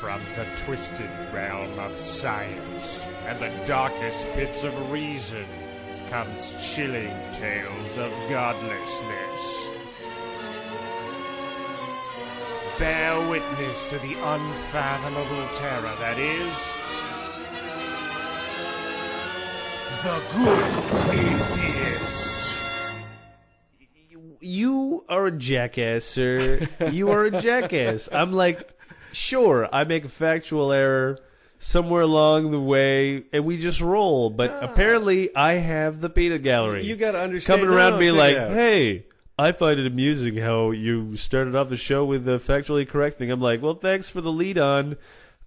from 0.00 0.22
the 0.34 0.46
twisted 0.64 1.10
realm 1.30 1.78
of 1.78 1.94
science 1.94 3.06
and 3.26 3.38
the 3.38 3.66
darkest 3.66 4.26
pits 4.32 4.64
of 4.64 4.90
reason 4.90 5.44
comes 6.08 6.56
chilling 6.58 7.14
tales 7.34 7.98
of 7.98 8.10
godlessness. 8.30 9.70
Bear 12.78 13.28
witness 13.28 13.84
to 13.90 13.98
the 13.98 14.14
unfathomable 14.14 15.46
terror 15.58 15.94
that 16.00 16.18
is 16.18 16.56
the 20.02 20.22
good 20.34 21.10
atheist. 21.10 22.60
you 24.40 25.04
are 25.10 25.26
a 25.26 25.30
jackass, 25.30 26.06
sir. 26.06 26.66
you 26.90 27.10
are 27.10 27.26
a 27.26 27.42
jackass. 27.42 28.08
I'm 28.10 28.32
like, 28.32 28.79
sure, 29.12 29.68
I 29.72 29.84
make 29.84 30.04
a 30.04 30.08
factual 30.08 30.72
error 30.72 31.18
somewhere 31.58 32.02
along 32.02 32.50
the 32.50 32.60
way, 32.60 33.24
and 33.32 33.44
we 33.44 33.58
just 33.58 33.80
roll. 33.80 34.30
But 34.30 34.50
ah. 34.50 34.60
apparently, 34.62 35.34
I 35.34 35.54
have 35.54 36.00
the 36.00 36.10
peanut 36.10 36.42
gallery. 36.42 36.84
You 36.84 36.96
got 36.96 37.12
to 37.12 37.20
understand. 37.20 37.60
coming 37.60 37.74
around 37.74 38.00
no, 38.00 38.00
check 38.00 38.14
like, 38.14 38.36
out. 38.36 38.52
hey. 38.52 39.06
I 39.38 39.52
find 39.52 39.80
it 39.80 39.86
amusing 39.86 40.36
how 40.36 40.70
you 40.70 41.16
started 41.16 41.56
off 41.56 41.70
the 41.70 41.76
show 41.78 42.04
with 42.04 42.26
the 42.26 42.38
factually 42.38 42.86
correct 42.86 43.16
thing. 43.16 43.30
I'm 43.30 43.40
like, 43.40 43.62
well, 43.62 43.72
thanks 43.72 44.10
for 44.10 44.20
the 44.20 44.30
lead 44.30 44.58
on. 44.58 44.98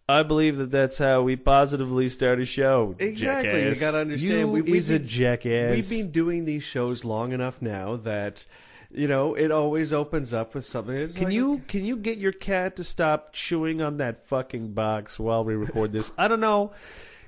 I 0.10 0.24
believe 0.24 0.58
that 0.58 0.72
that's 0.72 0.98
how 0.98 1.22
we 1.22 1.36
positively 1.36 2.10
start 2.10 2.40
a 2.40 2.46
show. 2.46 2.96
Exactly. 2.98 3.68
You 3.68 3.76
gotta 3.76 4.00
understand, 4.00 4.40
You 4.40 4.48
we- 4.48 4.78
is 4.78 4.90
a 4.90 4.98
jackass. 4.98 5.76
We've 5.76 5.90
been 5.90 6.12
doing 6.12 6.46
these 6.46 6.64
shows 6.64 7.06
long 7.06 7.34
enough 7.34 7.62
now 7.62 7.96
that 7.98 8.46
you 8.94 9.08
know 9.08 9.34
it 9.36 9.52
always 9.52 9.92
opens 9.92 10.34
up 10.34 10.54
with 10.56 10.66
something. 10.66 11.14
Can 11.14 11.26
like, 11.26 11.34
you 11.34 11.62
can 11.68 11.86
you 11.86 11.96
get 11.98 12.18
your 12.18 12.32
cat 12.32 12.76
to 12.78 12.84
stop 12.84 13.34
chewing 13.34 13.82
on 13.82 13.98
that 13.98 14.28
fucking 14.28 14.74
box 14.74 15.18
while 15.20 15.44
we 15.44 15.56
record 15.56 15.92
this? 15.92 16.12
I 16.18 16.28
don't 16.28 16.40
know. 16.40 16.72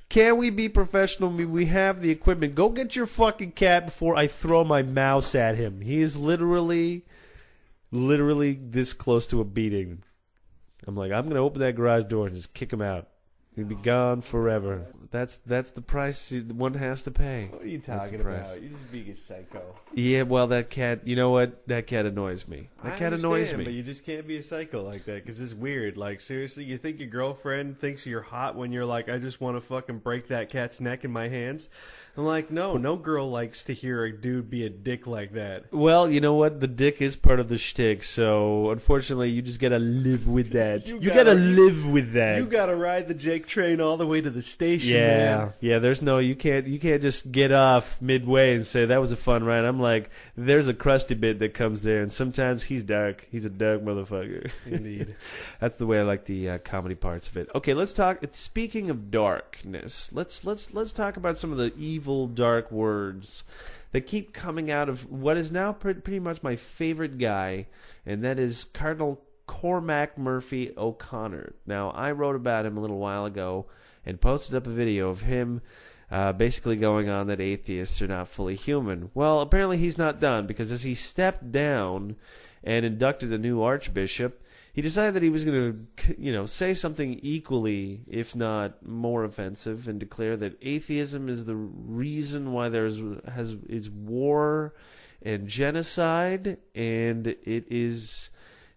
Can 0.08 0.38
we 0.38 0.52
be 0.52 0.70
professional? 0.70 1.30
We- 1.32 1.46
We 1.46 1.66
have 1.66 2.02
the 2.02 2.12
equipment. 2.12 2.54
Go 2.56 2.70
get 2.70 2.96
your 2.96 3.08
fucking 3.08 3.54
cat 3.54 3.86
before 3.86 4.16
I 4.16 4.28
throw 4.28 4.64
my 4.64 4.84
mouse 4.84 5.34
at 5.34 5.56
him. 5.56 5.82
He 5.82 6.02
is 6.02 6.16
literally, 6.16 7.06
literally 7.92 8.60
this 8.62 8.94
close 8.94 9.26
to 9.28 9.42
a 9.42 9.46
beating. 9.46 10.04
I'm 10.88 10.96
like, 10.96 11.12
I'm 11.12 11.28
gonna 11.28 11.42
open 11.42 11.62
that 11.62 11.76
garage 11.76 12.06
door 12.06 12.28
and 12.28 12.36
just 12.36 12.54
kick 12.54 12.72
him 12.72 12.82
out. 12.82 13.08
He'd 13.56 13.68
be 13.70 13.76
gone 13.76 14.22
forever. 14.22 14.86
That's 15.12 15.38
that's 15.46 15.72
the 15.72 15.82
price 15.82 16.32
you- 16.32 16.42
one 16.44 16.74
has 16.76 17.04
to 17.04 17.12
pay. 17.12 17.50
What 17.52 17.62
are 17.64 17.68
you 17.68 17.80
talking 17.80 18.22
about? 18.22 18.62
You're 18.62 18.72
just 18.72 18.92
being 18.92 19.10
a 19.10 19.16
psycho. 19.16 19.62
Yeah, 19.94 20.24
well, 20.24 20.48
that 20.48 20.70
cat. 20.70 21.08
You 21.08 21.16
know 21.16 21.30
what? 21.30 21.68
That 21.68 21.88
cat 21.88 22.06
annoys 22.06 22.48
me. 22.48 22.70
That 22.84 22.94
I 22.94 22.98
cat 22.98 23.14
annoys 23.14 23.54
me. 23.54 23.64
But 23.66 23.74
you 23.74 23.84
just 23.84 24.06
can't 24.06 24.28
be 24.28 24.38
a 24.38 24.44
psycho 24.44 24.84
like 24.84 25.06
that 25.06 25.24
because 25.26 25.40
it's 25.42 25.54
weird. 25.54 25.98
Like 25.98 26.22
seriously, 26.22 26.64
you 26.64 26.78
think 26.78 27.00
your 27.00 27.10
girlfriend 27.10 27.80
thinks 27.80 28.06
you're 28.06 28.22
hot 28.22 28.56
when 28.56 28.72
you're 28.72 28.86
like, 28.86 29.10
I 29.10 29.18
just 29.18 29.40
want 29.42 29.58
to 29.58 29.62
fucking 29.62 30.00
break 30.00 30.28
that 30.30 30.50
cat's 30.50 30.82
neck 30.82 31.04
in 31.04 31.12
my 31.12 31.28
hands. 31.28 31.70
I'm 32.18 32.26
like, 32.26 32.50
no, 32.50 32.78
no 32.78 32.96
girl 32.96 33.30
likes 33.30 33.62
to 33.66 33.74
hear 33.74 34.06
a 34.06 34.12
dude 34.18 34.50
be 34.50 34.66
a 34.66 34.70
dick 34.70 35.06
like 35.06 35.34
that. 35.34 35.66
Well, 35.74 36.10
you 36.10 36.22
know 36.22 36.34
what? 36.36 36.62
The 36.62 36.68
dick 36.68 37.02
is 37.02 37.18
part 37.18 37.42
of 37.42 37.50
the 37.50 37.58
shtick, 37.58 38.06
so 38.06 38.70
unfortunately, 38.70 39.32
you 39.32 39.42
just 39.42 39.60
gotta 39.60 39.80
live 39.80 40.26
with 40.26 40.52
that. 40.54 40.88
You 40.88 40.96
You, 41.02 41.10
gotta, 41.10 41.26
gotta- 41.36 41.40
live 41.40 41.86
with 41.86 42.14
that. 42.14 42.38
You 42.38 42.46
got 42.46 42.68
to 42.68 42.76
ride 42.78 43.10
the 43.10 43.14
Jake 43.14 43.48
train 43.48 43.82
all 43.82 43.98
the 43.98 44.08
way 44.08 44.22
to 44.22 44.30
the 44.30 44.42
station. 44.42 44.95
Yeah, 44.96 45.38
man. 45.38 45.54
yeah. 45.60 45.80
There's 45.80 46.02
no, 46.02 46.20
you 46.20 46.36
can't, 46.36 46.68
you 46.68 46.80
can't 46.80 47.02
just 47.02 47.32
get 47.32 47.52
off 47.52 48.02
midway 48.02 48.56
and 48.56 48.66
say 48.66 48.86
that 48.86 49.02
was 49.02 49.12
a 49.12 49.18
fun 49.18 49.44
ride. 49.44 49.66
I'm 49.66 49.80
like, 49.80 50.10
there's 50.36 50.68
a 50.68 50.74
crusty 50.74 51.16
bit 51.16 51.40
that 51.40 51.54
comes 51.54 51.82
there, 51.82 52.02
and 52.02 52.12
sometimes 52.12 52.64
he's 52.64 52.84
dark. 52.84 53.28
He's 53.32 53.46
a 53.46 53.50
dark 53.50 53.84
motherfucker. 53.84 54.50
Indeed. 54.66 55.16
That's 55.60 55.78
the 55.78 55.86
way 55.86 56.00
I 56.00 56.04
like 56.04 56.26
the 56.26 56.50
uh, 56.52 56.58
comedy 56.60 56.96
parts 56.96 57.28
of 57.28 57.38
it. 57.38 57.50
Okay, 57.54 57.74
let's 57.74 57.94
talk. 57.94 58.20
It's 58.22 58.46
Speaking 58.56 58.90
of 58.90 59.12
darkness, 59.12 60.12
let's 60.14 60.46
let's 60.46 60.74
let's 60.74 60.94
talk 60.94 61.18
about 61.18 61.38
some 61.38 61.52
of 61.52 61.58
the 61.58 61.76
evil, 61.78 62.26
dark 62.26 62.72
words 62.72 63.44
that 63.92 64.08
keep 64.08 64.34
coming 64.34 64.72
out 64.72 64.88
of 64.88 65.12
what 65.12 65.36
is 65.36 65.52
now 65.52 65.74
pre- 65.74 65.94
pretty 65.96 66.20
much 66.20 66.42
my 66.42 66.56
favorite 66.56 67.18
guy, 67.18 67.68
and 68.06 68.24
that 68.24 68.40
is 68.40 68.66
Cardinal 68.74 69.22
Cormac 69.48 70.18
Murphy 70.18 70.72
O'Connor. 70.78 71.54
Now, 71.66 71.90
I 71.92 72.12
wrote 72.12 72.36
about 72.36 72.66
him 72.66 72.78
a 72.78 72.82
little 72.82 72.98
while 73.00 73.26
ago 73.26 73.66
and 74.06 74.22
posted 74.22 74.56
up 74.56 74.68
a 74.68 74.72
video 74.72 75.10
of 75.10 75.22
him. 75.22 75.62
Uh, 76.12 76.32
basically 76.32 76.76
going 76.76 77.10
on 77.10 77.26
that 77.28 77.42
atheists 77.42 78.00
are 78.00 78.08
not 78.08 78.28
fully 78.28 78.56
human. 78.56 79.10
Well, 79.16 79.42
apparently 79.42 79.78
he's 79.78 79.98
not 79.98 80.20
done 80.20 80.46
because 80.46 80.72
as 80.72 80.84
he 80.84 80.94
stepped 80.94 81.52
down 81.52 82.16
and 82.64 82.86
inducted 82.86 83.34
a 83.34 83.40
new 83.40 83.64
archbishop, 83.64 84.44
he 84.72 84.82
decided 84.82 85.14
that 85.14 85.24
he 85.24 85.30
was 85.30 85.46
going 85.46 85.88
to, 85.98 86.22
you 86.22 86.34
know, 86.34 86.46
say 86.46 86.74
something 86.74 87.20
equally, 87.24 88.02
if 88.08 88.36
not 88.36 88.86
more 88.86 89.24
offensive, 89.24 89.88
and 89.88 90.00
declare 90.00 90.36
that 90.36 90.58
atheism 90.62 91.30
is 91.30 91.46
the 91.46 91.56
reason 91.56 92.52
why 92.52 92.68
there's 92.68 93.00
has 93.32 93.56
is 93.70 93.90
war 93.90 94.76
and 95.22 95.48
genocide, 95.48 96.58
and 96.76 97.28
it 97.28 97.66
is 97.72 98.30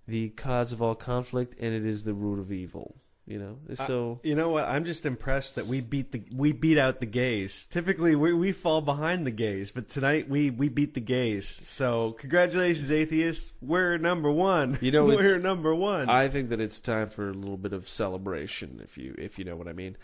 the 0.06 0.28
cause 0.30 0.72
of 0.72 0.80
all 0.80 0.94
conflict, 0.94 1.54
and 1.60 1.74
it 1.74 1.84
is 1.84 2.04
the 2.04 2.14
root 2.14 2.38
of 2.38 2.52
evil. 2.52 2.94
You 3.28 3.38
know, 3.38 3.58
so 3.86 4.20
You 4.22 4.34
know 4.34 4.48
what? 4.48 4.64
I'm 4.64 4.86
just 4.86 5.04
impressed 5.04 5.56
that 5.56 5.66
we 5.66 5.82
beat 5.82 6.12
the 6.12 6.22
we 6.34 6.52
beat 6.52 6.78
out 6.78 6.98
the 6.98 7.06
gays. 7.06 7.66
Typically, 7.70 8.16
we 8.16 8.32
we 8.32 8.52
fall 8.52 8.80
behind 8.80 9.26
the 9.26 9.30
gays, 9.30 9.70
but 9.70 9.90
tonight 9.90 10.30
we 10.30 10.48
we 10.48 10.70
beat 10.70 10.94
the 10.94 11.00
gays. 11.00 11.60
So 11.66 12.12
congratulations, 12.12 12.90
atheists. 12.90 13.52
We're 13.60 13.98
number 13.98 14.30
one. 14.30 14.78
You 14.80 14.92
know, 14.92 15.04
we're 15.04 15.38
number 15.38 15.74
one. 15.74 16.08
I 16.08 16.28
think 16.28 16.48
that 16.48 16.60
it's 16.60 16.80
time 16.80 17.10
for 17.10 17.28
a 17.28 17.34
little 17.34 17.58
bit 17.58 17.74
of 17.74 17.86
celebration, 17.86 18.80
if 18.82 18.96
you 18.96 19.14
if 19.18 19.38
you 19.38 19.44
know 19.44 19.56
what 19.56 19.68
I 19.68 19.74
mean. 19.74 19.98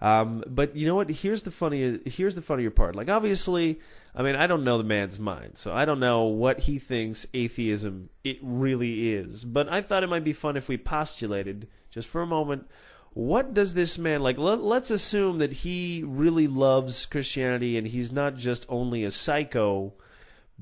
Um, 0.00 0.42
but 0.46 0.74
you 0.74 0.86
know 0.86 0.94
what? 0.94 1.10
Here's 1.10 1.42
the 1.42 1.50
funny. 1.50 2.00
Here's 2.06 2.34
the 2.34 2.40
funnier 2.40 2.70
part. 2.70 2.96
Like 2.96 3.10
obviously, 3.10 3.78
I 4.14 4.22
mean, 4.22 4.36
I 4.36 4.46
don't 4.46 4.64
know 4.64 4.78
the 4.78 4.84
man's 4.84 5.18
mind, 5.18 5.58
so 5.58 5.74
I 5.74 5.84
don't 5.84 6.00
know 6.00 6.22
what 6.22 6.60
he 6.60 6.78
thinks 6.78 7.26
atheism 7.34 8.08
it 8.24 8.38
really 8.40 9.12
is. 9.12 9.44
But 9.44 9.68
I 9.70 9.82
thought 9.82 10.02
it 10.02 10.08
might 10.08 10.24
be 10.24 10.32
fun 10.32 10.56
if 10.56 10.66
we 10.66 10.78
postulated 10.78 11.68
just 11.90 12.08
for 12.08 12.22
a 12.22 12.26
moment. 12.26 12.66
What 13.12 13.54
does 13.54 13.74
this 13.74 13.98
man 13.98 14.22
like? 14.22 14.38
Let, 14.38 14.62
let's 14.62 14.90
assume 14.90 15.38
that 15.38 15.52
he 15.52 16.04
really 16.06 16.46
loves 16.46 17.06
Christianity 17.06 17.76
and 17.76 17.86
he's 17.86 18.12
not 18.12 18.36
just 18.36 18.64
only 18.68 19.02
a 19.04 19.10
psycho, 19.10 19.94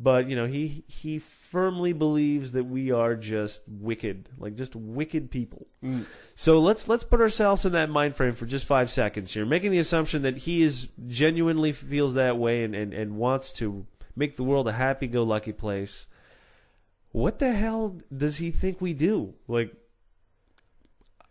but 0.00 0.28
you 0.28 0.36
know 0.36 0.46
he 0.46 0.84
he 0.86 1.18
firmly 1.18 1.92
believes 1.92 2.52
that 2.52 2.64
we 2.64 2.92
are 2.92 3.16
just 3.16 3.62
wicked 3.66 4.28
like 4.38 4.54
just 4.54 4.76
wicked 4.76 5.30
people 5.30 5.66
mm. 5.82 6.06
so 6.36 6.58
let's 6.58 6.86
let's 6.86 7.04
put 7.04 7.20
ourselves 7.20 7.64
in 7.64 7.72
that 7.72 7.90
mind 7.90 8.14
frame 8.14 8.32
for 8.32 8.46
just 8.46 8.64
five 8.64 8.90
seconds 8.90 9.34
here 9.34 9.44
making 9.44 9.72
the 9.72 9.78
assumption 9.78 10.22
that 10.22 10.38
he 10.38 10.62
is 10.62 10.88
genuinely 11.08 11.72
feels 11.72 12.14
that 12.14 12.38
way 12.38 12.62
and, 12.62 12.74
and, 12.74 12.94
and 12.94 13.16
wants 13.16 13.52
to 13.52 13.84
make 14.14 14.36
the 14.36 14.44
world 14.44 14.68
a 14.68 14.72
happy-go-lucky 14.72 15.52
place 15.52 16.06
what 17.10 17.40
the 17.40 17.52
hell 17.52 17.96
does 18.16 18.36
he 18.36 18.50
think 18.50 18.80
we 18.80 18.92
do 18.92 19.34
like 19.48 19.74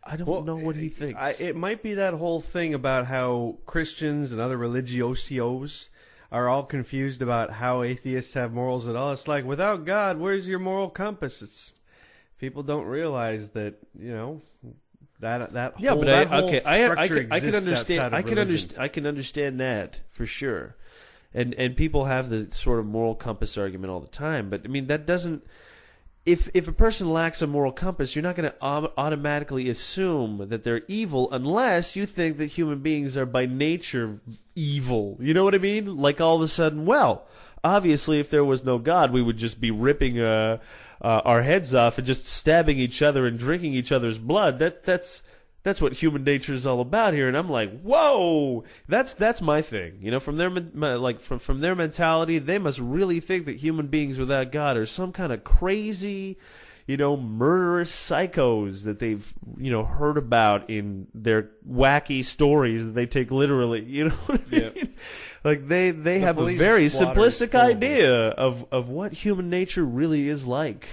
i 0.08 0.16
don't 0.16 0.28
Well, 0.28 0.44
know 0.44 0.56
what 0.56 0.76
he 0.76 0.88
eh, 0.88 0.90
eh, 0.90 0.90
thinks 1.00 1.20
I, 1.20 1.30
it 1.40 1.56
might 1.56 1.84
be 1.84 1.94
that 1.96 2.14
whole 2.16 2.40
thing 2.42 2.74
about 2.74 3.06
how 3.08 3.58
Christians 3.66 4.32
and 4.32 4.42
other 4.42 4.58
religiosios 4.58 5.90
are 6.32 6.50
all 6.50 6.64
confused 6.64 7.22
about 7.22 7.52
how 7.52 7.84
atheists 7.84 8.34
have 8.34 8.52
morals 8.54 8.88
at 8.88 8.96
all. 8.96 9.14
It's 9.14 9.28
like 9.28 9.46
without 9.46 9.86
God, 9.86 10.18
where's 10.18 10.48
your 10.48 10.60
moral 10.60 10.90
compass? 10.90 11.42
It's 11.42 11.72
people 12.38 12.64
don't 12.64 12.86
realize 12.86 13.50
that 13.50 13.76
you 13.98 14.12
know 14.12 14.42
that 15.20 15.54
that 15.54 15.80
Yeah, 15.80 15.92
whole, 15.92 16.00
but 16.00 16.08
that 16.08 16.28
I, 16.28 16.40
whole 16.40 16.50
okay, 16.50 16.62
I, 16.64 16.90
I, 16.90 17.08
can, 17.08 17.32
I 17.32 17.40
can 17.40 17.56
understand. 17.56 18.16
I 18.16 18.22
can 18.22 18.38
understand. 18.40 18.82
I 18.82 18.88
can 18.88 19.06
understand 19.08 19.60
that 19.60 20.02
for 20.12 20.26
sure, 20.26 20.76
and 21.34 21.54
and 21.56 21.76
people 21.76 22.06
have 22.06 22.30
the 22.30 22.48
sort 22.52 22.80
of 22.80 22.86
moral 22.86 23.16
compass 23.16 23.58
argument 23.58 23.92
all 23.92 24.00
the 24.00 24.08
time. 24.08 24.50
But 24.50 24.62
I 24.66 24.68
mean, 24.68 24.88
that 24.88 25.06
doesn't. 25.06 25.44
If 26.28 26.50
if 26.54 26.68
a 26.68 26.74
person 26.74 27.14
lacks 27.14 27.42
a 27.42 27.48
moral 27.48 27.72
compass, 27.72 28.14
you're 28.14 28.22
not 28.22 28.36
going 28.36 28.52
to 28.52 28.62
automatically 28.62 29.70
assume 29.70 30.50
that 30.50 30.66
they're 30.66 30.82
evil 30.90 31.32
unless 31.32 31.96
you 31.96 32.06
think 32.06 32.38
that 32.38 32.48
human 32.48 32.80
beings 32.80 33.16
are 33.16 33.26
by 33.26 33.46
nature 33.46 34.20
evil. 34.54 35.16
You 35.22 35.34
know 35.34 35.46
what 35.46 35.56
I 35.56 35.60
mean? 35.60 35.96
Like 35.96 36.20
all 36.20 36.36
of 36.36 36.42
a 36.42 36.50
sudden, 36.50 36.86
well, 36.86 37.26
obviously, 37.64 38.20
if 38.20 38.30
there 38.30 38.44
was 38.44 38.66
no 38.66 38.78
God, 38.78 39.14
we 39.14 39.22
would 39.22 39.38
just 39.38 39.62
be 39.62 39.72
ripping 39.72 40.20
uh, 40.20 40.58
uh, 41.02 41.22
our 41.24 41.44
heads 41.44 41.74
off 41.74 41.98
and 41.98 42.06
just 42.06 42.26
stabbing 42.26 42.78
each 42.78 43.02
other 43.02 43.26
and 43.26 43.40
drinking 43.40 43.74
each 43.74 43.94
other's 43.94 44.20
blood. 44.20 44.60
That 44.60 44.84
that's 44.84 45.24
that's 45.64 45.82
what 45.82 45.94
human 45.94 46.24
nature 46.24 46.54
is 46.54 46.66
all 46.66 46.80
about 46.80 47.14
here. 47.14 47.28
And 47.28 47.36
I'm 47.36 47.50
like, 47.50 47.82
whoa, 47.82 48.64
that's 48.88 49.14
that's 49.14 49.42
my 49.42 49.62
thing. 49.62 50.00
You 50.02 50.12
know, 50.12 50.20
from 50.20 50.38
their 50.38 50.50
my- 50.50 50.96
like 50.96 51.20
from 51.20 51.40
from 51.40 51.60
their 51.62 51.76
mentality, 51.76 52.40
they 52.40 52.58
must 52.58 52.80
really 52.80 53.20
think 53.20 53.46
that 53.46 53.58
human 53.58 53.88
beings 53.88 54.18
without 54.18 54.52
God 54.52 54.78
are 54.78 54.86
some 54.86 55.12
kind 55.12 55.34
of 55.34 55.44
crazy, 55.44 56.38
you 56.86 56.96
know, 56.96 57.18
murderous 57.18 57.92
psychos 57.92 58.84
that 58.86 59.00
they've 59.00 59.34
you 59.58 59.70
know 59.72 59.84
heard 59.84 60.18
about 60.18 60.70
in 60.70 61.08
their 61.14 61.50
wacky 61.70 62.24
stories 62.24 62.86
that 62.86 62.94
they 62.96 63.06
take 63.06 63.30
literally. 63.32 63.84
You 63.84 64.06
know, 64.06 64.16
what 64.28 64.42
I 64.48 64.56
mean? 64.56 64.94
like 65.44 65.68
they 65.68 65.92
they 65.92 66.20
The 66.20 66.26
have 66.26 66.40
a 66.40 66.56
very 66.56 66.86
simplistic 66.86 67.52
full 67.52 67.62
of 67.62 67.68
it. 67.70 67.76
idea 67.76 68.14
of 68.30 68.66
of 68.72 68.88
what 68.88 69.12
human 69.12 69.50
nature 69.50 69.84
really 69.84 70.30
is 70.30 70.46
like. 70.46 70.88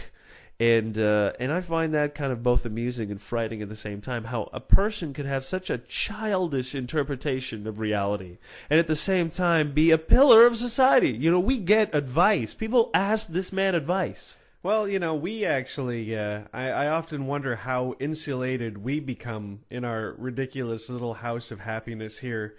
And 0.61 0.99
uh, 0.99 1.33
and 1.41 1.51
I 1.51 1.61
find 1.61 1.93
that 1.95 2.15
kind 2.15 2.33
of 2.33 2.43
both 2.43 2.65
amusing 2.65 3.11
and 3.11 3.21
frightening 3.21 3.63
at 3.63 3.69
the 3.69 3.77
same 3.77 4.01
time. 4.01 4.25
How 4.25 4.49
a 4.53 4.61
person 4.61 5.13
could 5.13 5.27
have 5.27 5.45
such 5.45 5.69
a 5.69 5.79
childish 5.79 6.75
interpretation 6.75 7.67
of 7.67 7.81
reality, 7.81 8.39
and 8.71 8.79
at 8.79 8.87
the 8.87 8.97
same 8.97 9.31
time 9.31 9.73
be 9.73 9.91
a 9.91 9.99
pillar 9.99 10.47
of 10.47 10.57
society. 10.57 11.11
You 11.11 11.31
know, 11.31 11.41
we 11.41 11.59
get 11.59 11.95
advice. 11.95 12.55
People 12.55 12.91
ask 12.95 13.29
this 13.29 13.53
man 13.53 13.75
advice. 13.75 14.37
Well, 14.63 14.89
you 14.89 14.99
know, 14.99 15.15
we 15.15 15.45
actually, 15.45 16.17
uh, 16.17 16.45
I, 16.51 16.71
I 16.71 16.89
often 16.89 17.27
wonder 17.27 17.55
how 17.55 17.97
insulated 18.01 18.83
we 18.83 18.99
become 18.99 19.61
in 19.69 19.85
our 19.85 20.15
ridiculous 20.17 20.89
little 20.89 21.13
house 21.13 21.51
of 21.51 21.61
happiness 21.61 22.19
here, 22.19 22.57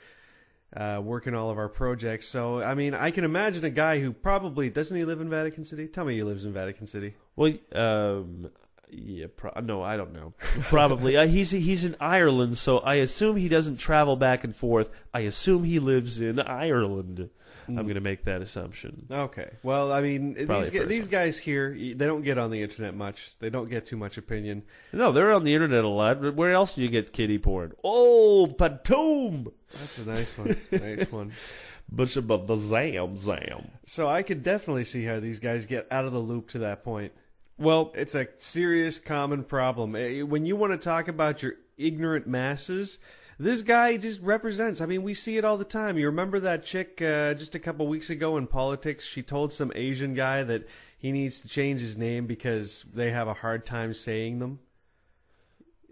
uh, 0.75 1.01
working 1.03 1.33
all 1.33 1.49
of 1.49 1.57
our 1.57 1.69
projects. 1.69 2.27
So, 2.27 2.61
I 2.61 2.73
mean, 2.73 2.93
I 2.93 3.11
can 3.11 3.23
imagine 3.23 3.63
a 3.63 3.69
guy 3.69 3.99
who 3.99 4.11
probably 4.11 4.69
doesn't 4.69 4.95
he 4.95 5.05
live 5.05 5.21
in 5.21 5.29
Vatican 5.29 5.63
City? 5.63 5.87
Tell 5.87 6.05
me 6.05 6.15
he 6.15 6.23
lives 6.23 6.45
in 6.45 6.53
Vatican 6.53 6.87
City. 6.87 7.15
Well, 7.35 7.53
um, 7.73 8.49
yeah, 8.89 9.27
pro- 9.35 9.59
no, 9.61 9.81
I 9.81 9.97
don't 9.97 10.13
know. 10.13 10.33
Probably 10.63 11.17
uh, 11.17 11.27
he's 11.27 11.51
he's 11.51 11.83
in 11.83 11.95
Ireland, 11.99 12.57
so 12.57 12.79
I 12.79 12.95
assume 12.95 13.37
he 13.37 13.49
doesn't 13.49 13.77
travel 13.77 14.15
back 14.15 14.43
and 14.43 14.55
forth. 14.55 14.89
I 15.13 15.21
assume 15.21 15.63
he 15.63 15.79
lives 15.79 16.21
in 16.21 16.39
Ireland. 16.39 17.29
I'm 17.67 17.75
going 17.75 17.95
to 17.95 18.01
make 18.01 18.25
that 18.25 18.41
assumption. 18.41 19.07
Okay. 19.11 19.49
Well, 19.63 19.91
I 19.91 20.01
mean, 20.01 20.35
Probably 20.35 20.55
these, 20.63 20.65
the 20.65 20.71
gu- 20.71 20.79
first 20.79 20.89
these 20.89 21.07
guys 21.07 21.37
here, 21.37 21.71
they 21.77 21.93
don't 22.05 22.21
get 22.23 22.37
on 22.37 22.51
the 22.51 22.61
internet 22.61 22.95
much. 22.95 23.31
They 23.39 23.49
don't 23.49 23.69
get 23.69 23.85
too 23.85 23.97
much 23.97 24.17
opinion. 24.17 24.63
No, 24.93 25.11
they're 25.11 25.31
on 25.33 25.43
the 25.43 25.53
internet 25.53 25.83
a 25.83 25.87
lot. 25.89 26.21
But 26.21 26.35
where 26.35 26.51
else 26.53 26.73
do 26.73 26.81
you 26.81 26.89
get 26.89 27.13
kitty 27.13 27.37
porn? 27.37 27.73
Oh, 27.83 28.47
Patum! 28.57 29.51
That's 29.79 29.97
a 29.99 30.05
nice 30.05 30.37
one. 30.37 30.57
nice 30.71 31.11
one. 31.11 31.31
Bishop 31.95 32.31
of 32.31 32.47
the 32.47 32.55
Zam 32.55 33.15
Zam. 33.15 33.69
So 33.85 34.07
I 34.07 34.23
could 34.23 34.41
definitely 34.41 34.85
see 34.85 35.03
how 35.03 35.19
these 35.19 35.39
guys 35.39 35.65
get 35.65 35.87
out 35.91 36.05
of 36.05 36.11
the 36.13 36.19
loop 36.19 36.49
to 36.51 36.59
that 36.59 36.83
point. 36.83 37.11
Well, 37.57 37.93
It's 37.95 38.15
a 38.15 38.27
serious 38.37 38.97
common 38.99 39.43
problem. 39.43 39.95
Eh, 39.95 40.21
When 40.23 40.45
you 40.45 40.55
want 40.55 40.73
to 40.73 40.77
talk 40.77 41.07
about 41.07 41.43
your 41.43 41.53
ignorant 41.77 42.27
masses, 42.27 42.97
this 43.37 43.61
guy 43.61 43.97
just 43.97 44.21
represents. 44.21 44.81
I 44.81 44.85
mean, 44.85 45.03
we 45.03 45.13
see 45.13 45.37
it 45.37 45.45
all 45.45 45.57
the 45.57 45.65
time. 45.65 45.97
You 45.97 46.05
remember 46.07 46.39
that 46.41 46.63
chick 46.63 47.01
uh, 47.01 47.33
just 47.33 47.55
a 47.55 47.59
couple 47.59 47.87
weeks 47.87 48.09
ago 48.09 48.37
in 48.37 48.47
politics? 48.47 49.05
She 49.05 49.21
told 49.21 49.51
some 49.51 49.71
Asian 49.75 50.13
guy 50.13 50.43
that 50.43 50.67
he 50.97 51.11
needs 51.11 51.41
to 51.41 51.47
change 51.47 51.81
his 51.81 51.97
name 51.97 52.25
because 52.25 52.85
they 52.93 53.11
have 53.11 53.27
a 53.27 53.33
hard 53.33 53.65
time 53.65 53.93
saying 53.93 54.39
them. 54.39 54.59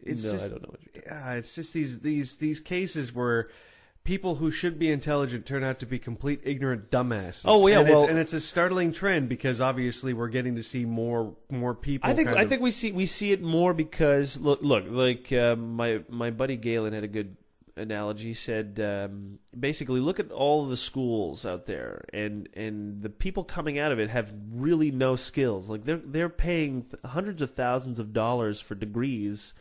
It's 0.02 0.24
no, 0.24 0.32
just, 0.32 0.46
I 0.46 0.50
don't 0.50 0.62
know. 0.64 0.70
What 0.70 0.80
you're 0.96 1.04
yeah, 1.06 1.34
it's 1.34 1.56
just 1.56 1.74
these 1.74 2.00
these 2.00 2.38
these 2.38 2.60
cases 2.60 3.14
where 3.14 3.50
people 4.04 4.36
who 4.36 4.52
should 4.52 4.78
be 4.78 4.92
intelligent 4.92 5.46
turn 5.46 5.64
out 5.64 5.80
to 5.80 5.86
be 5.86 5.98
complete 5.98 6.42
ignorant 6.44 6.92
dumbasses. 6.92 7.44
Oh, 7.46 7.66
yeah, 7.68 7.80
and 7.80 7.88
it's, 7.88 7.96
well- 7.96 8.08
and 8.08 8.20
it's 8.20 8.34
a 8.34 8.42
startling 8.42 8.92
trend 8.92 9.30
because 9.30 9.62
obviously 9.62 10.14
we're 10.14 10.28
getting 10.30 10.56
to 10.56 10.64
see 10.64 10.86
more 10.86 11.36
more 11.50 11.74
people. 11.74 12.10
I 12.10 12.14
think 12.14 12.28
I 12.30 12.44
of- 12.44 12.50
think 12.50 12.62
we 12.62 12.72
see 12.72 12.92
we 12.92 13.06
see 13.06 13.32
it 13.32 13.42
more 13.42 13.74
because 13.74 14.38
look 14.40 14.62
look 14.62 14.86
like 14.88 15.32
uh, 15.32 15.56
my 15.56 16.02
my 16.10 16.32
buddy 16.32 16.58
Galen 16.58 16.94
had 16.94 17.04
a 17.04 17.08
good 17.08 17.38
analogy. 17.76 18.28
He 18.30 18.34
said 18.34 18.80
um, 18.80 19.40
basically 19.58 20.00
look 20.00 20.20
at 20.20 20.32
all 20.32 20.68
the 20.68 20.78
schools 20.78 21.46
out 21.46 21.66
there 21.66 22.06
and 22.14 22.48
and 22.56 23.02
the 23.02 23.10
people 23.10 23.44
coming 23.44 23.80
out 23.80 23.92
of 23.92 24.00
it 24.00 24.10
have 24.10 24.34
really 24.52 24.92
no 24.92 25.16
skills. 25.16 25.70
Like 25.70 25.86
they're 25.86 26.02
they're 26.04 26.30
paying 26.30 26.86
hundreds 27.06 27.42
of 27.42 27.52
thousands 27.54 28.00
of 28.00 28.14
dollars 28.14 28.60
for 28.60 28.76
degrees. 28.76 29.54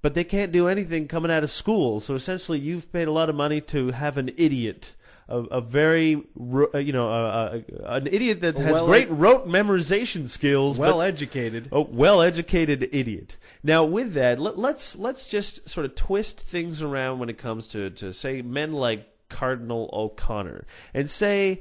But 0.00 0.14
they 0.14 0.24
can't 0.24 0.52
do 0.52 0.68
anything 0.68 1.08
coming 1.08 1.30
out 1.30 1.42
of 1.42 1.50
school. 1.50 2.00
So 2.00 2.14
essentially, 2.14 2.58
you've 2.58 2.92
paid 2.92 3.08
a 3.08 3.12
lot 3.12 3.28
of 3.28 3.34
money 3.34 3.60
to 3.62 3.90
have 3.90 4.16
an 4.16 4.30
idiot, 4.36 4.94
a, 5.28 5.38
a 5.38 5.60
very, 5.60 6.22
uh, 6.40 6.78
you 6.78 6.92
know, 6.92 7.10
uh, 7.10 7.60
uh, 7.84 7.86
an 7.86 8.06
idiot 8.06 8.40
that 8.42 8.56
has 8.58 8.74
Well, 8.74 8.86
great 8.86 9.10
rote 9.10 9.48
memorization 9.48 10.28
skills, 10.28 10.78
but 10.78 10.84
well 10.84 11.02
educated. 11.02 11.68
a 11.72 11.80
well-educated 11.80 12.88
idiot. 12.92 13.36
Now, 13.64 13.82
with 13.84 14.12
that, 14.14 14.38
let, 14.38 14.56
let's 14.56 14.94
let's 14.96 15.26
just 15.26 15.68
sort 15.68 15.84
of 15.84 15.96
twist 15.96 16.40
things 16.40 16.80
around 16.80 17.18
when 17.18 17.28
it 17.28 17.38
comes 17.38 17.66
to 17.68 17.90
to 17.90 18.12
say 18.12 18.40
men 18.40 18.72
like 18.72 19.08
Cardinal 19.28 19.90
O'Connor, 19.92 20.64
and 20.94 21.10
say 21.10 21.60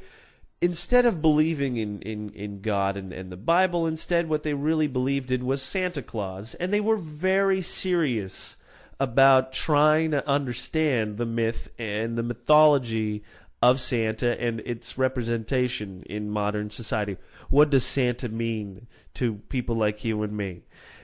instead 0.62 1.06
of 1.06 1.21
believing 1.21 1.77
in 1.77 2.01
in 2.01 2.30
in 2.31 2.62
God 2.62 2.98
and 2.98 3.13
and 3.13 3.31
the 3.31 3.38
Bible, 3.38 3.86
instead 3.86 4.30
what 4.30 4.44
they 4.44 4.54
really 4.54 4.88
believed 4.88 5.31
in 5.31 5.45
was 5.45 5.62
Santa 5.62 6.01
Claus, 6.01 6.54
and 6.56 6.74
they 6.74 6.80
were 6.80 6.98
very 6.98 7.62
serious 7.62 8.56
about 9.00 9.54
trying 9.54 10.12
to 10.12 10.27
understand 10.27 11.18
the 11.18 11.25
myth 11.25 11.69
and 11.77 12.18
the 12.18 12.24
mythology 12.24 13.24
of 13.62 13.80
Santa 13.80 14.39
and 14.39 14.59
its 14.62 14.98
representation 14.98 16.04
in 16.04 16.30
modern 16.30 16.69
society. 16.69 17.18
What 17.50 17.69
does 17.69 17.86
Santa 17.86 18.30
mean 18.30 18.88
to 19.15 19.36
people 19.50 19.75
like 19.75 20.04
you 20.04 20.24
and 20.24 20.36
me? 20.36 20.62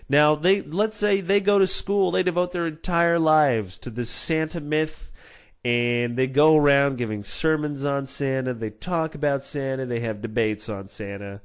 Now, 0.10 0.36
they 0.36 0.62
let's 0.62 0.98
say 0.98 1.22
they 1.22 1.40
go 1.40 1.60
to 1.60 1.68
school, 1.68 2.12
they 2.12 2.24
devote 2.24 2.52
their 2.52 2.68
entire 2.68 3.20
lives 3.20 3.78
to 3.80 3.90
this 3.90 4.10
Santa 4.10 4.60
myth 4.60 5.12
and 5.64 6.18
they 6.18 6.28
go 6.28 6.58
around 6.58 6.98
giving 6.98 7.24
sermons 7.24 7.86
on 7.86 8.06
Santa, 8.06 8.54
they 8.54 8.70
talk 8.70 9.16
about 9.16 9.44
Santa, 9.44 9.86
they 9.86 10.02
have 10.02 10.22
debates 10.22 10.68
on 10.70 10.88
Santa. 10.88 11.42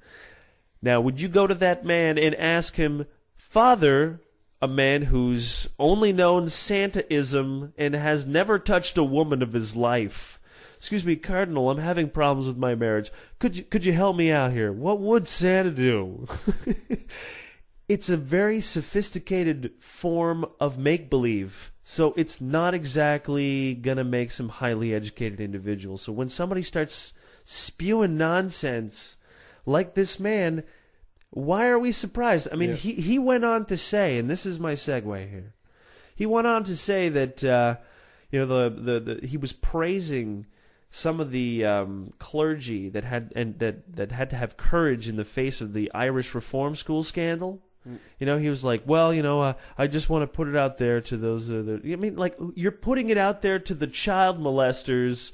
Now, 0.83 1.01
would 1.01 1.21
you 1.21 1.29
go 1.29 1.47
to 1.47 1.55
that 1.57 1.85
man 1.85 2.19
and 2.19 2.35
ask 2.35 2.77
him, 2.77 3.07
"Father, 3.37 4.21
a 4.61 4.69
man 4.69 5.03
who's 5.03 5.69
only 5.79 6.13
known 6.13 6.47
Santaism 6.47 7.73
and 7.79 7.95
has 7.95 8.27
never 8.27 8.59
touched 8.59 8.99
a 8.99 9.05
woman 9.05 9.43
of 9.43 9.53
his 9.53 9.77
life. 9.77 10.41
Excuse 10.77 11.05
me, 11.05 11.17
Cardinal, 11.17 11.71
I'm 11.71 11.79
having 11.79 12.09
problems 12.09 12.47
with 12.47 12.57
my 12.57 12.75
marriage. 12.75 13.11
Could 13.39 13.57
you 13.57 13.65
could 13.65 13.85
you 13.85 13.93
help 13.93 14.17
me 14.17 14.31
out 14.31 14.53
here? 14.53 14.73
What 14.73 15.01
would 15.01 15.27
Santa 15.27 15.71
do? 15.71 16.27
it's 17.89 18.09
a 18.09 18.17
very 18.17 18.61
sophisticated 18.61 19.73
form 19.81 20.45
of 20.61 20.79
make 20.79 21.11
believe. 21.11 21.73
So 21.91 22.13
it's 22.19 22.39
not 22.39 22.75
exactly 22.75 23.73
going 23.73 23.97
to 23.97 24.05
make 24.05 24.31
some 24.31 24.51
highly 24.51 24.93
educated 24.93 25.41
individuals. 25.41 26.03
So 26.03 26.13
when 26.13 26.29
somebody 26.29 26.61
starts 26.61 27.15
spewing 27.47 28.19
nonsense 28.19 29.17
like 29.65 29.95
this 29.95 30.21
man, 30.21 30.65
why 31.31 31.67
are 31.67 31.79
we 31.79 31.93
surprised? 31.93 32.47
I 32.53 32.57
mean, 32.57 32.71
Yeah. 32.71 32.77
he, 32.77 32.93
he 32.93 33.19
went 33.19 33.47
on 33.47 33.65
to 33.65 33.79
say, 33.79 34.19
and 34.19 34.29
this 34.29 34.45
is 34.45 34.61
my 34.61 34.75
segue 34.75 35.31
here. 35.31 35.55
He 36.15 36.27
went 36.27 36.47
on 36.47 36.63
to 36.65 36.77
say 36.77 37.09
that 37.09 37.43
uh, 37.43 37.77
you 38.31 38.45
know 38.45 38.69
the, 38.69 38.83
the, 38.83 39.01
the 39.01 39.27
he 39.27 39.39
was 39.39 39.55
praising 39.55 40.45
some 40.91 41.21
of 41.21 41.31
the 41.31 41.65
um, 41.65 42.13
clergy 42.19 42.91
that 42.91 43.05
had 43.05 43.33
and 43.35 43.59
that 43.61 43.97
that 43.97 44.13
had 44.13 44.29
to 44.29 44.37
have 44.37 44.59
courage 44.59 45.09
in 45.09 45.17
the 45.17 45.25
face 45.25 45.63
of 45.63 45.73
the 45.73 45.91
Irish 45.95 46.35
Reform 46.35 46.75
School 46.75 47.03
scandal. 47.03 47.63
You 48.19 48.27
know, 48.27 48.39
he 48.39 48.49
was 48.49 48.65
like, 48.65 48.83
"Well, 48.87 49.13
you 49.13 49.23
know, 49.23 49.43
uh, 49.43 49.55
I 49.77 49.87
just 49.87 50.09
want 50.09 50.23
to 50.23 50.27
put 50.27 50.49
it 50.49 50.57
out 50.57 50.79
there 50.79 51.01
to 51.03 51.17
those." 51.17 51.49
That, 51.49 51.81
I 51.85 51.97
mean, 51.97 52.17
like 52.17 52.37
you're 52.55 52.73
putting 52.73 53.11
it 53.11 53.19
out 53.19 53.43
there 53.43 53.59
to 53.59 53.75
the 53.75 53.87
child 53.87 54.41
molesters 54.41 55.33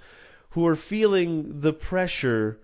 who 0.50 0.66
are 0.66 0.76
feeling 0.76 1.61
the 1.61 1.73
pressure 1.73 2.61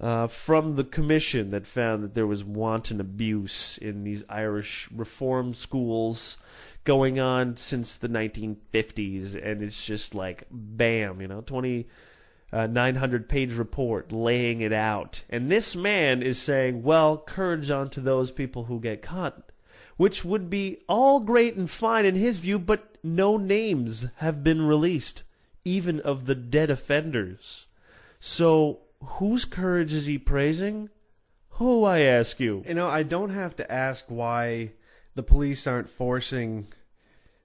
uh, 0.00 0.26
from 0.26 0.76
the 0.76 0.84
commission 0.84 1.50
that 1.50 1.66
found 1.66 2.02
that 2.02 2.14
there 2.14 2.26
was 2.26 2.42
wanton 2.42 3.00
abuse 3.00 3.78
in 3.78 4.02
these 4.02 4.24
Irish 4.28 4.88
reform 4.90 5.54
schools 5.54 6.36
going 6.82 7.18
on 7.18 7.56
since 7.56 7.96
the 7.96 8.08
1950s, 8.08 9.34
and 9.34 9.62
it's 9.62 9.84
just 9.84 10.14
like 10.14 10.44
bam, 10.50 11.20
you 11.20 11.28
know, 11.28 11.40
20. 11.40 11.86
Uh, 12.52 12.66
900 12.68 13.28
page 13.28 13.54
report 13.54 14.12
laying 14.12 14.60
it 14.60 14.72
out. 14.72 15.22
And 15.28 15.50
this 15.50 15.74
man 15.74 16.22
is 16.22 16.40
saying, 16.40 16.84
well, 16.84 17.16
courage 17.16 17.68
onto 17.68 18.00
those 18.00 18.30
people 18.30 18.64
who 18.64 18.78
get 18.78 19.02
caught, 19.02 19.50
which 19.96 20.24
would 20.24 20.48
be 20.48 20.78
all 20.88 21.18
great 21.18 21.56
and 21.56 21.68
fine 21.68 22.06
in 22.06 22.14
his 22.14 22.38
view, 22.38 22.60
but 22.60 22.96
no 23.02 23.36
names 23.36 24.06
have 24.16 24.44
been 24.44 24.62
released, 24.62 25.24
even 25.64 26.00
of 26.00 26.26
the 26.26 26.34
dead 26.34 26.70
offenders. 26.70 27.66
So, 28.20 28.80
whose 29.02 29.44
courage 29.44 29.92
is 29.92 30.06
he 30.06 30.16
praising? 30.16 30.90
Who, 31.50 31.84
I 31.84 32.00
ask 32.00 32.40
you? 32.40 32.62
You 32.66 32.74
know, 32.74 32.88
I 32.88 33.02
don't 33.02 33.30
have 33.30 33.54
to 33.56 33.70
ask 33.70 34.06
why 34.08 34.72
the 35.14 35.22
police 35.22 35.66
aren't 35.66 35.90
forcing 35.90 36.66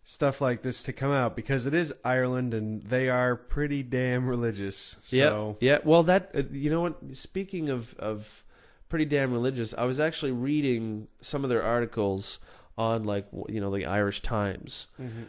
stuff 0.10 0.42
like 0.42 0.64
this 0.64 0.82
to 0.82 0.92
come 0.92 1.12
out 1.12 1.36
because 1.36 1.68
it 1.68 1.74
is 1.76 1.94
Ireland 2.04 2.56
and 2.56 2.82
they 2.82 3.10
are 3.10 3.36
pretty 3.36 3.84
damn 3.84 4.28
religious. 4.28 4.96
So 5.04 5.58
Yeah, 5.62 5.74
yeah. 5.74 5.78
Well, 5.84 6.02
that 6.04 6.32
uh, 6.34 6.42
you 6.52 6.72
know 6.72 6.82
what? 6.82 6.98
Speaking 7.14 7.70
of 7.70 7.94
of 8.00 8.44
pretty 8.90 9.06
damn 9.06 9.32
religious, 9.32 9.72
I 9.78 9.84
was 9.84 10.00
actually 10.00 10.32
reading 10.32 11.08
some 11.22 11.44
of 11.44 11.52
their 11.52 11.62
articles 11.62 12.40
on 12.76 13.04
like 13.04 13.28
you 13.50 13.62
know 13.62 13.70
the 13.70 13.86
Irish 13.86 14.24
Times, 14.24 14.88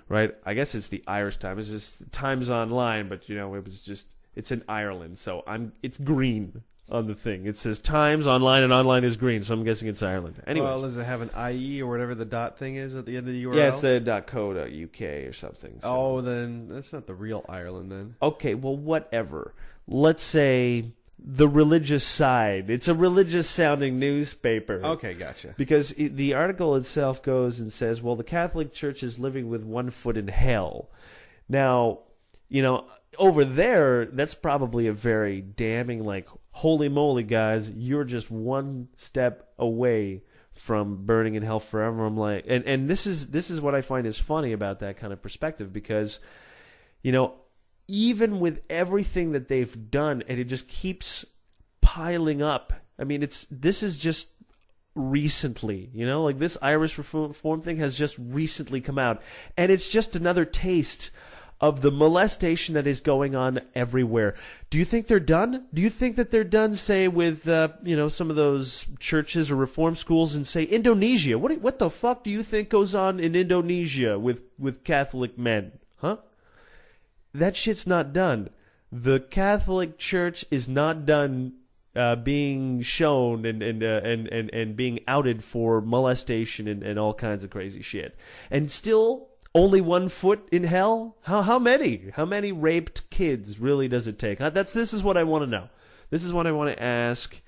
right? 0.08 0.34
I 0.46 0.54
guess 0.54 0.74
it's 0.74 0.88
the 0.88 1.04
Irish 1.06 1.36
Times. 1.36 1.70
It's 1.70 1.96
just 1.96 2.10
Times 2.10 2.48
Online, 2.48 3.10
but 3.10 3.28
you 3.28 3.36
know 3.36 3.54
it 3.56 3.64
was 3.64 3.82
just 3.82 4.14
it's 4.34 4.50
in 4.50 4.64
Ireland, 4.66 5.18
so 5.18 5.44
I'm 5.46 5.72
it's 5.82 5.98
green 5.98 6.62
on 6.90 7.06
the 7.06 7.14
thing. 7.14 7.46
It 7.46 7.56
says 7.56 7.78
Times 7.78 8.26
Online, 8.26 8.62
and 8.62 8.72
online 8.72 9.04
is 9.04 9.16
green, 9.16 9.42
so 9.42 9.54
I'm 9.54 9.64
guessing 9.64 9.88
it's 9.88 10.02
Ireland. 10.02 10.42
Anyway, 10.46 10.66
well, 10.66 10.82
does 10.82 10.96
it 10.96 11.04
have 11.04 11.20
an 11.22 11.30
IE 11.52 11.80
or 11.82 11.90
whatever 11.90 12.14
the 12.14 12.24
dot 12.24 12.58
thing 12.58 12.76
is 12.76 12.94
at 12.94 13.06
the 13.06 13.16
end 13.16 13.26
of 13.28 13.32
the 13.34 13.44
URL? 13.44 13.56
yeah, 13.56 13.68
it's 13.68 13.80
the 13.80 14.24
.co.uk 14.26 15.00
or 15.28 15.32
something. 15.32 15.78
so- 15.82 15.88
Oh, 15.88 16.20
then 16.20 16.68
that's 16.68 16.92
not 16.92 17.06
the 17.06 17.14
real 17.14 17.44
Ireland 17.48 17.90
then. 17.92 18.14
okay, 18.20 18.54
well, 18.54 18.76
whatever. 18.76 19.54
Let's 19.86 20.22
say 20.22 20.92
the 21.22 21.48
religious 21.48 22.02
side. 22.04 22.70
It's 22.70 22.88
a 22.88 22.94
religious 22.94 23.48
sounding 23.48 23.98
newspaper. 23.98 24.80
Okay, 24.82 25.14
gotcha. 25.14 25.54
Because 25.56 25.92
it, 25.92 26.16
the 26.16 26.32
article 26.34 26.76
itself 26.76 27.22
goes 27.22 27.60
and 27.60 27.72
says, 27.72 28.00
well, 28.00 28.16
the 28.16 28.24
Catholic 28.24 28.72
Church 28.72 29.02
is 29.02 29.18
living 29.18 29.50
with 29.50 29.62
one 29.62 29.90
foot 29.90 30.16
in 30.16 30.28
hell. 30.28 30.88
Now, 31.48 32.00
you 32.48 32.62
know, 32.62 32.86
over 33.18 33.44
there, 33.44 34.06
that's 34.06 34.34
probably 34.34 34.86
a 34.86 34.92
very 34.92 35.40
damning, 35.40 36.04
like, 36.04 36.28
holy 36.52 36.88
moly, 36.88 37.22
guys, 37.22 37.68
you're 37.70 38.04
just 38.04 38.30
one 38.30 38.88
step 38.96 39.52
away 39.58 40.22
from 40.52 41.06
burning 41.06 41.34
in 41.34 41.42
hell 41.42 41.60
forever. 41.60 42.04
I'm 42.04 42.16
like, 42.16 42.44
and, 42.46 42.64
and 42.64 42.88
this 42.88 43.06
is 43.06 43.28
this 43.28 43.50
is 43.50 43.60
what 43.60 43.74
I 43.74 43.80
find 43.80 44.06
is 44.06 44.18
funny 44.18 44.52
about 44.52 44.80
that 44.80 44.98
kind 44.98 45.12
of 45.12 45.22
perspective 45.22 45.72
because, 45.72 46.20
you 47.02 47.12
know, 47.12 47.34
even 47.88 48.40
with 48.40 48.60
everything 48.68 49.32
that 49.32 49.48
they've 49.48 49.90
done, 49.90 50.22
and 50.28 50.38
it 50.38 50.44
just 50.44 50.68
keeps 50.68 51.24
piling 51.80 52.42
up. 52.42 52.72
I 52.98 53.04
mean, 53.04 53.22
it's 53.22 53.46
this 53.50 53.82
is 53.82 53.98
just 53.98 54.28
recently, 54.94 55.90
you 55.94 56.04
know, 56.04 56.22
like 56.22 56.38
this 56.38 56.58
Irish 56.60 56.98
reform 56.98 57.62
thing 57.62 57.78
has 57.78 57.96
just 57.96 58.16
recently 58.18 58.80
come 58.80 58.98
out, 58.98 59.22
and 59.56 59.72
it's 59.72 59.88
just 59.88 60.14
another 60.14 60.44
taste 60.44 61.10
of 61.60 61.82
the 61.82 61.90
molestation 61.90 62.74
that 62.74 62.86
is 62.86 63.00
going 63.00 63.34
on 63.34 63.60
everywhere. 63.74 64.34
Do 64.70 64.78
you 64.78 64.84
think 64.84 65.06
they're 65.06 65.20
done? 65.20 65.66
Do 65.74 65.82
you 65.82 65.90
think 65.90 66.16
that 66.16 66.30
they're 66.30 66.44
done, 66.44 66.74
say, 66.74 67.06
with 67.06 67.46
uh, 67.46 67.68
you 67.82 67.96
know 67.96 68.08
some 68.08 68.30
of 68.30 68.36
those 68.36 68.86
churches 68.98 69.50
or 69.50 69.56
reform 69.56 69.96
schools 69.96 70.34
and 70.34 70.46
say 70.46 70.64
Indonesia? 70.64 71.38
What 71.38 71.60
what 71.60 71.78
the 71.78 71.90
fuck 71.90 72.24
do 72.24 72.30
you 72.30 72.42
think 72.42 72.70
goes 72.70 72.94
on 72.94 73.20
in 73.20 73.34
Indonesia 73.34 74.18
with 74.18 74.42
with 74.58 74.84
Catholic 74.84 75.38
men? 75.38 75.72
Huh? 75.98 76.16
that 77.34 77.56
shit's 77.56 77.86
not 77.86 78.12
done. 78.12 78.50
The 78.92 79.20
Catholic 79.20 79.98
Church 79.98 80.44
is 80.50 80.68
not 80.68 81.06
done 81.06 81.54
uh, 81.94 82.16
being 82.16 82.82
shown 82.82 83.44
and 83.44 83.62
and, 83.62 83.82
uh, 83.82 84.00
and 84.04 84.28
and 84.28 84.50
and 84.52 84.76
being 84.76 85.00
outed 85.06 85.42
for 85.42 85.80
molestation 85.80 86.68
and, 86.68 86.82
and 86.82 86.98
all 86.98 87.14
kinds 87.14 87.44
of 87.44 87.50
crazy 87.50 87.82
shit, 87.82 88.16
and 88.50 88.70
still 88.70 89.29
only 89.54 89.80
one 89.80 90.08
foot 90.08 90.48
in 90.52 90.64
hell. 90.64 91.16
How 91.22 91.42
how 91.42 91.58
many? 91.58 92.10
How 92.14 92.24
many 92.24 92.52
raped 92.52 93.08
kids 93.10 93.58
really 93.58 93.88
does 93.88 94.06
it 94.06 94.18
take? 94.18 94.38
That's 94.38 94.72
this 94.72 94.92
is 94.92 95.02
what 95.02 95.16
I 95.16 95.24
want 95.24 95.42
to 95.42 95.46
know. 95.50 95.68
This 96.10 96.24
is 96.24 96.32
what 96.32 96.46
I 96.46 96.52
want 96.52 96.74
to 96.76 96.82
ask. 96.82 97.40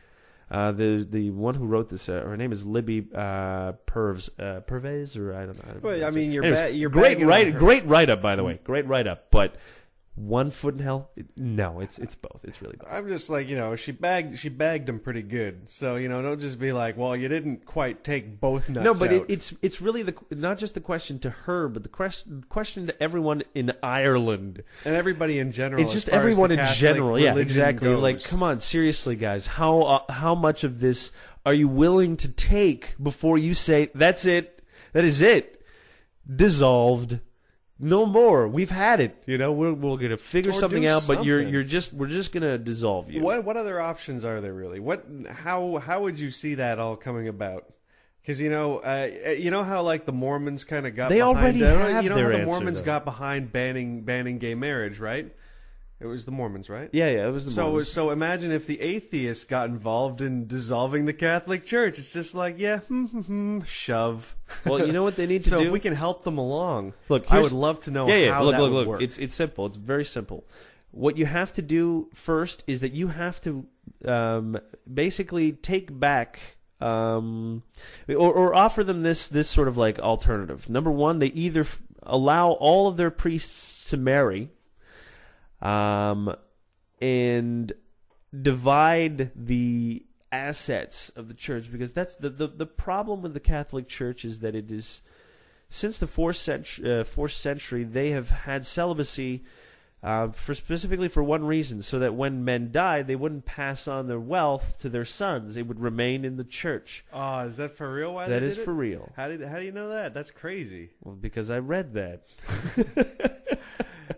Uh, 0.50 0.71
the 0.71 1.06
the 1.09 1.30
one 1.30 1.54
who 1.54 1.64
wrote 1.64 1.88
this, 1.88 2.11
uh, 2.11 2.21
her 2.21 2.37
name 2.37 2.52
is 2.52 2.66
Libby 2.66 3.06
uh, 3.14 3.73
Purves 3.87 4.28
uh, 4.38 4.61
Pervez, 4.61 5.16
or 5.16 5.35
I 5.35 5.47
don't 5.47 5.56
know. 5.66 5.80
well, 5.80 6.04
I 6.04 6.11
mean, 6.11 6.30
you're 6.30 6.44
Anyways, 6.44 6.61
ba- 6.61 6.73
you're 6.73 6.90
great 6.90 7.23
write, 7.23 7.56
great 7.56 7.87
write 7.87 8.11
up, 8.11 8.21
by 8.21 8.37
the 8.37 8.44
way, 8.44 8.61
great 8.62 8.87
write 8.87 9.06
up. 9.06 9.30
But 9.30 9.54
one 10.14 10.50
foot 10.50 10.75
in 10.75 10.81
hell? 10.81 11.11
No, 11.37 11.81
it's 11.81 11.99
it's 11.99 12.14
both. 12.14 12.45
It's 12.45 12.61
really 12.61 12.76
both. 12.76 12.88
I'm 12.90 13.09
just 13.09 13.31
like 13.31 13.49
you 13.49 13.57
know 13.57 13.76
she 13.76 13.92
bagged 13.92 14.38
she 14.38 14.50
bagged 14.50 14.88
him 14.88 15.00
pretty 15.00 15.23
good. 15.23 15.71
So 15.71 15.97
you 15.97 16.09
know 16.09 16.21
don't 16.21 16.40
just 16.40 16.59
be 16.59 16.73
like 16.73 16.99
well 16.99 17.16
you 17.16 17.28
didn't 17.28 17.64
quite 17.64 18.04
take 18.04 18.38
both 18.38 18.69
nuts. 18.69 18.85
No, 18.85 18.92
but 18.92 19.12
it, 19.12 19.25
it's 19.28 19.54
it's 19.62 19.81
really 19.81 20.02
the 20.02 20.14
not 20.31 20.59
just 20.59 20.75
the 20.75 20.81
question 20.81 21.19
to 21.21 21.31
her, 21.31 21.69
but 21.69 21.83
the 21.83 21.88
question 21.88 22.45
question 22.50 22.87
to 22.88 23.02
everyone 23.02 23.42
in 23.54 23.73
Ireland. 23.83 24.62
and 24.85 24.95
everybody 24.95 25.38
in 25.38 25.50
general. 25.50 25.83
It's 25.83 25.95
just 25.95 26.09
far 26.09 26.16
as 26.16 26.23
the 26.25 26.31
everyone 26.31 26.50
in 26.50 26.59
Catholic 26.59 26.78
general. 26.78 27.19
Yeah, 27.19 27.37
exactly. 27.37 27.88
goes. 27.88 28.02
Like, 28.02 28.23
come 28.23 28.42
on, 28.42 28.61
seriously, 28.61 29.16
guys. 29.16 29.47
How 29.47 29.81
uh, 29.81 30.12
how 30.12 30.35
much 30.35 30.62
of 30.62 30.81
this 30.81 31.11
are 31.47 31.54
you 31.54 31.69
willing 31.69 32.19
to 32.19 32.28
take 32.28 32.95
before 33.02 33.38
you 33.38 33.54
say 33.54 33.90
that's 33.95 34.26
it? 34.26 34.62
That 34.92 35.04
is 35.04 35.23
it. 35.23 35.64
Dissolved. 36.28 37.19
No 37.84 38.06
more. 38.06 38.46
We've 38.46 38.70
had 38.70 39.00
it. 39.00 39.20
You 39.26 39.36
know, 39.38 39.50
we're 39.52 39.72
we're 39.72 39.96
gonna 39.96 40.16
figure 40.16 40.52
Or 40.52 40.54
something 40.54 40.82
do 40.82 40.88
out, 40.88 41.04
but 41.06 41.24
you're 41.24 41.40
something. 41.40 41.52
you're 41.52 41.64
just 41.64 41.92
we're 41.92 42.06
just 42.06 42.32
gonna 42.32 42.56
dissolve 42.56 43.10
you. 43.10 43.20
What 43.20 43.44
what 43.44 43.56
other 43.56 43.80
options 43.80 44.24
are 44.24 44.40
there 44.40 44.54
really? 44.54 44.78
What 44.78 45.04
how 45.28 45.78
how 45.78 46.02
would 46.02 46.18
you 46.18 46.30
see 46.30 46.54
that 46.54 46.78
all 46.78 46.94
coming 46.96 47.26
about? 47.26 47.66
Because 48.22 48.40
you 48.40 48.50
know, 48.50 48.78
uh, 48.78 49.08
you 49.36 49.50
know 49.50 49.64
how 49.64 49.82
like 49.82 50.06
the 50.06 50.12
Mormons 50.12 50.62
kind 50.62 50.86
of 50.86 50.94
got 50.94 51.08
They 51.08 51.16
behind, 51.16 51.36
already 51.38 51.64
uh, 51.64 51.88
have 51.88 52.04
you 52.04 52.10
know 52.10 52.14
their 52.14 52.26
how 52.26 52.30
the 52.30 52.38
answer, 52.38 52.46
Mormons 52.46 52.78
though. 52.78 52.84
got 52.86 53.04
behind 53.04 53.50
banning 53.50 54.02
banning 54.02 54.38
gay 54.38 54.54
marriage, 54.54 55.00
right? 55.00 55.34
It 56.02 56.06
was 56.06 56.25
the 56.25 56.32
Mormons, 56.32 56.68
right? 56.68 56.90
Yeah, 56.92 57.09
yeah. 57.11 57.28
It 57.28 57.30
was 57.30 57.44
the 57.44 57.52
So 57.52 57.66
Mormons. 57.68 57.88
so 57.88 58.11
imagine 58.11 58.50
if 58.50 58.66
the 58.66 58.80
atheists 58.80 59.44
got 59.44 59.68
involved 59.68 60.21
in 60.21 60.47
dissolving 60.49 61.04
the 61.04 61.12
Catholic 61.12 61.64
Church. 61.64 61.99
It's 61.99 62.12
just 62.12 62.35
like 62.35 62.59
yeah, 62.59 62.78
hmm, 62.80 63.04
hmm, 63.06 63.21
hmm, 63.21 63.61
shove. 63.62 64.35
Well, 64.66 64.85
you 64.87 64.92
know 64.92 65.02
what 65.04 65.16
they 65.16 65.26
need 65.26 65.44
to 65.44 65.49
so 65.50 65.59
do. 65.59 65.64
So 65.64 65.66
if 65.68 65.73
we 65.73 65.80
can 65.80 65.94
help 65.94 66.25
them 66.25 66.38
along, 66.38 66.94
Look, 67.09 67.30
I 67.32 67.40
would 67.40 67.52
love 67.52 67.80
to 67.82 67.90
know 67.90 68.09
yeah, 68.09 68.16
yeah. 68.16 68.40
look, 68.40 68.56
look, 68.56 68.73
look. 68.73 68.88
work. 68.88 69.02
It's 69.02 69.18
it's 69.18 69.35
simple. 69.35 69.66
It's 69.66 69.76
very 69.78 70.04
simple. 70.04 70.44
What 70.90 71.16
you 71.16 71.25
have 71.26 71.52
to 71.54 71.62
do 71.62 72.09
first 72.12 72.64
is 72.66 72.80
that 72.80 72.92
you 72.92 73.09
have 73.09 73.40
to 73.42 73.66
um, 74.04 74.59
basically 74.92 75.52
take 75.52 75.99
back 75.99 76.38
um, 76.80 77.62
or, 78.09 78.32
or 78.32 78.54
offer 78.54 78.82
them 78.85 79.02
this 79.02 79.28
this 79.28 79.49
sort 79.49 79.68
of 79.68 79.76
like 79.76 79.99
alternative. 80.00 80.68
Number 80.68 80.90
one, 80.90 81.18
they 81.21 81.28
either 81.28 81.61
f- 81.62 81.80
allow 82.02 82.50
all 82.52 82.88
of 82.88 82.97
their 82.97 83.11
priests 83.11 83.88
to 83.90 83.97
marry, 83.97 84.50
um, 85.62 86.35
and 87.00 87.73
divide 88.38 89.31
the 89.35 90.04
assets 90.31 91.11
of 91.11 91.28
the 91.28 91.35
church 91.35 91.71
because 91.71 91.92
that's 91.92 92.14
the, 92.16 92.31
the 92.31 92.49
the 92.49 92.66
problem 92.66 93.23
with 93.23 93.35
the 93.35 93.40
Catholic 93.40 93.87
Church 93.87 94.25
is 94.25 94.40
that 94.40 94.54
it 94.54 94.71
is 94.71 95.02
since 95.69 95.99
the 95.99 96.07
fourth 96.07 96.37
century, 96.37 97.00
uh, 97.00 97.04
fourth 97.04 97.33
century 97.33 97.85
they 97.85 98.11
have 98.11 98.31
had 98.31 98.66
celibacy 98.66 99.45
uh, 100.02 100.28
for 100.28 100.54
specifically 100.54 101.09
for 101.09 101.23
one 101.23 101.45
reason 101.45 101.83
so 101.83 101.99
that 101.99 102.14
when 102.14 102.45
men 102.47 102.73
died 102.73 103.07
they 103.07 103.14
wouldn't 103.14 103.45
pass 103.45 103.87
on 103.87 104.09
their 104.09 104.19
wealth 104.19 104.78
to 104.78 104.88
their 104.88 105.04
sons 105.04 105.54
it 105.59 105.66
would 105.66 105.78
remain 105.78 106.25
in 106.25 106.38
the 106.38 106.45
church 106.45 107.04
oh, 107.12 107.40
is 107.40 107.59
that 107.59 107.76
for 107.76 107.92
real? 107.92 108.14
Why 108.14 108.26
that 108.28 108.42
is 108.42 108.57
for 108.57 108.73
real 108.73 109.12
How 109.14 109.28
did 109.28 109.42
how 109.42 109.59
do 109.59 109.64
you 109.64 109.73
know 109.73 109.90
that? 109.90 110.14
That's 110.14 110.31
crazy. 110.31 110.90
well, 111.02 111.14
because 111.14 111.50
I 111.50 111.59
read 111.59 111.92
that 111.92 112.26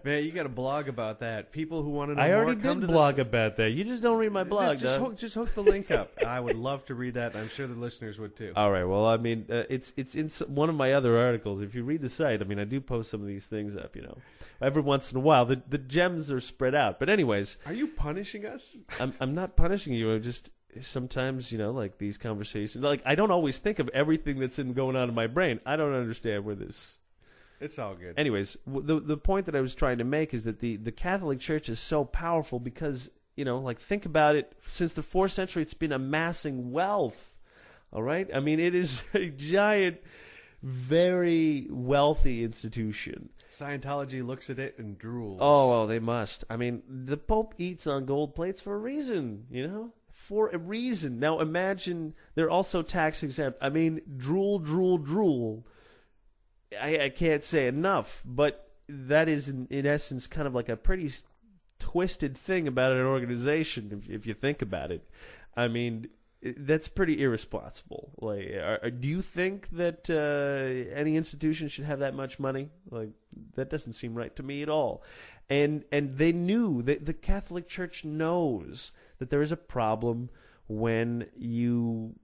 Man, 0.03 0.25
you 0.25 0.33
got 0.33 0.47
a 0.47 0.51
blog 0.51 0.89
about 0.89 1.21
that. 1.21 1.53
People 1.53 1.83
who 1.83 1.91
want 1.91 2.11
to 2.11 2.15
know 2.17 2.23
I 2.23 2.33
already 2.33 2.61
come 2.61 2.81
did 2.81 2.87
to 2.87 2.93
blog 2.93 3.17
this. 3.17 3.23
about 3.23 3.57
that 3.57 3.71
you 3.71 3.85
just 3.85 4.03
don't 4.03 4.19
read 4.19 4.33
my 4.33 4.45
blog 4.45 4.73
Just, 4.79 4.83
just, 4.83 4.99
hook, 4.99 5.17
just 5.17 5.35
hook 5.35 5.55
the 5.55 5.63
link 5.63 5.91
up. 5.91 6.13
I 6.27 6.41
would 6.41 6.57
love 6.57 6.85
to 6.87 6.95
read 6.95 7.15
that. 7.15 7.37
I'm 7.37 7.49
sure 7.49 7.67
the 7.67 7.75
listeners 7.75 8.19
would 8.19 8.37
too. 8.37 8.53
All 8.57 8.71
right. 8.71 8.85
Well, 8.85 9.07
I 9.07 9.17
mean, 9.17 9.47
uh, 9.51 9.65
it's 9.69 9.93
it's 9.97 10.15
in 10.15 10.29
one 10.53 10.69
of 10.69 10.75
my 10.75 10.93
other 10.93 11.19
articles. 11.19 11.61
If 11.61 11.75
you 11.75 11.85
read 11.85 12.03
the 12.03 12.09
site, 12.09 12.41
I 12.41 12.45
mean, 12.45 12.59
I 12.59 12.65
do 12.65 12.81
post 12.81 13.11
some 13.11 13.21
of 13.21 13.27
these 13.27 13.47
things 13.47 13.77
up. 13.77 13.95
You 13.97 14.03
know, 14.03 14.19
every 14.61 14.83
once 14.83 15.11
in 15.13 15.17
a 15.17 15.21
while, 15.21 15.45
the 15.45 15.63
the 15.69 15.79
gems 15.79 16.31
are 16.31 16.41
spread 16.41 16.75
out. 16.75 16.99
But 16.99 17.09
anyways, 17.09 17.57
Are 17.67 17.73
you 17.73 17.89
punishing 17.89 18.47
us? 18.47 18.77
I'm 19.01 19.13
I'm 19.21 19.35
not 19.35 19.57
punishing 19.57 19.93
you. 19.95 20.11
I'm 20.13 20.23
just 20.23 20.51
sometimes 20.81 21.53
you 21.53 21.59
know, 21.59 21.71
like 21.71 21.99
these 21.99 22.19
conversations. 22.19 22.83
Like 22.83 23.03
I 23.05 23.15
don't 23.15 23.31
always 23.31 23.59
think 23.59 23.79
of 23.79 23.89
everything 23.91 24.39
that's 24.41 24.59
in 24.59 24.73
going 24.73 24.97
on 24.97 25.09
in 25.09 25.15
my 25.15 25.27
brain. 25.27 25.61
I 25.65 25.77
don't 25.77 25.95
understand 25.95 26.45
where 26.45 26.55
this. 26.55 26.99
It's 27.65 27.79
all 27.79 27.95
good. 27.95 28.19
Anyways, 28.19 28.57
w- 28.67 28.87
the 28.87 29.01
the 29.01 29.17
point 29.17 29.47
that 29.47 29.57
I 29.57 29.61
was 29.61 29.75
trying 29.75 29.99
to 29.99 30.05
make 30.05 30.35
is 30.35 30.45
that 30.45 30.61
the 30.61 30.77
the 30.77 30.93
Catholic 30.93 31.41
Church 31.41 31.69
is 31.69 31.81
so 31.81 32.05
powerful 32.05 32.61
because 32.61 33.11
you 33.37 33.45
know, 33.45 33.59
like 33.59 33.81
think 33.81 34.07
about 34.07 34.37
it. 34.37 34.53
Since 34.69 34.93
the 34.93 35.03
fourth 35.03 35.33
century, 35.33 35.63
it's 35.63 35.75
been 35.75 35.93
amassing 35.93 36.71
wealth. 36.73 37.33
All 37.93 38.03
right. 38.03 38.29
I 38.35 38.41
mean, 38.41 38.61
it 38.61 38.75
is 38.75 39.03
a 39.15 39.27
giant, 39.29 39.99
very 40.63 41.67
wealthy 41.71 42.45
institution. 42.45 43.31
Scientology 43.53 44.27
looks 44.27 44.51
at 44.51 44.59
it 44.59 44.79
and 44.79 44.99
drools. 44.99 45.39
Oh, 45.41 45.71
well, 45.71 45.87
they 45.87 46.01
must. 46.01 46.45
I 46.51 46.57
mean, 46.57 46.83
the 46.89 47.17
Pope 47.17 47.55
eats 47.59 47.87
on 47.87 48.05
gold 48.05 48.35
plates 48.35 48.61
for 48.61 48.75
a 48.75 48.79
reason, 48.79 49.47
you 49.49 49.67
know? 49.69 49.91
For 50.13 50.49
a 50.49 50.59
reason. 50.59 51.21
Now 51.21 51.39
imagine 51.39 52.15
they're 52.35 52.51
also 52.51 52.83
tax 52.83 53.23
exempt. 53.23 53.59
I 53.61 53.69
mean, 53.69 54.01
drool, 54.17 54.59
drool, 54.59 54.99
drool. 54.99 55.65
I, 56.81 57.05
I 57.05 57.09
can't 57.09 57.45
say 57.45 57.67
enough, 57.67 58.23
but 58.25 58.71
that 58.89 59.29
is, 59.29 59.49
in, 59.49 59.67
in 59.71 59.87
essence, 59.87 60.27
kind 60.27 60.47
of 60.47 60.55
like 60.55 60.69
a 60.69 60.77
pretty 60.77 61.11
twisted 61.79 62.37
thing 62.37 62.69
about 62.69 62.93
an 62.93 63.05
organization, 63.07 63.91
if, 63.93 64.11
if 64.11 64.27
you 64.27 64.35
think 64.35 64.63
about 64.63 64.91
it. 64.91 65.09
I 65.57 65.69
mean, 65.69 66.09
that's 66.43 66.89
pretty 66.89 67.23
irresponsible. 67.23 68.11
Like, 68.19 68.51
are, 68.51 68.91
do 68.91 69.09
you 69.09 69.23
think 69.23 69.69
that 69.73 70.11
uh, 70.11 70.95
any 70.95 71.17
institution 71.17 71.69
should 71.69 71.85
have 71.85 72.01
that 72.01 72.15
much 72.15 72.39
money? 72.39 72.71
Like, 72.91 73.11
that 73.55 73.71
doesn't 73.71 73.95
seem 73.95 74.15
right 74.15 74.35
to 74.37 74.43
me 74.43 74.63
at 74.63 74.69
all. 74.69 75.03
And 75.51 75.85
and 75.93 76.17
they 76.17 76.33
knew 76.33 76.83
that 76.83 77.05
the 77.05 77.13
Catholic 77.13 77.69
Church 77.69 78.05
knows 78.05 78.93
that 79.19 79.29
there 79.29 79.43
is 79.43 79.53
a 79.53 79.57
problem 79.57 80.31
when 80.67 81.27
you 81.37 82.15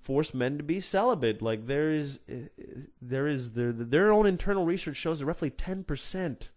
force 0.00 0.34
men 0.34 0.58
to 0.58 0.64
be 0.64 0.80
celibate. 0.80 1.42
Like 1.42 1.66
there 1.66 1.92
is 1.92 2.20
uh, 2.30 2.48
there 3.00 3.26
is 3.28 3.52
their 3.52 3.72
their 3.72 4.12
own 4.12 4.26
internal 4.26 4.64
research 4.64 4.96
shows 4.96 5.18
that 5.18 5.26
roughly 5.26 5.50
ten 5.50 5.84
percent 5.84 6.50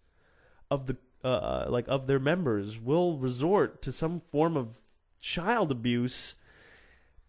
of 0.69 0.87
the 0.87 0.97
uh, 1.23 1.65
like 1.69 1.87
of 1.87 2.07
their 2.07 2.19
members 2.19 2.79
will 2.79 3.17
resort 3.17 3.81
to 3.81 3.91
some 3.91 4.19
form 4.19 4.55
of 4.55 4.81
child 5.19 5.71
abuse 5.71 6.35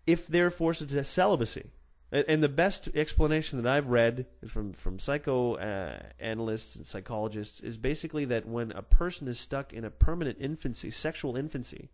if 0.06 0.26
they're 0.26 0.50
forced 0.50 0.82
into 0.82 1.02
celibacy. 1.04 1.70
And, 2.10 2.42
the 2.42 2.48
best 2.48 2.88
explanation 2.94 3.60
that 3.60 3.70
I've 3.70 3.88
read 3.88 4.25
from 4.46 4.72
from 4.72 4.98
psycho 4.98 5.56
uh, 5.56 5.98
and 6.18 6.58
psychologists 6.58 7.60
is 7.60 7.76
basically 7.76 8.25
that 8.25 8.48
when 8.48 8.72
a 8.72 8.80
person 8.80 9.28
is 9.28 9.38
stuck 9.38 9.75
in 9.75 9.84
a 9.84 9.90
permanent 9.90 10.38
infancy, 10.40 10.90
sexual 10.90 11.37
infancy, 11.37 11.90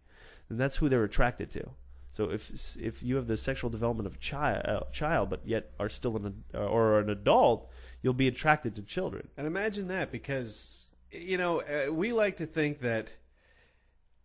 then 0.49 0.57
that's 0.57 0.77
who 0.77 0.89
they're 0.89 1.03
attracted 1.03 1.51
to. 1.53 1.71
So 2.15 2.31
if 2.31 2.77
if 2.77 3.03
you 3.03 3.17
have 3.17 3.27
the 3.27 3.37
sexual 3.37 3.71
development 3.71 4.07
of 4.07 4.15
a 4.15 4.19
child, 4.19 4.63
uh, 4.67 4.81
child, 4.93 5.31
but 5.31 5.41
yet 5.45 5.73
are 5.81 5.89
still 5.89 6.17
an 6.17 6.45
uh, 6.55 6.59
or 6.59 7.01
an 7.01 7.11
adult, 7.11 7.69
you'll 8.03 8.15
be 8.15 8.29
attracted 8.29 8.77
to 8.77 8.83
children. 8.83 9.29
And 9.37 9.49
imagine 9.49 9.89
that 9.89 10.13
because 10.13 10.71
you 11.11 11.37
know 11.37 11.61
uh, 11.63 11.93
we 11.93 12.13
like 12.13 12.37
to 12.37 12.47
think 12.47 12.83
that 12.83 13.13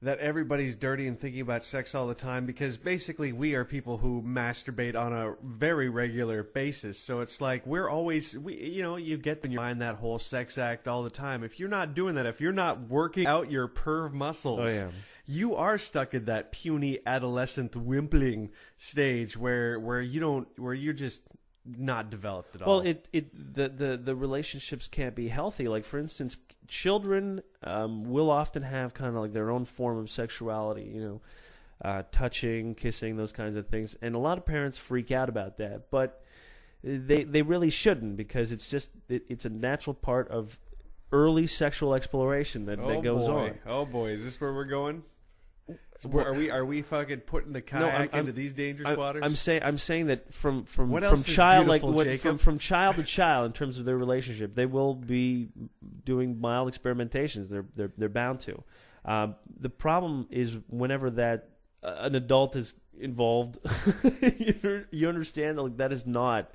that 0.02 0.20
everybody's 0.20 0.76
dirty 0.76 1.08
and 1.08 1.20
thinking 1.20 1.42
about 1.42 1.64
sex 1.64 1.94
all 1.94 2.08
the 2.08 2.14
time 2.14 2.46
because 2.46 2.78
basically 2.78 3.34
we 3.34 3.56
are 3.56 3.66
people 3.66 3.98
who 3.98 4.22
masturbate 4.22 4.96
on 4.96 5.12
a 5.12 5.34
very 5.44 5.90
regular 5.90 6.42
basis. 6.42 6.98
So 6.98 7.20
it's 7.20 7.42
like 7.42 7.66
we're 7.66 7.90
always 7.90 8.38
we 8.38 8.56
you 8.56 8.84
know 8.84 8.98
you 8.98 9.18
get 9.18 9.44
in 9.44 9.52
your 9.52 9.62
mind 9.62 9.82
that 9.82 9.96
whole 9.96 10.20
sex 10.20 10.60
act 10.60 10.88
all 10.88 11.02
the 11.02 11.10
time. 11.10 11.44
If 11.44 11.60
you're 11.60 11.70
not 11.70 11.96
doing 11.96 12.16
that, 12.16 12.28
if 12.28 12.40
you're 12.40 12.52
not 12.52 12.88
working 12.88 13.26
out 13.26 13.50
your 13.50 13.68
perv 13.68 14.14
muscles, 14.14 14.60
Oh, 14.62 14.70
yeah. 14.70 14.90
You 15.30 15.56
are 15.56 15.78
stuck 15.78 16.16
in 16.16 16.26
that 16.26 16.52
puny 16.52 16.98
adolescent 17.06 17.74
wimpling 17.74 18.50
stage 18.80 19.38
where 19.38 19.80
where 19.80 20.02
you 20.02 20.20
don't 20.20 20.48
where 20.58 20.74
you're 20.74 20.92
just 20.92 21.22
not 21.64 22.10
developed 22.10 22.56
at 22.56 22.64
all. 22.64 22.78
Well, 22.78 22.88
it 22.88 23.08
it 23.14 23.56
the, 23.56 23.70
the 23.70 23.98
the 23.98 24.16
relationships 24.16 24.88
can't 24.88 25.14
be 25.14 25.28
healthy. 25.28 25.68
Like 25.68 25.86
for 25.86 26.00
instance, 26.00 26.38
children 26.68 27.44
um, 27.64 28.06
will 28.06 28.32
often 28.32 28.64
have 28.64 28.96
kind 28.96 29.16
of 29.16 29.22
like 29.22 29.34
their 29.34 29.52
own 29.52 29.66
form 29.66 30.00
of 30.00 30.10
sexuality. 30.10 30.90
You 30.92 31.02
know, 31.02 31.22
uh, 31.84 32.04
touching, 32.12 32.74
kissing, 32.74 33.16
those 33.16 33.32
kinds 33.32 33.56
of 33.56 33.68
things, 33.68 33.96
and 34.02 34.16
a 34.16 34.20
lot 34.20 34.40
of 34.40 34.48
parents 34.48 34.80
freak 34.80 35.12
out 35.12 35.30
about 35.30 35.58
that, 35.58 35.92
but 35.92 36.24
they 36.84 37.24
they 37.24 37.44
really 37.44 37.70
shouldn't 37.70 38.18
because 38.18 38.52
it's 38.52 38.68
just 38.68 38.90
it, 39.08 39.26
it's 39.30 39.46
a 39.46 39.50
natural 39.50 39.94
part 39.94 40.28
of 40.30 40.58
early 41.12 41.46
sexual 41.46 41.94
exploration 41.94 42.66
that, 42.66 42.80
oh 42.80 42.88
that 42.88 43.04
goes 43.04 43.28
boy. 43.28 43.34
on. 43.34 43.60
Oh 43.68 43.86
boy, 43.86 44.10
is 44.10 44.24
this 44.24 44.42
where 44.42 44.54
we're 44.54 44.66
going? 44.66 45.04
So 46.00 46.10
are 46.20 46.34
we 46.34 46.50
are 46.50 46.64
we 46.64 46.82
fucking 46.82 47.22
putting 47.22 47.52
the 47.52 47.62
kayak 47.62 47.94
I'm- 47.94 48.10
I'm- 48.14 48.20
into 48.22 48.32
these 48.32 48.54
dangerous 48.54 48.88
I- 48.88 48.96
waters? 48.96 49.22
I'm 49.26 49.36
saying 49.36 49.64
I'm 49.64 49.78
saying 49.78 50.08
that 50.08 50.34
from 50.34 50.64
from 50.64 50.90
What 50.92 51.04
from 51.04 51.24
child 51.24 51.68
like 51.68 51.84
what, 51.84 52.08
from 52.22 52.38
from 52.38 52.58
child 52.58 52.96
to 52.96 53.04
child 53.04 53.48
in 53.48 53.54
terms 53.54 53.80
of 53.80 53.86
their 53.86 53.98
relationship, 53.98 54.56
they 54.56 54.66
will 54.66 54.96
be 54.96 55.50
doing 56.06 56.40
mild 56.40 56.72
experimentations. 56.74 57.50
They're 57.50 57.66
they're 57.76 57.92
they're 57.98 58.10
bound 58.10 58.40
to. 58.42 58.64
Um, 59.04 59.36
the 59.60 59.70
problem 59.70 60.28
is 60.30 60.58
whenever 60.70 61.10
that 61.12 61.50
uh, 61.84 61.96
an 62.00 62.16
adult 62.16 62.56
is 62.56 62.74
involved, 62.98 63.58
you, 64.22 64.86
you 64.92 65.10
understand 65.10 65.58
like 65.58 65.78
that 65.78 65.92
is 65.92 66.06
not 66.06 66.52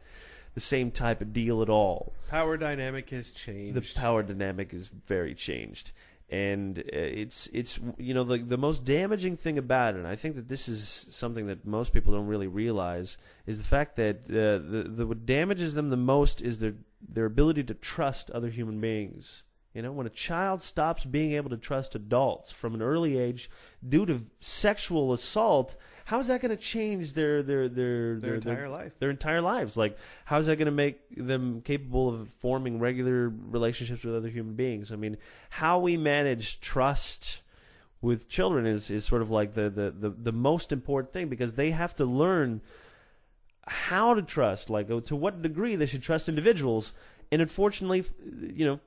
the 0.54 0.60
same 0.60 0.90
type 0.90 1.20
of 1.20 1.32
deal 1.32 1.62
at 1.62 1.68
all 1.68 2.14
Power 2.30 2.56
dynamic 2.56 3.10
has 3.10 3.32
changed. 3.32 3.74
the 3.74 4.00
power 4.00 4.22
dynamic 4.22 4.72
is 4.72 4.88
very 5.06 5.34
changed 5.34 5.90
and 6.34 6.78
uh, 6.78 6.82
it's 6.92 7.48
it's 7.52 7.78
you 7.96 8.12
know 8.12 8.24
the 8.24 8.38
the 8.38 8.56
most 8.56 8.84
damaging 8.84 9.36
thing 9.36 9.56
about 9.56 9.94
it 9.94 9.98
and 9.98 10.06
I 10.06 10.16
think 10.16 10.34
that 10.34 10.48
this 10.48 10.68
is 10.68 11.06
something 11.10 11.46
that 11.46 11.64
most 11.64 11.92
people 11.92 12.12
don't 12.12 12.26
really 12.26 12.48
realize 12.48 13.16
is 13.46 13.58
the 13.58 13.64
fact 13.64 13.94
that 13.96 14.16
uh, 14.28 14.58
the, 14.72 14.90
the 14.96 15.06
what 15.06 15.26
damages 15.26 15.74
them 15.74 15.90
the 15.90 15.96
most 15.96 16.42
is 16.42 16.58
their 16.58 16.74
their 17.06 17.26
ability 17.26 17.62
to 17.64 17.74
trust 17.74 18.30
other 18.30 18.50
human 18.50 18.80
beings. 18.80 19.44
You 19.74 19.82
know 19.82 19.92
when 19.92 20.06
a 20.08 20.10
child 20.28 20.62
stops 20.62 21.04
being 21.04 21.32
able 21.32 21.50
to 21.50 21.56
trust 21.56 21.94
adults 21.94 22.50
from 22.50 22.74
an 22.74 22.82
early 22.82 23.16
age 23.16 23.48
due 23.86 24.06
to 24.06 24.22
sexual 24.40 25.12
assault 25.12 25.76
how 26.04 26.18
is 26.18 26.26
that 26.26 26.40
going 26.40 26.50
to 26.50 26.62
change 26.62 27.14
their 27.14 27.42
their 27.42 27.68
their 27.68 28.18
their 28.18 28.34
entire 28.34 28.68
life. 28.68 28.92
their 28.98 29.10
entire 29.10 29.40
lives. 29.40 29.76
Like, 29.76 29.98
how 30.26 30.38
is 30.38 30.46
that 30.46 30.56
going 30.56 30.66
to 30.66 30.72
make 30.72 30.98
them 31.16 31.62
capable 31.62 32.08
of 32.08 32.28
forming 32.28 32.78
regular 32.78 33.28
relationships 33.28 34.04
with 34.04 34.14
other 34.14 34.28
human 34.28 34.54
beings? 34.54 34.92
I 34.92 34.96
mean, 34.96 35.16
how 35.50 35.78
we 35.78 35.96
manage 35.96 36.60
trust 36.60 37.40
with 38.04 38.28
children 38.28 38.66
is, 38.66 38.90
is 38.90 39.04
sort 39.04 39.22
of 39.22 39.30
like 39.30 39.52
the, 39.52 39.70
the, 39.70 39.90
the, 39.90 40.10
the 40.10 40.32
most 40.32 40.72
important 40.72 41.12
thing 41.14 41.28
because 41.28 41.54
they 41.54 41.70
have 41.70 41.96
to 41.96 42.04
learn 42.04 42.60
how 43.66 44.12
to 44.12 44.20
trust, 44.20 44.68
like 44.68 44.90
uh, 44.90 45.00
to 45.00 45.16
what 45.16 45.40
degree 45.40 45.74
they 45.74 45.86
should 45.86 46.02
trust 46.02 46.28
individuals. 46.28 46.92
And 47.32 47.40
unfortunately, 47.40 48.04
you 48.54 48.66
know, 48.66 48.80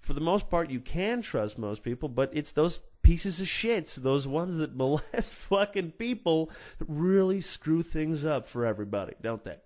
for 0.00 0.12
the 0.12 0.20
most 0.20 0.50
part, 0.50 0.70
you 0.70 0.80
can 0.80 1.22
trust 1.22 1.56
most 1.56 1.84
people, 1.84 2.08
but 2.08 2.30
it's 2.32 2.50
those 2.50 2.80
pieces 3.04 3.40
of 3.40 3.46
shits, 3.46 3.94
those 3.94 4.26
ones 4.26 4.56
that 4.56 4.74
molest 4.76 5.32
fucking 5.32 5.92
people, 5.92 6.50
really 6.80 7.40
screw 7.40 7.82
things 7.82 8.24
up 8.24 8.48
for 8.48 8.66
everybody, 8.66 9.14
don't 9.22 9.44
they? 9.44 9.58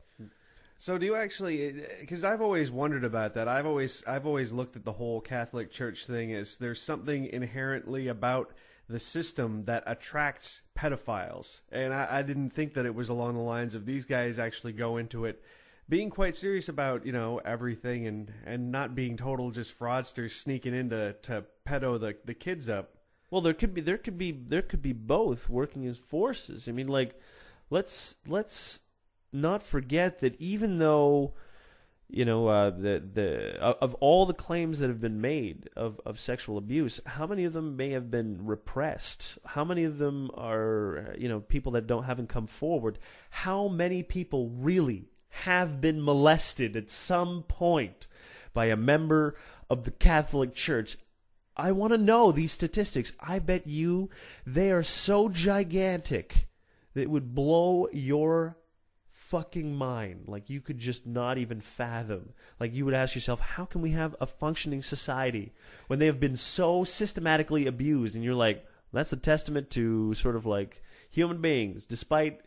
So 0.76 0.98
do 0.98 1.06
you 1.06 1.16
actually? 1.16 1.82
Because 2.00 2.22
I've 2.22 2.42
always 2.42 2.70
wondered 2.70 3.04
about 3.04 3.34
that. 3.34 3.48
I've 3.48 3.66
always 3.66 4.04
I've 4.06 4.26
always 4.26 4.52
looked 4.52 4.76
at 4.76 4.84
the 4.84 4.92
whole 4.92 5.20
Catholic 5.20 5.72
Church 5.72 6.06
thing 6.06 6.32
as 6.32 6.56
there's 6.56 6.80
something 6.80 7.26
inherently 7.26 8.06
about 8.06 8.52
the 8.88 9.00
system 9.00 9.64
that 9.64 9.82
attracts 9.86 10.62
pedophiles, 10.78 11.60
and 11.72 11.92
I, 11.92 12.18
I 12.18 12.22
didn't 12.22 12.50
think 12.50 12.74
that 12.74 12.86
it 12.86 12.94
was 12.94 13.08
along 13.08 13.34
the 13.34 13.40
lines 13.40 13.74
of 13.74 13.86
these 13.86 14.04
guys 14.04 14.38
actually 14.38 14.72
go 14.72 14.98
into 14.98 15.24
it 15.24 15.42
being 15.88 16.10
quite 16.10 16.36
serious 16.36 16.68
about 16.68 17.06
you 17.06 17.12
know 17.12 17.38
everything 17.44 18.06
and 18.06 18.32
and 18.44 18.70
not 18.70 18.94
being 18.94 19.16
total 19.16 19.50
just 19.50 19.76
fraudsters 19.78 20.32
sneaking 20.32 20.74
into 20.74 21.14
to 21.22 21.44
pedo 21.66 21.98
the 21.98 22.16
the 22.24 22.34
kids 22.34 22.68
up. 22.68 22.97
Well, 23.30 23.40
there 23.42 23.54
could 23.54 23.74
be 23.74 23.80
there 23.80 23.98
could 23.98 24.16
be 24.16 24.32
there 24.32 24.62
could 24.62 24.82
be 24.82 24.92
both 24.92 25.48
working 25.48 25.86
as 25.86 25.98
forces. 25.98 26.68
I 26.68 26.72
mean, 26.72 26.88
like 26.88 27.20
let's 27.70 28.16
let's 28.26 28.80
not 29.32 29.62
forget 29.62 30.20
that 30.20 30.40
even 30.40 30.78
though 30.78 31.34
you 32.08 32.24
know 32.24 32.48
uh, 32.48 32.70
the 32.70 33.02
the 33.12 33.58
of 33.60 33.92
all 33.94 34.24
the 34.24 34.32
claims 34.32 34.78
that 34.78 34.88
have 34.88 35.00
been 35.00 35.20
made 35.20 35.68
of 35.76 36.00
of 36.06 36.18
sexual 36.18 36.56
abuse, 36.56 37.00
how 37.04 37.26
many 37.26 37.44
of 37.44 37.52
them 37.52 37.76
may 37.76 37.90
have 37.90 38.10
been 38.10 38.46
repressed? 38.46 39.36
How 39.44 39.64
many 39.64 39.84
of 39.84 39.98
them 39.98 40.30
are 40.34 41.14
you 41.18 41.28
know 41.28 41.40
people 41.40 41.72
that 41.72 41.86
don't 41.86 42.04
haven't 42.04 42.30
come 42.30 42.46
forward? 42.46 42.98
How 43.30 43.68
many 43.68 44.02
people 44.02 44.48
really 44.48 45.10
have 45.30 45.82
been 45.82 46.02
molested 46.02 46.76
at 46.76 46.88
some 46.88 47.42
point 47.42 48.06
by 48.54 48.66
a 48.66 48.76
member 48.76 49.36
of 49.68 49.84
the 49.84 49.90
Catholic 49.90 50.54
Church? 50.54 50.96
I 51.58 51.72
want 51.72 51.92
to 51.92 51.98
know 51.98 52.30
these 52.30 52.52
statistics. 52.52 53.12
I 53.18 53.40
bet 53.40 53.66
you 53.66 54.10
they 54.46 54.70
are 54.70 54.84
so 54.84 55.28
gigantic 55.28 56.46
that 56.94 57.02
it 57.02 57.10
would 57.10 57.34
blow 57.34 57.88
your 57.92 58.56
fucking 59.10 59.74
mind. 59.74 60.24
Like 60.26 60.48
you 60.48 60.60
could 60.60 60.78
just 60.78 61.06
not 61.06 61.36
even 61.36 61.60
fathom. 61.60 62.30
Like 62.58 62.74
you 62.74 62.84
would 62.84 62.94
ask 62.94 63.14
yourself, 63.14 63.40
how 63.40 63.64
can 63.64 63.82
we 63.82 63.90
have 63.90 64.16
a 64.20 64.26
functioning 64.26 64.82
society 64.82 65.52
when 65.86 65.98
they 65.98 66.06
have 66.06 66.20
been 66.20 66.36
so 66.36 66.84
systematically 66.84 67.66
abused? 67.66 68.14
And 68.14 68.24
you're 68.24 68.34
like, 68.34 68.64
that's 68.92 69.12
a 69.12 69.16
testament 69.16 69.70
to 69.70 70.14
sort 70.14 70.36
of 70.36 70.46
like 70.46 70.82
human 71.10 71.40
beings, 71.40 71.84
despite 71.84 72.40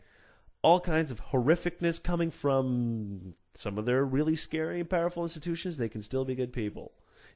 all 0.62 0.80
kinds 0.80 1.10
of 1.10 1.26
horrificness 1.26 2.02
coming 2.02 2.30
from 2.30 3.34
some 3.54 3.78
of 3.78 3.84
their 3.84 4.04
really 4.04 4.36
scary 4.36 4.80
and 4.80 4.88
powerful 4.88 5.22
institutions, 5.22 5.76
they 5.76 5.88
can 5.88 6.02
still 6.02 6.24
be 6.24 6.34
good 6.34 6.52
people. 6.52 6.92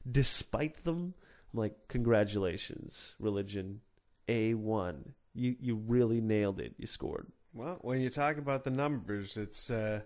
Despite 0.09 0.83
them, 0.83 1.13
I'm 1.53 1.59
like, 1.59 1.75
congratulations, 1.87 3.15
religion. 3.19 3.81
A1. 4.27 5.13
You 5.33 5.55
you 5.59 5.75
really 5.75 6.21
nailed 6.21 6.59
it. 6.59 6.73
You 6.77 6.87
scored. 6.87 7.27
Well, 7.53 7.77
when 7.81 8.01
you 8.01 8.09
talk 8.09 8.37
about 8.37 8.63
the 8.63 8.71
numbers, 8.71 9.37
it's 9.37 9.69
uh, 9.69 10.01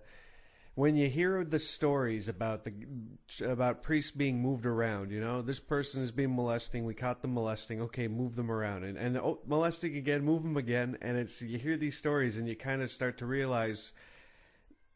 when 0.75 0.95
you 0.95 1.09
hear 1.09 1.43
the 1.43 1.59
stories 1.59 2.27
about 2.27 2.63
the 2.63 2.73
about 3.45 3.83
priests 3.83 4.11
being 4.11 4.41
moved 4.41 4.65
around. 4.65 5.11
You 5.11 5.19
know, 5.19 5.41
this 5.41 5.59
person 5.59 6.03
is 6.03 6.11
being 6.11 6.35
molesting. 6.35 6.85
We 6.85 6.93
caught 6.93 7.21
them 7.21 7.33
molesting. 7.33 7.81
Okay, 7.81 8.07
move 8.07 8.35
them 8.35 8.51
around, 8.51 8.83
and 8.83 8.97
and 8.97 9.17
oh, 9.17 9.39
molesting 9.45 9.97
again, 9.97 10.23
move 10.23 10.43
them 10.43 10.57
again. 10.57 10.97
And 11.01 11.17
it's 11.17 11.41
you 11.41 11.57
hear 11.57 11.77
these 11.77 11.97
stories, 11.97 12.37
and 12.37 12.47
you 12.47 12.55
kind 12.55 12.81
of 12.81 12.91
start 12.91 13.17
to 13.19 13.25
realize 13.25 13.93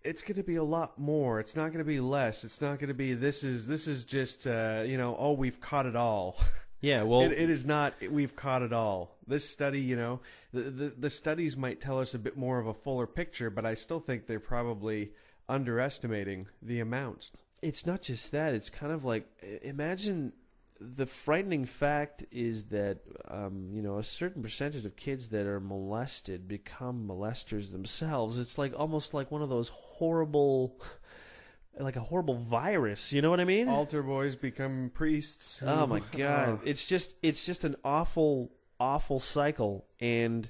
it's 0.06 0.22
going 0.22 0.36
to 0.36 0.44
be 0.44 0.56
a 0.56 0.64
lot 0.64 0.98
more. 1.00 1.40
It's 1.40 1.56
not 1.56 1.68
going 1.68 1.80
to 1.80 1.84
be 1.84 2.00
less. 2.00 2.44
It's 2.44 2.62
not 2.62 2.80
going 2.80 2.90
to 2.90 2.94
be 2.94 3.14
this 3.14 3.44
is 3.44 3.68
this 3.68 3.88
is 3.88 4.06
just 4.06 4.46
uh, 4.48 4.84
you 4.86 4.98
know 4.98 5.16
oh 5.20 5.34
we've 5.34 5.60
caught 5.60 5.86
it 5.86 5.96
all. 5.96 6.38
Yeah, 6.82 7.02
well, 7.02 7.22
it, 7.22 7.32
it 7.32 7.50
is 7.50 7.66
not. 7.66 7.96
We've 8.12 8.36
caught 8.36 8.62
it 8.62 8.72
all. 8.72 9.18
This 9.26 9.50
study, 9.50 9.80
you 9.80 9.96
know, 9.96 10.20
the, 10.54 10.62
the 10.64 10.94
the 10.96 11.10
studies 11.10 11.58
might 11.58 11.82
tell 11.82 11.98
us 11.98 12.14
a 12.14 12.20
bit 12.20 12.38
more 12.38 12.60
of 12.60 12.68
a 12.68 12.76
fuller 12.76 13.08
picture, 13.08 13.50
but 13.50 13.66
I 13.66 13.74
still 13.74 14.00
think 14.00 14.28
they're 14.28 14.40
probably 14.40 15.12
underestimating 15.50 16.48
the 16.62 16.82
amount. 16.82 17.32
it's 17.64 17.88
not 17.88 18.04
just 18.04 18.32
that. 18.34 18.54
It's 18.54 18.70
kind 18.70 18.92
of 18.92 19.04
like 19.04 19.26
imagine 19.64 20.34
the 20.80 21.06
frightening 21.06 21.66
fact 21.66 22.26
is 22.32 22.66
that 22.66 23.00
um, 23.30 23.70
you 23.72 23.82
know 23.82 23.98
a 23.98 24.04
certain 24.04 24.42
percentage 24.42 24.86
of 24.86 24.96
kids 24.96 25.30
that 25.30 25.46
are 25.46 25.60
molested 25.60 26.48
become 26.48 27.08
molesters 27.08 27.72
themselves. 27.72 28.38
It's 28.38 28.58
like 28.58 28.74
almost 28.78 29.14
like 29.14 29.32
one 29.32 29.42
of 29.42 29.50
those 29.50 29.70
horrible, 29.70 30.82
like 31.80 31.96
a 31.96 32.02
horrible 32.02 32.36
virus. 32.36 33.14
You 33.14 33.22
know 33.22 33.30
what 33.30 33.40
I 33.40 33.46
mean? 33.46 33.70
Altar 33.70 34.04
boys 34.04 34.36
become 34.36 34.92
priests. 34.94 35.62
Oh 35.66 35.88
my 35.88 36.02
god! 36.12 36.60
It's 36.66 36.86
just 36.86 37.16
it's 37.22 37.46
just 37.46 37.64
an 37.64 37.76
awful 37.84 38.52
awful 38.80 39.20
cycle, 39.20 39.86
and 40.00 40.50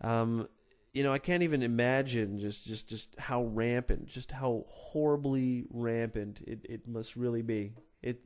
um, 0.00 0.48
you 0.92 1.02
know, 1.02 1.12
I 1.12 1.18
can't 1.18 1.42
even 1.42 1.62
imagine 1.62 2.38
just 2.38 2.64
just 2.64 2.88
just 2.88 3.14
how 3.18 3.44
rampant, 3.44 4.08
just 4.08 4.32
how 4.32 4.64
horribly 4.68 5.66
rampant 5.70 6.40
it 6.46 6.66
it 6.68 6.88
must 6.88 7.16
really 7.16 7.42
be. 7.42 7.74
It 8.02 8.20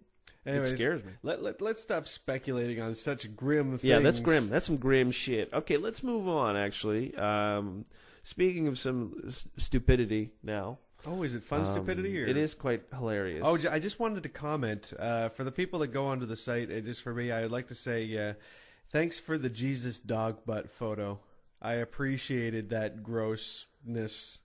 Anyways, 0.46 0.72
it 0.72 0.78
scares 0.78 1.04
me. 1.04 1.12
Let, 1.22 1.42
let, 1.42 1.60
let's 1.60 1.80
stop 1.80 2.08
speculating 2.08 2.80
on 2.80 2.94
such 2.94 3.34
grim 3.36 3.72
things. 3.72 3.84
Yeah, 3.84 3.98
that's 3.98 4.20
grim. 4.20 4.48
That's 4.48 4.66
some 4.66 4.78
grim 4.78 5.10
shit. 5.10 5.52
Okay, 5.52 5.76
let's 5.76 6.02
move 6.02 6.28
on. 6.28 6.56
Actually, 6.56 7.14
um, 7.16 7.84
speaking 8.22 8.66
of 8.66 8.78
some 8.78 9.22
s- 9.26 9.46
stupidity 9.56 10.30
now. 10.42 10.78
Oh, 11.06 11.22
is 11.22 11.34
it 11.34 11.42
fun 11.42 11.60
um, 11.60 11.66
stupidity? 11.66 12.22
Or? 12.22 12.26
It 12.26 12.36
is 12.36 12.54
quite 12.54 12.82
hilarious. 12.92 13.42
Oh, 13.44 13.58
I 13.70 13.78
just 13.78 13.98
wanted 13.98 14.22
to 14.22 14.28
comment 14.28 14.92
uh, 14.98 15.30
for 15.30 15.44
the 15.44 15.52
people 15.52 15.78
that 15.80 15.88
go 15.88 16.06
onto 16.06 16.26
the 16.26 16.36
site. 16.36 16.70
And 16.70 16.84
just 16.84 17.02
for 17.02 17.14
me, 17.14 17.32
I 17.32 17.42
would 17.42 17.52
like 17.52 17.68
to 17.68 17.74
say 17.74 18.30
uh, 18.30 18.34
thanks 18.90 19.18
for 19.18 19.38
the 19.38 19.50
Jesus 19.50 20.00
dog 20.00 20.44
butt 20.44 20.70
photo. 20.70 21.20
I 21.62 21.74
appreciated 21.74 22.70
that 22.70 23.02
grossness. 23.02 24.40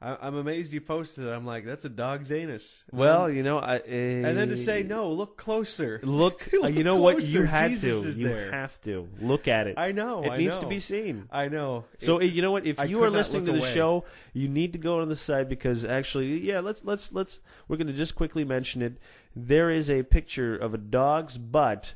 I- 0.00 0.18
I'm 0.20 0.34
amazed 0.36 0.72
you 0.74 0.80
posted 0.82 1.24
it. 1.24 1.30
I'm 1.30 1.46
like, 1.46 1.64
that's 1.64 1.84
a 1.86 1.88
dog's 1.88 2.30
anus. 2.30 2.84
well, 2.92 3.24
Um, 3.24 3.34
you 3.34 3.42
know, 3.42 3.58
I, 3.58 3.76
uh, 3.78 3.80
and 3.86 4.36
then 4.36 4.48
to 4.48 4.56
say 4.56 4.82
no, 4.82 5.08
look 5.10 5.36
closer. 5.38 6.00
look, 6.04 6.48
Look 6.52 6.74
you 6.74 6.84
know 6.84 6.96
what? 6.96 7.22
You 7.22 7.44
had 7.44 7.70
Jesus 7.70 8.14
to. 8.16 8.20
you 8.20 8.28
there. 8.28 8.50
have 8.50 8.78
to 8.82 9.08
look 9.20 9.48
at 9.48 9.66
it. 9.66 9.74
I 9.78 9.92
know. 9.92 10.22
it 10.22 10.30
I 10.30 10.36
needs 10.36 10.56
know. 10.56 10.60
to 10.62 10.66
be 10.66 10.78
seen. 10.80 11.28
I 11.32 11.48
know. 11.48 11.84
So 11.98 12.18
It- 12.18 12.26
you 12.26 12.42
know 12.42 12.50
what? 12.52 12.66
If 12.66 12.78
I 12.78 12.84
you 12.84 13.02
are 13.04 13.10
listening 13.10 13.46
to 13.46 13.52
the 13.52 13.58
away. 13.60 13.72
show, 13.74 14.04
you 14.34 14.48
need 14.48 14.72
to 14.74 14.78
go 14.78 15.00
on 15.00 15.08
the 15.08 15.16
site 15.16 15.48
because 15.48 15.84
actually, 15.84 16.40
yeah, 16.40 16.60
let's 16.60 16.84
let's 16.84 17.12
let's. 17.12 17.40
We're 17.68 17.76
going 17.78 17.86
to 17.86 17.92
just 17.94 18.14
quickly 18.14 18.44
mention 18.44 18.82
it. 18.82 18.98
There 19.34 19.70
is 19.70 19.90
a 19.90 20.02
picture 20.02 20.54
of 20.56 20.74
a 20.74 20.78
dog's 20.78 21.38
butt 21.38 21.94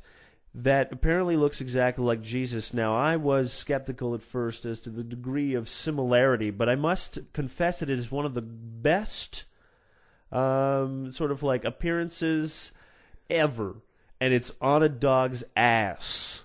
that 0.55 0.93
apparently 0.93 1.37
looks 1.37 1.61
exactly 1.61 2.05
like 2.05 2.23
Jesus. 2.23 2.75
Now, 2.75 2.97
I 2.97 3.17
was 3.17 3.53
skeptical 3.53 4.15
at 4.15 4.23
first 4.23 4.65
as 4.65 4.81
to 4.81 4.91
the 4.91 5.05
degree 5.05 5.55
of 5.55 5.69
similarity, 5.69 6.51
but 6.51 6.69
I 6.69 6.75
must 6.75 7.19
confess 7.33 7.83
it 7.83 7.91
is 7.91 8.11
one 8.11 8.27
of 8.27 8.35
the 8.35 8.43
best 8.43 9.45
um, 10.33 11.11
sort 11.11 11.31
of 11.31 11.43
like 11.43 11.65
appearances 11.65 12.73
ever, 13.29 13.77
and 14.21 14.35
it's 14.35 14.53
on 14.61 14.83
a 14.83 14.89
dog's 14.89 15.45
ass. 15.57 16.43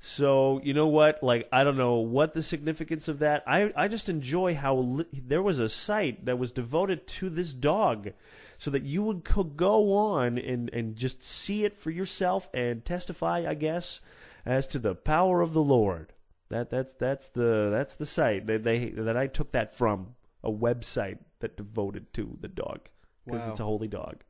So 0.00 0.60
you 0.64 0.72
know 0.72 0.86
what? 0.86 1.22
Like 1.22 1.48
I 1.52 1.64
don't 1.64 1.76
know 1.76 1.96
what 1.96 2.34
the 2.34 2.42
significance 2.42 3.08
of 3.08 3.18
that. 3.18 3.42
I 3.46 3.72
I 3.76 3.88
just 3.88 4.08
enjoy 4.08 4.54
how 4.54 4.76
li- 4.76 5.06
there 5.12 5.42
was 5.42 5.58
a 5.58 5.68
site 5.68 6.24
that 6.24 6.38
was 6.38 6.50
devoted 6.50 7.06
to 7.08 7.28
this 7.28 7.52
dog, 7.52 8.10
so 8.58 8.70
that 8.72 8.82
you 8.82 9.02
would 9.04 9.24
co- 9.24 9.44
go 9.44 9.94
on 9.94 10.36
and 10.36 10.68
and 10.74 10.96
just 10.96 11.22
see 11.22 11.64
it 11.64 11.76
for 11.78 11.90
yourself 11.90 12.50
and 12.52 12.84
testify, 12.84 13.46
I 13.48 13.54
guess, 13.54 14.00
as 14.44 14.66
to 14.68 14.78
the 14.78 14.94
power 14.94 15.40
of 15.40 15.52
the 15.54 15.62
Lord. 15.62 16.12
That 16.50 16.68
that's 16.70 16.92
that's 16.94 17.28
the 17.28 17.70
that's 17.70 17.94
the 17.94 18.06
site 18.06 18.46
that 18.48 18.64
they 18.64 18.90
that 18.90 19.16
I 19.16 19.26
took 19.28 19.52
that 19.52 19.74
from 19.74 20.14
a 20.42 20.50
website 20.50 21.18
that 21.40 21.56
devoted 21.56 22.12
to 22.14 22.36
the 22.40 22.48
dog 22.48 22.88
because 23.24 23.42
Wow. 23.42 23.50
it's 23.50 23.60
a 23.60 23.64
holy 23.64 23.88
dog. 23.88 24.24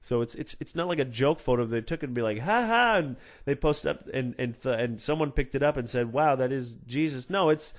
So 0.00 0.20
it's 0.20 0.34
it's 0.34 0.56
it's 0.60 0.74
not 0.74 0.88
like 0.88 0.98
a 0.98 1.04
joke 1.04 1.38
photo. 1.40 1.64
They 1.64 1.80
took 1.80 2.02
it 2.02 2.06
and 2.06 2.14
be 2.14 2.22
like, 2.22 2.40
ha 2.40 2.66
ha, 2.66 2.96
and 2.96 3.16
they 3.44 3.54
posted 3.54 3.90
up, 3.90 4.06
and 4.12 4.34
and 4.38 4.60
th- 4.60 4.78
and 4.78 5.00
someone 5.00 5.30
picked 5.32 5.54
it 5.54 5.62
up 5.62 5.76
and 5.78 5.88
said, 5.88 6.12
wow, 6.12 6.34
that 6.36 6.52
is 6.52 6.74
Jesus. 6.86 7.30
No, 7.30 7.48
it's 7.50 7.72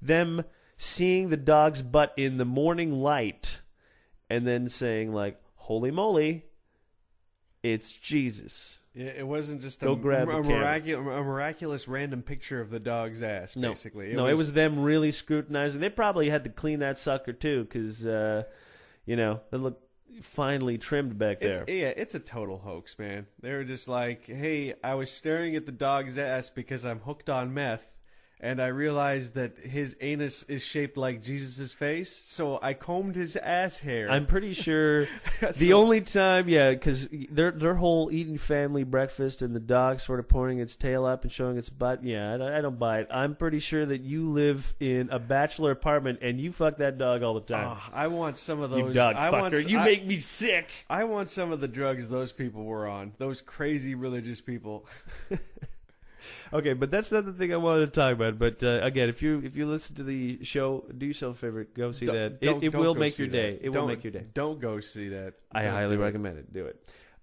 them 0.00 0.44
seeing 0.76 1.30
the 1.30 1.36
dog's 1.36 1.82
butt 1.82 2.12
in 2.16 2.36
the 2.36 2.44
morning 2.44 2.92
light, 2.92 3.61
and 4.32 4.46
then 4.46 4.68
saying 4.68 5.12
like, 5.12 5.38
holy 5.56 5.90
moly, 5.90 6.46
it's 7.62 7.92
Jesus. 7.92 8.78
Yeah, 8.94 9.06
it 9.06 9.26
wasn't 9.26 9.60
just 9.62 9.80
Go 9.80 9.92
a, 9.92 9.96
grab 9.96 10.28
a, 10.28 10.32
camera. 10.32 10.58
miraculous, 10.58 11.06
a 11.06 11.22
miraculous 11.22 11.88
random 11.88 12.22
picture 12.22 12.60
of 12.60 12.70
the 12.70 12.80
dog's 12.80 13.22
ass. 13.22 13.56
No, 13.56 13.70
Basically, 13.70 14.14
no, 14.14 14.26
it 14.26 14.36
was 14.36 14.52
them 14.52 14.80
really 14.80 15.12
scrutinizing. 15.12 15.80
They 15.80 15.90
probably 15.90 16.30
had 16.30 16.44
to 16.44 16.50
clean 16.50 16.80
that 16.80 16.98
sucker 16.98 17.32
too, 17.32 17.64
because 17.64 18.06
uh, 18.06 18.44
you 19.06 19.16
know 19.16 19.40
it 19.52 19.56
looked 19.56 19.82
finely 20.22 20.76
trimmed 20.78 21.18
back 21.18 21.40
there. 21.40 21.62
It's, 21.62 21.70
yeah, 21.70 21.88
it's 21.88 22.14
a 22.14 22.18
total 22.18 22.58
hoax, 22.58 22.98
man. 22.98 23.26
They 23.40 23.52
were 23.52 23.64
just 23.64 23.88
like, 23.88 24.26
"Hey, 24.26 24.74
I 24.82 24.94
was 24.94 25.10
staring 25.10 25.56
at 25.56 25.64
the 25.66 25.72
dog's 25.72 26.18
ass 26.18 26.50
because 26.50 26.84
I'm 26.84 27.00
hooked 27.00 27.30
on 27.30 27.54
meth, 27.54 27.82
and 28.42 28.60
I 28.60 28.66
realized 28.66 29.34
that 29.34 29.56
his 29.58 29.94
anus 30.00 30.42
is 30.48 30.62
shaped 30.62 30.96
like 30.96 31.22
Jesus' 31.22 31.72
face, 31.72 32.22
so 32.26 32.58
I 32.60 32.74
combed 32.74 33.14
his 33.16 33.36
ass 33.36 33.78
hair." 33.78 34.10
I'm 34.10 34.26
pretty 34.26 34.52
sure 34.52 35.06
the 35.40 35.52
so- 35.70 35.80
only 35.80 36.00
time, 36.00 36.48
yeah, 36.48 36.70
because 36.72 37.08
their 37.30 37.52
their 37.52 37.74
whole 37.76 38.10
eating 38.12 38.36
family 38.38 38.84
breakfast 38.84 39.42
and 39.42 39.54
the 39.54 39.60
dog 39.60 40.00
sort 40.00 40.18
of 40.20 40.28
pointing 40.28 40.58
its 40.58 40.74
tail 40.76 41.06
up 41.06 41.22
and 41.22 41.32
showing 41.32 41.56
its 41.56 41.68
butt. 41.70 42.02
Yeah, 42.04 42.34
I 42.34 42.36
don't, 42.36 42.52
I 42.52 42.60
don't 42.60 42.78
buy 42.78 42.98
it. 43.00 43.08
I'm 43.10 43.34
pretty 43.36 43.60
sure 43.60 43.86
that 43.86 44.00
you 44.00 44.30
live 44.30 44.74
in 44.80 45.08
a 45.10 45.18
bachelor 45.18 45.70
apartment 45.70 46.18
and 46.22 46.40
you 46.40 46.52
fuck 46.52 46.78
that 46.78 46.98
dog 46.98 47.22
all 47.22 47.34
the 47.34 47.40
time. 47.40 47.68
Oh, 47.78 47.90
I 47.94 48.08
want 48.08 48.36
some 48.36 48.60
of 48.60 48.70
those. 48.70 48.88
you 48.88 48.92
dog 48.92 49.14
I 49.16 49.30
fucker! 49.30 49.40
want. 49.40 49.68
you 49.68 49.78
I- 49.78 49.84
make 49.84 50.04
me 50.04 50.18
sick. 50.18 50.68
I 50.90 51.04
want 51.04 51.28
some 51.28 51.52
of 51.52 51.60
the 51.60 51.68
drugs 51.68 52.08
those 52.08 52.32
people 52.32 52.64
were 52.64 52.88
on. 52.88 53.12
Those 53.18 53.40
crazy 53.40 53.94
religious 53.94 54.40
people. 54.40 54.86
Okay, 56.52 56.72
but 56.72 56.90
that's 56.90 57.10
not 57.12 57.24
the 57.24 57.32
thing 57.32 57.52
I 57.52 57.56
wanted 57.56 57.86
to 57.92 58.00
talk 58.00 58.12
about. 58.12 58.38
But 58.38 58.62
uh, 58.62 58.80
again, 58.82 59.08
if 59.08 59.22
you 59.22 59.40
if 59.44 59.56
you 59.56 59.66
listen 59.66 59.96
to 59.96 60.04
the 60.04 60.42
show, 60.44 60.84
do 60.96 61.06
yourself 61.06 61.36
a 61.36 61.38
favor, 61.38 61.64
go 61.74 61.92
see 61.92 62.06
Don't- 62.06 62.14
that. 62.14 62.40
don't- 62.40 62.62
It, 62.62 62.66
it 62.68 62.70
don't 62.72 62.80
will 62.82 62.94
make 62.94 63.18
your 63.18 63.28
that. 63.28 63.32
day. 63.32 63.58
It 63.60 63.70
will 63.70 63.86
make 63.86 64.04
your 64.04 64.12
day. 64.12 64.24
Don't 64.34 64.60
go 64.60 64.80
see 64.80 65.08
that. 65.08 65.34
I 65.52 65.64
highly 65.64 65.96
recommend 65.96 66.38
it. 66.38 66.52
Do 66.52 66.66
it. 66.66 66.76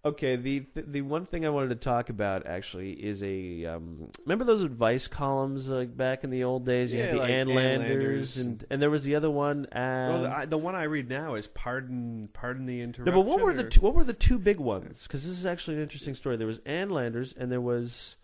Okay, 0.05 0.37
the 0.37 0.61
th- 0.61 0.85
the 0.87 1.01
one 1.01 1.25
thing 1.25 1.45
I 1.45 1.49
wanted 1.49 1.69
to 1.71 1.75
talk 1.75 2.09
about 2.09 2.47
actually 2.47 2.91
is 2.93 3.21
a 3.21 3.65
um, 3.65 4.07
remember 4.23 4.45
those 4.45 4.61
advice 4.61 5.09
columns 5.09 5.67
like 5.67 5.97
back 5.97 6.23
in 6.23 6.29
the 6.29 6.45
old 6.45 6.65
days. 6.65 6.93
You 6.93 6.99
Yeah, 6.99 7.05
had 7.07 7.15
the 7.15 7.19
like 7.19 7.29
Ann 7.31 7.49
Ann 7.49 7.55
Landers, 7.55 7.89
Landers 7.89 8.37
and 8.37 8.65
and 8.69 8.81
there 8.81 8.89
was 8.89 9.03
the 9.03 9.15
other 9.15 9.29
one. 9.29 9.67
Um, 9.73 9.81
Well, 9.81 10.21
the, 10.21 10.31
I, 10.37 10.45
the 10.45 10.57
one 10.57 10.73
I 10.73 10.83
read 10.83 11.09
now 11.09 11.35
is 11.35 11.47
pardon, 11.47 12.29
pardon 12.31 12.65
the 12.65 12.77
no, 12.77 12.83
interruption. 12.85 13.13
but 13.13 13.25
what 13.25 13.41
were 13.41 13.53
the 13.53 13.65
or- 13.65 13.69
two, 13.69 13.81
what 13.81 13.93
were 13.93 14.05
the 14.05 14.13
two 14.13 14.39
big 14.39 14.57
ones? 14.61 15.03
Because 15.03 15.23
this 15.27 15.37
is 15.37 15.45
actually 15.45 15.75
an 15.75 15.83
interesting 15.83 16.15
story. 16.15 16.37
There 16.37 16.47
was 16.47 16.61
Ann 16.65 16.91
Landers, 16.91 17.33
and 17.37 17.51
there 17.51 17.59
was 17.59 18.15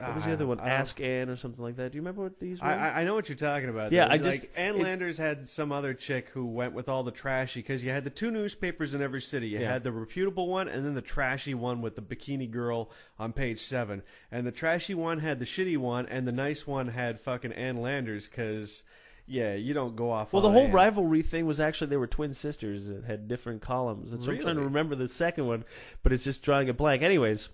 what 0.00 0.14
was 0.16 0.24
the 0.24 0.30
Ah, 0.30 0.34
other 0.34 0.46
one? 0.46 0.60
Ask 0.60 1.00
Anne 1.00 1.28
or 1.28 1.36
something 1.36 1.62
like 1.62 1.76
that. 1.76 1.92
Do 1.92 1.96
you 1.96 2.02
remember 2.02 2.22
what 2.22 2.38
these 2.40 2.60
were? 2.60 2.66
I, 2.66 3.00
I- 3.00 3.04
know 3.04 3.14
what 3.14 3.28
you're 3.28 3.36
talking 3.36 3.68
about. 3.68 3.92
Yeah, 3.92 4.06
though. 4.08 4.14
I 4.14 4.16
like, 4.16 4.40
just- 4.42 4.46
Ann 4.56 4.76
it- 4.76 4.82
Landers 4.82 5.18
had 5.18 5.48
some 5.48 5.70
other 5.72 5.94
chick 5.94 6.28
who 6.30 6.46
went 6.46 6.72
with 6.72 6.88
all 6.88 7.02
the 7.02 7.10
trashy 7.10 7.60
because 7.60 7.84
you 7.84 7.90
had 7.90 8.04
the 8.04 8.10
two 8.10 8.30
newspapers 8.30 8.94
in 8.94 9.02
every 9.02 9.20
city. 9.20 9.48
You 9.48 9.60
Yeah. 9.60 9.72
had 9.72 9.84
the 9.84 9.92
reputable 9.92 10.48
one 10.48 10.68
and 10.68 10.84
then 10.84 10.94
the 10.94 11.02
trashy 11.02 11.54
one 11.54 11.82
with 11.82 11.96
the 11.96 12.02
bikini 12.02 12.50
girl 12.50 12.90
on 13.18 13.32
page 13.32 13.60
seven. 13.60 14.02
And 14.32 14.46
the 14.46 14.52
trashy 14.52 14.94
one 14.94 15.18
had 15.18 15.38
the 15.38 15.44
shitty 15.46 15.76
one, 15.76 16.06
and 16.06 16.26
the 16.26 16.32
nice 16.32 16.66
one 16.66 16.88
had 16.88 17.20
fucking 17.20 17.52
Ann 17.52 17.76
Landers 17.76 18.26
because. 18.28 18.82
Yeah, 19.26 19.54
you 19.54 19.74
don't 19.74 19.94
go 19.94 20.10
off. 20.10 20.32
Well, 20.32 20.42
the 20.42 20.48
on 20.48 20.54
whole 20.54 20.64
Ann. 20.64 20.72
rivalry 20.72 21.22
thing 21.22 21.46
was 21.46 21.60
actually 21.60 21.86
they 21.90 21.96
were 21.96 22.08
twin 22.08 22.34
sisters 22.34 22.86
that 22.88 23.04
had 23.04 23.28
different 23.28 23.62
columns. 23.62 24.10
That's 24.10 24.26
what 24.26 24.32
I'm 24.34 24.40
trying 24.40 24.54
to 24.56 24.60
Really? 24.62 24.72
remember 24.72 24.96
the 24.96 25.08
second 25.08 25.46
one, 25.46 25.64
but 26.02 26.12
it's 26.12 26.24
just 26.24 26.42
drawing 26.42 26.68
a 26.68 26.72
blank. 26.74 27.02
Anyways, 27.02 27.48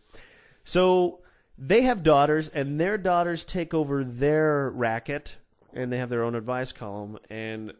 so 0.64 1.20
they 1.58 1.82
have 1.82 2.02
daughters, 2.02 2.48
and 2.48 2.80
their 2.80 2.98
daughters 2.98 3.44
take 3.44 3.72
over 3.72 4.04
their 4.04 4.70
racket, 4.70 5.36
and 5.72 5.92
they 5.92 5.98
have 5.98 6.08
their 6.08 6.22
own 6.22 6.34
advice 6.34 6.72
column. 6.72 7.18
And 7.30 7.72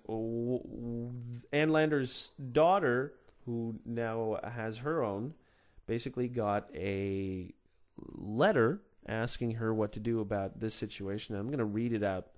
Ann 1.53 1.71
Lander's 1.71 2.31
daughter, 2.53 3.15
who 3.45 3.77
now 3.85 4.39
has 4.43 4.79
her 4.79 5.03
own, 5.03 5.35
basically 5.87 6.29
got 6.29 6.69
a 6.75 7.53
letter 8.15 8.81
asking 9.09 9.53
her 9.53 9.73
what 9.73 9.93
to 9.93 10.01
do 10.01 10.21
about 10.21 10.61
this 10.61 10.75
situation. 10.75 11.37
I'm 11.37 11.47
going 11.47 11.59
to 11.59 11.65
read 11.65 11.93
it 11.93 12.03
out 12.03 12.29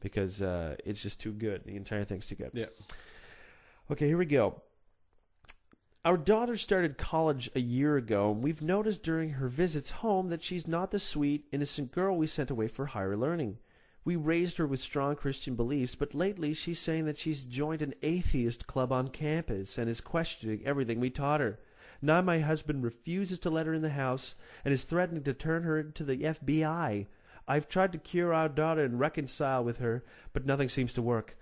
because 0.00 0.42
uh, 0.42 0.76
it's 0.84 1.02
just 1.02 1.20
too 1.20 1.32
good. 1.32 1.64
The 1.64 1.76
entire 1.76 2.04
thing's 2.04 2.26
too 2.26 2.34
good. 2.34 2.50
Yeah. 2.52 2.66
Okay, 3.90 4.06
here 4.06 4.18
we 4.18 4.26
go. 4.26 4.60
Our 6.04 6.16
daughter 6.16 6.56
started 6.56 6.98
college 6.98 7.48
a 7.54 7.60
year 7.60 7.96
ago, 7.96 8.32
and 8.32 8.42
we've 8.42 8.60
noticed 8.60 9.04
during 9.04 9.30
her 9.34 9.46
visits 9.46 9.90
home 9.90 10.30
that 10.30 10.42
she's 10.42 10.66
not 10.66 10.90
the 10.90 10.98
sweet, 10.98 11.44
innocent 11.52 11.92
girl 11.92 12.16
we 12.16 12.26
sent 12.26 12.50
away 12.50 12.66
for 12.66 12.86
higher 12.86 13.16
learning. 13.16 13.58
We 14.04 14.16
raised 14.16 14.56
her 14.56 14.66
with 14.66 14.80
strong 14.80 15.14
Christian 15.14 15.54
beliefs, 15.54 15.94
but 15.94 16.12
lately 16.12 16.54
she's 16.54 16.80
saying 16.80 17.04
that 17.04 17.18
she's 17.18 17.44
joined 17.44 17.82
an 17.82 17.94
atheist 18.02 18.66
club 18.66 18.90
on 18.90 19.08
campus 19.08 19.78
and 19.78 19.88
is 19.88 20.00
questioning 20.00 20.62
everything 20.64 20.98
we 20.98 21.08
taught 21.08 21.38
her. 21.38 21.60
Now 22.00 22.20
my 22.20 22.40
husband 22.40 22.82
refuses 22.82 23.38
to 23.38 23.50
let 23.50 23.66
her 23.66 23.74
in 23.74 23.82
the 23.82 23.90
house 23.90 24.34
and 24.64 24.74
is 24.74 24.82
threatening 24.82 25.22
to 25.22 25.32
turn 25.32 25.62
her 25.62 25.78
into 25.78 26.02
the 26.02 26.16
FBI. 26.16 27.06
I've 27.46 27.68
tried 27.68 27.92
to 27.92 27.98
cure 27.98 28.34
our 28.34 28.48
daughter 28.48 28.82
and 28.82 28.98
reconcile 28.98 29.62
with 29.62 29.78
her, 29.78 30.02
but 30.32 30.46
nothing 30.46 30.68
seems 30.68 30.92
to 30.94 31.02
work. 31.02 31.36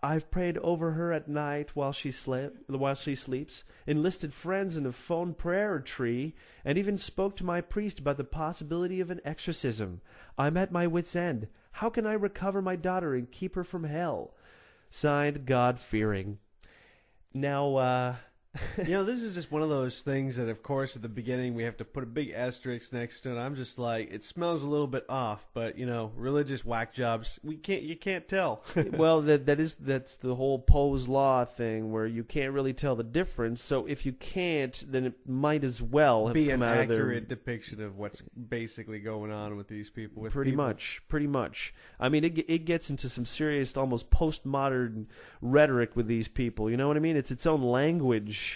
I've 0.00 0.30
prayed 0.30 0.58
over 0.58 0.92
her 0.92 1.12
at 1.12 1.28
night 1.28 1.74
while 1.74 1.92
she 1.92 2.12
slept, 2.12 2.70
while 2.70 2.94
she 2.94 3.16
sleeps, 3.16 3.64
enlisted 3.86 4.32
friends 4.32 4.76
in 4.76 4.86
a 4.86 4.92
phone 4.92 5.34
prayer 5.34 5.80
tree, 5.80 6.34
and 6.64 6.78
even 6.78 6.96
spoke 6.96 7.34
to 7.36 7.44
my 7.44 7.60
priest 7.60 7.98
about 7.98 8.16
the 8.16 8.24
possibility 8.24 9.00
of 9.00 9.10
an 9.10 9.20
exorcism. 9.24 10.00
I'm 10.38 10.56
at 10.56 10.70
my 10.70 10.86
wit's 10.86 11.16
end. 11.16 11.48
How 11.72 11.90
can 11.90 12.06
I 12.06 12.12
recover 12.12 12.62
my 12.62 12.76
daughter 12.76 13.14
and 13.14 13.30
keep 13.30 13.56
her 13.56 13.64
from 13.64 13.84
hell? 13.84 14.34
Signed, 14.88 15.46
God 15.46 15.80
fearing. 15.80 16.38
Now, 17.34 17.76
uh, 17.76 18.16
you 18.78 18.90
know, 18.90 19.04
this 19.04 19.22
is 19.22 19.34
just 19.34 19.50
one 19.50 19.62
of 19.62 19.68
those 19.68 20.02
things 20.02 20.36
that, 20.36 20.48
of 20.48 20.62
course, 20.62 20.96
at 20.96 21.02
the 21.02 21.08
beginning 21.08 21.54
we 21.54 21.64
have 21.64 21.76
to 21.78 21.84
put 21.84 22.02
a 22.02 22.06
big 22.06 22.30
asterisk 22.30 22.92
next 22.92 23.20
to 23.20 23.36
it. 23.36 23.38
I'm 23.38 23.56
just 23.56 23.78
like, 23.78 24.10
it 24.10 24.24
smells 24.24 24.62
a 24.62 24.66
little 24.66 24.86
bit 24.86 25.04
off, 25.08 25.46
but 25.54 25.78
you 25.78 25.86
know, 25.86 26.12
religious 26.16 26.64
whack 26.64 26.92
jobs, 26.94 27.38
we 27.42 27.56
can't, 27.56 27.82
you 27.82 27.96
can't 27.96 28.28
tell. 28.28 28.62
well, 28.92 29.20
that 29.22 29.46
that 29.46 29.60
is 29.60 29.74
that's 29.74 30.16
the 30.16 30.34
whole 30.34 30.58
Poe's 30.58 31.08
law 31.08 31.44
thing 31.44 31.92
where 31.92 32.06
you 32.06 32.24
can't 32.24 32.52
really 32.52 32.72
tell 32.72 32.96
the 32.96 33.04
difference. 33.04 33.62
So 33.62 33.86
if 33.86 34.04
you 34.06 34.12
can't, 34.12 34.84
then 34.86 35.06
it 35.06 35.14
might 35.26 35.64
as 35.64 35.82
well 35.82 36.26
have 36.26 36.34
Be 36.34 36.48
come 36.48 36.62
an 36.62 36.68
out 36.68 36.78
of 36.82 36.88
their 36.88 36.96
accurate 36.96 37.28
depiction 37.28 37.82
of 37.82 37.98
what's 37.98 38.22
basically 38.22 39.00
going 39.00 39.32
on 39.32 39.56
with 39.56 39.68
these 39.68 39.90
people. 39.90 40.22
With 40.22 40.32
pretty 40.32 40.52
people. 40.52 40.64
much 40.64 41.02
pretty 41.08 41.26
much 41.26 41.74
i 41.98 42.08
mean 42.08 42.24
it, 42.24 42.44
it 42.48 42.64
gets 42.64 42.90
into 42.90 43.08
some 43.08 43.24
serious 43.24 43.76
almost 43.76 44.10
postmodern 44.10 45.06
rhetoric 45.40 45.96
with 45.96 46.06
these 46.06 46.28
people 46.28 46.70
you 46.70 46.76
know 46.76 46.88
what 46.88 46.96
i 46.96 47.00
mean 47.00 47.16
it's 47.16 47.30
its 47.30 47.46
own 47.46 47.62
language 47.62 48.47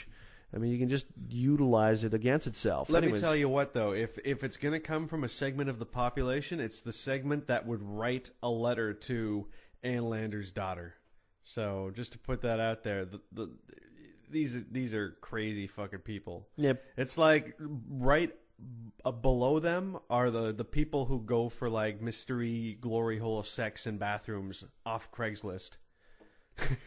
i 0.55 0.59
mean 0.59 0.71
you 0.71 0.79
can 0.79 0.89
just 0.89 1.07
utilize 1.29 2.05
it 2.05 2.15
against 2.15 2.47
itself 2.47 2.91
Let 2.91 3.03
Anyways, 3.03 3.21
me 3.21 3.27
tell 3.27 3.37
you 3.37 3.49
what, 3.49 3.75
though, 3.75 3.93
if 3.93 4.19
if 4.25 4.45
it's 4.45 4.57
going 4.57 4.73
to 4.73 4.81
come 4.81 5.09
from 5.09 5.25
a 5.25 5.29
segment 5.29 5.71
of 5.71 5.79
the 5.79 5.87
population, 5.87 6.61
it's 6.61 6.83
the 6.83 6.93
segment 6.93 7.47
that 7.49 7.67
would 7.67 7.83
write 7.83 8.31
a 8.43 8.49
letter 8.49 8.93
to 8.95 9.47
Ann 9.83 10.09
Lander's 10.09 10.53
daughter. 10.53 10.95
So 11.43 11.91
just 11.95 12.13
to 12.13 12.19
put 12.19 12.43
that 12.43 12.61
out 12.61 12.85
there, 12.85 13.05
the, 13.05 13.21
the 13.33 13.51
these 14.31 14.57
are, 14.57 14.65
these 14.71 14.95
are 14.95 15.17
crazy 15.21 15.67
fucking 15.67 16.01
people. 16.01 16.49
Yep. 16.57 16.85
It's 16.97 17.19
like 17.19 17.57
right 17.89 18.33
uh, 19.05 19.11
below 19.11 19.59
them 19.59 19.99
are 20.09 20.31
the 20.31 20.53
the 20.53 20.65
people 20.65 21.07
who 21.07 21.21
go 21.21 21.49
for 21.49 21.69
like 21.69 22.01
mystery 22.01 22.79
glory 22.81 23.19
hole 23.19 23.43
sex 23.43 23.87
in 23.87 23.99
bathrooms 23.99 24.65
off 24.87 25.11
Craigslist. 25.11 25.73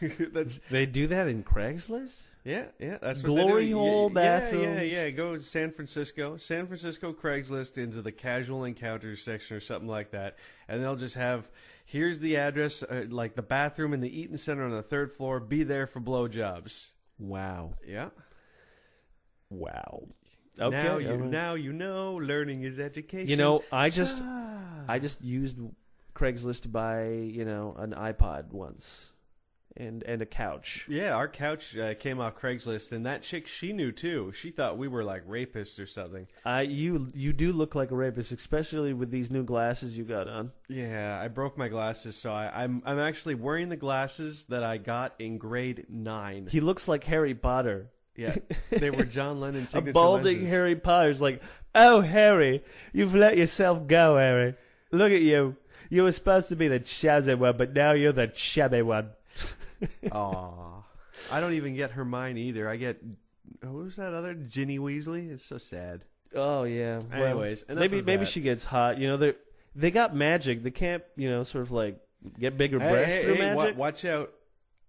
That's 0.32 0.60
they 0.70 0.86
do 0.86 1.06
that 1.08 1.28
in 1.28 1.42
craigslist 1.42 2.22
yeah, 2.46 2.66
yeah. 2.78 2.98
That's 3.02 3.20
Glory 3.22 3.70
hole 3.72 4.10
yeah, 4.14 4.22
Yeah, 4.22 4.40
bathrooms. 4.40 4.92
yeah, 4.92 5.10
Go 5.10 5.36
to 5.36 5.42
San 5.42 5.72
Francisco, 5.72 6.36
San 6.36 6.66
Francisco 6.66 7.12
Craigslist 7.12 7.76
into 7.76 8.00
the 8.02 8.12
casual 8.12 8.64
encounters 8.64 9.22
section 9.22 9.56
or 9.56 9.60
something 9.60 9.88
like 9.88 10.12
that, 10.12 10.36
and 10.68 10.82
they'll 10.82 10.96
just 10.96 11.16
have 11.16 11.50
here's 11.84 12.18
the 12.20 12.36
address, 12.36 12.82
uh, 12.82 13.04
like 13.08 13.34
the 13.34 13.42
bathroom 13.42 13.92
in 13.92 14.00
the 14.00 14.20
Eaton 14.20 14.38
Center 14.38 14.64
on 14.64 14.70
the 14.70 14.82
third 14.82 15.12
floor. 15.12 15.40
Be 15.40 15.62
there 15.64 15.86
for 15.86 16.00
blowjobs. 16.00 16.90
wow 17.18 17.74
Yeah. 17.86 18.10
wow 19.50 20.02
okay 20.58 20.70
Now 20.82 20.98
you 20.98 21.10
right. 21.14 21.30
now 21.30 21.54
you 21.54 21.72
know 21.72 22.14
learning 22.14 22.62
is 22.62 22.78
education. 22.80 23.28
you 23.28 23.36
know 23.36 23.62
i 23.70 23.90
just 23.90 24.22
i 24.88 24.98
just 24.98 25.22
used 25.22 25.56
craigslist 26.14 26.62
to 26.62 26.68
buy 26.68 27.08
you 27.08 27.44
know 27.44 27.74
an 27.78 27.92
ipod 27.92 28.50
once 28.52 29.12
and 29.76 30.02
and 30.04 30.22
a 30.22 30.26
couch 30.26 30.84
Yeah, 30.88 31.14
our 31.14 31.28
couch 31.28 31.76
uh, 31.76 31.94
came 31.94 32.20
off 32.20 32.38
Craigslist, 32.38 32.92
and 32.92 33.06
that 33.06 33.22
chick 33.22 33.46
she 33.46 33.72
knew 33.72 33.92
too. 33.92 34.32
She 34.34 34.50
thought 34.50 34.78
we 34.78 34.88
were 34.88 35.04
like 35.04 35.26
rapists 35.26 35.80
or 35.80 35.86
something. 35.86 36.26
I 36.44 36.62
you 36.62 37.08
you 37.14 37.32
do 37.32 37.52
look 37.52 37.74
like 37.74 37.90
a 37.90 37.96
rapist, 37.96 38.32
especially 38.32 38.92
with 38.92 39.10
these 39.10 39.30
new 39.30 39.44
glasses 39.44 39.96
you 39.96 40.04
got 40.04 40.28
on. 40.28 40.52
Yeah, 40.68 41.18
I 41.20 41.28
broke 41.28 41.56
my 41.56 41.68
glasses, 41.68 42.16
so 42.16 42.32
I, 42.32 42.64
I'm 42.64 42.82
I'm 42.84 42.98
actually 42.98 43.34
wearing 43.34 43.68
the 43.68 43.76
glasses 43.76 44.44
that 44.48 44.62
I 44.62 44.78
got 44.78 45.14
in 45.18 45.38
grade 45.38 45.86
nine. 45.88 46.48
He 46.50 46.60
looks 46.60 46.88
like 46.88 47.04
Harry 47.04 47.34
Potter. 47.34 47.90
Yeah, 48.16 48.36
they 48.70 48.90
were 48.90 49.04
John 49.04 49.40
Lennon's 49.40 49.74
A 49.74 49.80
balding 49.80 50.36
lenses. 50.38 50.50
Harry 50.50 50.76
Potter's 50.76 51.20
like, 51.20 51.42
oh 51.74 52.00
Harry, 52.00 52.64
you've 52.92 53.14
let 53.14 53.36
yourself 53.36 53.86
go, 53.86 54.16
Harry. 54.16 54.54
Look 54.90 55.12
at 55.12 55.22
you. 55.22 55.56
You 55.88 56.02
were 56.02 56.12
supposed 56.12 56.48
to 56.48 56.56
be 56.56 56.68
the 56.68 56.80
chubby 56.80 57.34
one, 57.34 57.56
but 57.56 57.72
now 57.72 57.92
you're 57.92 58.12
the 58.12 58.26
chubby 58.26 58.82
one. 58.82 59.10
Aw, 60.12 60.82
I 61.30 61.40
don't 61.40 61.54
even 61.54 61.74
get 61.74 61.90
Hermione 61.92 62.40
either. 62.42 62.68
I 62.68 62.76
get 62.76 63.02
who's 63.62 63.96
that 63.96 64.14
other 64.14 64.34
Ginny 64.34 64.78
Weasley? 64.78 65.30
It's 65.30 65.44
so 65.44 65.58
sad. 65.58 66.04
Oh 66.34 66.64
yeah. 66.64 67.00
Well, 67.12 67.24
Anyways, 67.24 67.64
maybe 67.68 68.02
maybe 68.02 68.24
that. 68.24 68.30
she 68.30 68.40
gets 68.40 68.64
hot. 68.64 68.98
You 68.98 69.08
know 69.08 69.16
they 69.16 69.34
they 69.74 69.90
got 69.90 70.14
magic. 70.14 70.62
They 70.62 70.70
can't 70.70 71.02
you 71.16 71.30
know 71.30 71.42
sort 71.44 71.62
of 71.62 71.72
like 71.72 72.00
get 72.38 72.56
bigger 72.58 72.78
Hey, 72.78 72.90
breasts 72.90 73.14
hey, 73.14 73.22
through 73.24 73.34
hey, 73.34 73.54
magic. 73.54 73.76
watch 73.76 74.04
out! 74.04 74.32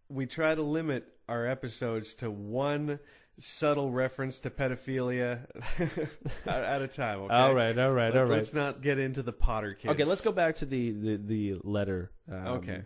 We 0.10 0.26
try 0.26 0.56
to 0.56 0.62
limit 0.62 1.06
our 1.30 1.46
episodes 1.46 2.16
to 2.16 2.32
one 2.32 3.00
subtle 3.40 3.92
reference 3.92 4.40
to 4.40 4.50
pedophilia 4.50 5.42
at, 6.48 6.82
a 6.82 6.88
time. 6.88 7.20
Okay? 7.20 7.34
All 7.34 7.54
right, 7.54 7.78
all 7.78 7.92
right, 7.92 8.14
Let, 8.14 8.22
all 8.22 8.28
right. 8.28 8.38
Let's 8.38 8.54
not 8.54 8.82
get 8.82 8.98
into 8.98 9.22
the 9.22 9.34
Potter 9.34 9.72
kids. 9.74 9.92
Okay, 9.94 10.04
let's 10.06 10.22
go 10.22 10.32
back 10.32 10.56
to 10.58 10.66
the 10.66 10.92
the, 10.92 11.18
the 11.18 11.56
letter. 11.64 12.12
Um, 12.32 12.48
Okay. 12.48 12.82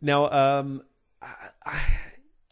Now, 0.00 0.30
um, 0.30 0.82
I, 1.64 1.80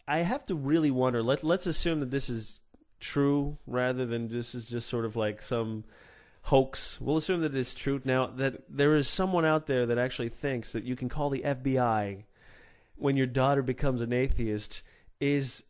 I 0.07 0.19
have 0.19 0.45
to 0.47 0.55
really 0.55 0.91
wonder. 0.91 1.21
Let 1.21 1.43
Let's 1.43 1.67
assume 1.67 1.99
that 1.99 2.11
this 2.11 2.29
is 2.29 2.59
true 2.99 3.57
rather 3.65 4.05
than 4.05 4.27
this 4.27 4.55
is 4.55 4.65
just 4.65 4.87
sort 4.87 5.05
of 5.05 5.15
like 5.15 5.41
some 5.41 5.83
hoax. 6.43 6.99
We'll 6.99 7.17
assume 7.17 7.41
that 7.41 7.55
it's 7.55 7.73
true. 7.73 8.01
Now 8.03 8.27
that 8.27 8.63
there 8.69 8.95
is 8.95 9.07
someone 9.07 9.45
out 9.45 9.67
there 9.67 9.85
that 9.85 9.97
actually 9.97 10.29
thinks 10.29 10.71
that 10.71 10.83
you 10.83 10.95
can 10.95 11.09
call 11.09 11.29
the 11.29 11.41
FBI 11.41 12.23
when 12.95 13.17
your 13.17 13.27
daughter 13.27 13.63
becomes 13.63 14.01
an 14.01 14.13
atheist 14.13 14.83
is 15.19 15.63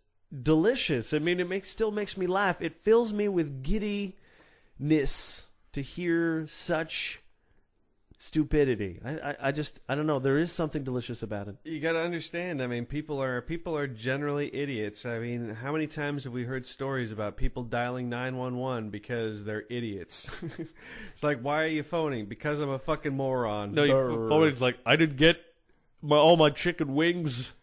delicious. 0.43 1.13
I 1.13 1.19
mean, 1.19 1.39
it 1.39 1.49
makes 1.49 1.69
still 1.69 1.91
makes 1.91 2.17
me 2.17 2.27
laugh. 2.27 2.61
It 2.61 2.83
fills 2.83 3.13
me 3.13 3.27
with 3.27 3.63
giddiness 3.63 5.47
to 5.73 5.81
hear 5.81 6.45
such 6.47 7.21
stupidity. 8.21 8.99
I, 9.03 9.09
I, 9.09 9.35
I 9.47 9.51
just 9.51 9.79
I 9.89 9.95
don't 9.95 10.05
know. 10.05 10.19
There 10.19 10.37
is 10.37 10.51
something 10.51 10.83
delicious 10.83 11.23
about 11.23 11.47
it. 11.47 11.55
You 11.63 11.79
got 11.79 11.93
to 11.93 12.01
understand. 12.01 12.61
I 12.61 12.67
mean, 12.67 12.85
people 12.85 13.21
are 13.21 13.41
people 13.41 13.75
are 13.75 13.87
generally 13.87 14.53
idiots. 14.55 15.07
I 15.07 15.17
mean, 15.17 15.49
how 15.49 15.71
many 15.71 15.87
times 15.87 16.25
have 16.25 16.33
we 16.33 16.43
heard 16.43 16.67
stories 16.67 17.11
about 17.11 17.35
people 17.35 17.63
dialing 17.63 18.09
nine 18.09 18.37
one 18.37 18.57
one 18.57 18.89
because 18.91 19.43
they're 19.43 19.63
idiots? 19.69 20.29
it's 21.13 21.23
like, 21.23 21.39
why 21.41 21.63
are 21.63 21.67
you 21.67 21.81
phoning? 21.81 22.27
Because 22.27 22.59
I'm 22.59 22.69
a 22.69 22.79
fucking 22.79 23.15
moron. 23.15 23.73
No, 23.73 23.83
you 23.83 24.29
always 24.31 24.61
like 24.61 24.77
I 24.85 24.97
didn't 24.97 25.17
get 25.17 25.37
my 26.03 26.17
all 26.17 26.37
my 26.37 26.51
chicken 26.51 26.93
wings. 26.93 27.53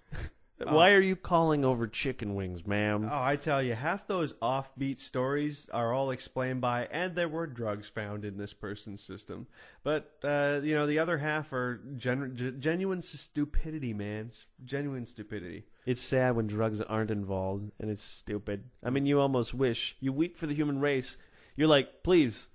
Why 0.66 0.92
are 0.92 1.00
you 1.00 1.14
calling 1.14 1.64
over 1.64 1.86
chicken 1.86 2.34
wings, 2.34 2.66
ma'am? 2.66 3.08
Oh, 3.10 3.22
I 3.22 3.36
tell 3.36 3.62
you, 3.62 3.74
half 3.74 4.06
those 4.06 4.32
offbeat 4.34 4.98
stories 4.98 5.68
are 5.72 5.92
all 5.92 6.10
explained 6.10 6.60
by, 6.60 6.86
and 6.90 7.14
there 7.14 7.28
were 7.28 7.46
drugs 7.46 7.88
found 7.88 8.24
in 8.24 8.38
this 8.38 8.52
person's 8.52 9.00
system. 9.00 9.46
But, 9.84 10.16
uh, 10.24 10.60
you 10.62 10.74
know, 10.74 10.86
the 10.86 10.98
other 10.98 11.18
half 11.18 11.52
are 11.52 11.80
gen- 11.96 12.34
g- 12.34 12.52
genuine 12.58 13.02
stupidity, 13.02 13.94
man. 13.94 14.28
S- 14.30 14.46
Genuine 14.64 15.06
stupidity. 15.06 15.64
It's 15.86 16.02
sad 16.02 16.34
when 16.34 16.48
drugs 16.48 16.80
aren't 16.80 17.10
involved, 17.12 17.70
and 17.78 17.90
it's 17.90 18.02
stupid. 18.02 18.64
I 18.82 18.90
mean, 18.90 19.06
you 19.06 19.20
almost 19.20 19.54
wish 19.54 19.96
you 20.00 20.12
weep 20.12 20.36
for 20.36 20.46
the 20.46 20.54
human 20.54 20.80
race. 20.80 21.16
You're 21.56 21.68
like, 21.68 22.02
please, 22.02 22.48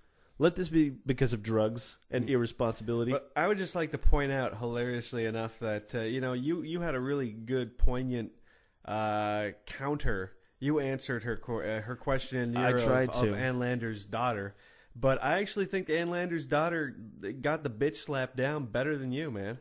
let 0.43 0.57
this 0.57 0.67
be 0.67 0.89
because 0.89 1.31
of 1.31 1.41
drugs 1.41 1.95
and 2.11 2.29
irresponsibility. 2.29 3.13
But 3.13 3.31
I 3.33 3.47
would 3.47 3.57
just 3.57 3.75
like 3.75 3.91
to 3.91 3.97
point 3.97 4.33
out, 4.33 4.57
hilariously 4.57 5.25
enough, 5.25 5.57
that, 5.61 5.95
uh, 5.95 6.01
you 6.01 6.19
know, 6.19 6.33
you, 6.33 6.63
you 6.63 6.81
had 6.81 6.95
a 6.95 6.99
really 6.99 7.31
good, 7.31 7.77
poignant 7.77 8.31
uh, 8.83 9.51
counter. 9.65 10.33
You 10.59 10.81
answered 10.81 11.23
her 11.23 11.39
uh, 11.47 11.81
her 11.83 11.95
question 11.95 12.39
in 12.39 12.57
I 12.57 12.73
tried 12.73 13.09
of, 13.11 13.21
to. 13.21 13.29
of 13.29 13.39
Ann 13.39 13.57
Lander's 13.57 14.03
daughter. 14.03 14.53
But 14.93 15.23
I 15.23 15.39
actually 15.39 15.65
think 15.65 15.89
Ann 15.89 16.09
Lander's 16.09 16.45
daughter 16.45 16.93
got 17.41 17.63
the 17.63 17.69
bitch 17.69 17.95
slapped 17.95 18.35
down 18.35 18.65
better 18.65 18.97
than 18.97 19.13
you, 19.13 19.31
man. 19.31 19.59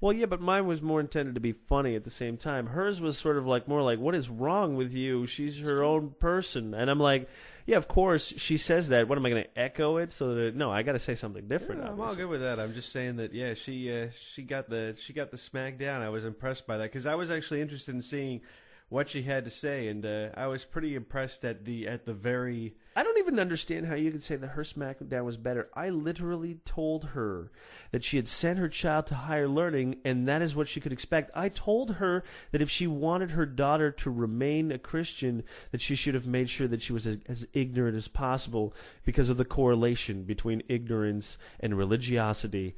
Well, 0.00 0.12
yeah, 0.12 0.26
but 0.26 0.40
mine 0.40 0.66
was 0.66 0.80
more 0.80 1.00
intended 1.00 1.34
to 1.34 1.40
be 1.40 1.52
funny 1.52 1.94
at 1.94 2.04
the 2.04 2.10
same 2.10 2.36
time. 2.36 2.68
Hers 2.68 3.00
was 3.00 3.18
sort 3.18 3.36
of 3.36 3.46
like 3.46 3.66
more 3.66 3.82
like, 3.82 3.98
"What 3.98 4.14
is 4.14 4.30
wrong 4.30 4.76
with 4.76 4.92
you? 4.92 5.26
She's 5.26 5.58
her 5.58 5.82
own 5.82 6.14
person," 6.18 6.72
and 6.72 6.88
I'm 6.88 7.00
like, 7.00 7.28
"Yeah, 7.66 7.76
of 7.76 7.88
course 7.88 8.32
she 8.36 8.56
says 8.56 8.88
that. 8.88 9.08
What 9.08 9.18
am 9.18 9.26
I 9.26 9.30
going 9.30 9.44
to 9.44 9.58
echo 9.58 9.96
it? 9.98 10.12
So 10.12 10.34
that 10.34 10.56
no, 10.56 10.70
I 10.70 10.82
got 10.82 10.92
to 10.92 10.98
say 10.98 11.14
something 11.14 11.46
different." 11.48 11.82
Yeah, 11.82 11.90
I'm 11.90 12.00
all 12.00 12.14
good 12.14 12.28
with 12.28 12.40
that. 12.40 12.60
I'm 12.60 12.74
just 12.74 12.92
saying 12.92 13.16
that 13.16 13.32
yeah, 13.32 13.54
she 13.54 13.92
uh, 13.92 14.08
she 14.32 14.42
got 14.42 14.68
the 14.68 14.94
she 14.98 15.12
got 15.12 15.30
the 15.30 15.38
smack 15.38 15.78
down. 15.78 16.02
I 16.02 16.08
was 16.08 16.24
impressed 16.24 16.66
by 16.66 16.78
that 16.78 16.84
because 16.84 17.06
I 17.06 17.14
was 17.14 17.30
actually 17.30 17.60
interested 17.60 17.94
in 17.94 18.02
seeing 18.02 18.40
what 18.88 19.08
she 19.08 19.22
had 19.22 19.44
to 19.44 19.50
say, 19.50 19.88
and 19.88 20.04
uh, 20.04 20.28
I 20.34 20.48
was 20.48 20.64
pretty 20.64 20.94
impressed 20.94 21.44
at 21.44 21.64
the 21.64 21.88
at 21.88 22.04
the 22.04 22.14
very 22.14 22.74
I 22.96 23.04
don't 23.04 23.18
even 23.18 23.38
understand 23.38 23.86
how 23.86 23.94
you 23.94 24.10
could 24.10 24.22
say 24.22 24.34
that 24.34 24.48
her 24.48 24.62
smackdown 24.62 25.24
was 25.24 25.36
better. 25.36 25.68
I 25.74 25.90
literally 25.90 26.58
told 26.64 27.04
her 27.04 27.52
that 27.92 28.02
she 28.02 28.16
had 28.16 28.26
sent 28.26 28.58
her 28.58 28.68
child 28.68 29.06
to 29.06 29.14
higher 29.14 29.46
learning, 29.46 29.98
and 30.04 30.26
that 30.26 30.42
is 30.42 30.56
what 30.56 30.66
she 30.66 30.80
could 30.80 30.92
expect. 30.92 31.30
I 31.32 31.50
told 31.50 31.94
her 31.94 32.24
that 32.50 32.60
if 32.60 32.68
she 32.68 32.88
wanted 32.88 33.30
her 33.30 33.46
daughter 33.46 33.92
to 33.92 34.10
remain 34.10 34.72
a 34.72 34.78
Christian, 34.78 35.44
that 35.70 35.80
she 35.80 35.94
should 35.94 36.14
have 36.14 36.26
made 36.26 36.50
sure 36.50 36.66
that 36.66 36.82
she 36.82 36.92
was 36.92 37.06
as, 37.06 37.18
as 37.26 37.46
ignorant 37.52 37.96
as 37.96 38.08
possible 38.08 38.74
because 39.04 39.28
of 39.28 39.36
the 39.36 39.44
correlation 39.44 40.24
between 40.24 40.64
ignorance 40.68 41.38
and 41.60 41.78
religiosity. 41.78 42.74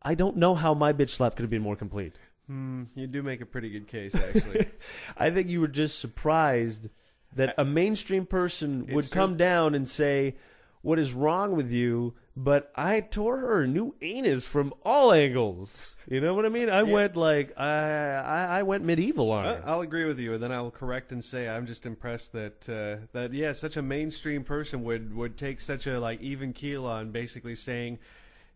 I 0.00 0.14
don't 0.14 0.38
know 0.38 0.54
how 0.54 0.72
my 0.72 0.94
bitch 0.94 1.10
slap 1.10 1.36
could 1.36 1.42
have 1.42 1.50
been 1.50 1.62
more 1.62 1.76
complete. 1.76 2.14
Hmm, 2.46 2.84
you 2.94 3.06
do 3.06 3.22
make 3.22 3.40
a 3.40 3.46
pretty 3.46 3.70
good 3.70 3.88
case 3.88 4.14
actually. 4.14 4.68
I 5.16 5.30
think 5.30 5.48
you 5.48 5.60
were 5.60 5.68
just 5.68 5.98
surprised 5.98 6.88
that 7.34 7.54
a 7.58 7.64
mainstream 7.64 8.26
person 8.26 8.86
would 8.92 9.10
come 9.10 9.36
down 9.36 9.74
and 9.74 9.88
say, 9.88 10.36
"What 10.82 10.98
is 10.98 11.12
wrong 11.12 11.54
with 11.56 11.70
you?" 11.70 12.14
but 12.36 12.72
I 12.74 12.98
tore 12.98 13.36
her 13.38 13.62
a 13.62 13.66
new 13.68 13.94
anus 14.02 14.44
from 14.44 14.74
all 14.84 15.12
angles. 15.12 15.94
You 16.10 16.20
know 16.20 16.34
what 16.34 16.44
I 16.44 16.48
mean? 16.48 16.68
I 16.68 16.78
Yeah. 16.82 16.92
went 16.92 17.16
like 17.16 17.56
I, 17.56 17.68
I 17.68 18.58
I 18.58 18.62
went 18.64 18.84
medieval 18.84 19.30
on 19.30 19.46
I- 19.46 19.54
her. 19.54 19.62
I'll 19.64 19.82
agree 19.82 20.04
with 20.04 20.18
you, 20.18 20.34
and 20.34 20.42
then 20.42 20.50
I'll 20.50 20.72
correct 20.72 21.12
and 21.12 21.24
say 21.24 21.48
I'm 21.48 21.64
just 21.66 21.86
impressed 21.86 22.32
that 22.32 22.68
uh, 22.68 23.06
that 23.12 23.32
yeah, 23.32 23.52
such 23.52 23.76
a 23.76 23.82
mainstream 23.82 24.42
person 24.42 24.82
would 24.82 25.14
would 25.14 25.36
take 25.36 25.60
such 25.60 25.86
a 25.86 26.00
like 26.00 26.20
even 26.20 26.52
keel 26.52 26.86
on 26.86 27.12
basically 27.12 27.54
saying, 27.54 28.00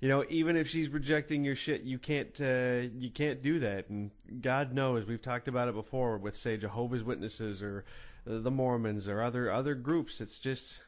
you 0.01 0.09
know, 0.09 0.25
even 0.29 0.57
if 0.57 0.67
she's 0.69 0.89
rejecting 0.89 1.45
your 1.45 1.55
shit, 1.55 1.83
you 1.83 1.99
can't 2.01 2.37
uh, 2.41 2.89
you 2.99 3.11
can't 3.11 3.43
do 3.43 3.61
that. 3.61 3.89
And 3.91 4.11
God 4.41 4.73
knows 4.75 5.07
we've 5.07 5.23
talked 5.23 5.47
about 5.47 5.69
it 5.69 5.75
before 5.75 6.19
with 6.19 6.37
say 6.37 6.57
Jehovah's 6.57 7.05
Witnesses 7.05 7.63
or 7.63 7.85
the 8.29 8.51
Mormons 8.51 9.09
or 9.09 9.23
other 9.23 9.51
other 9.51 9.75
groups. 9.75 10.21
It's 10.21 10.39
just 10.39 10.81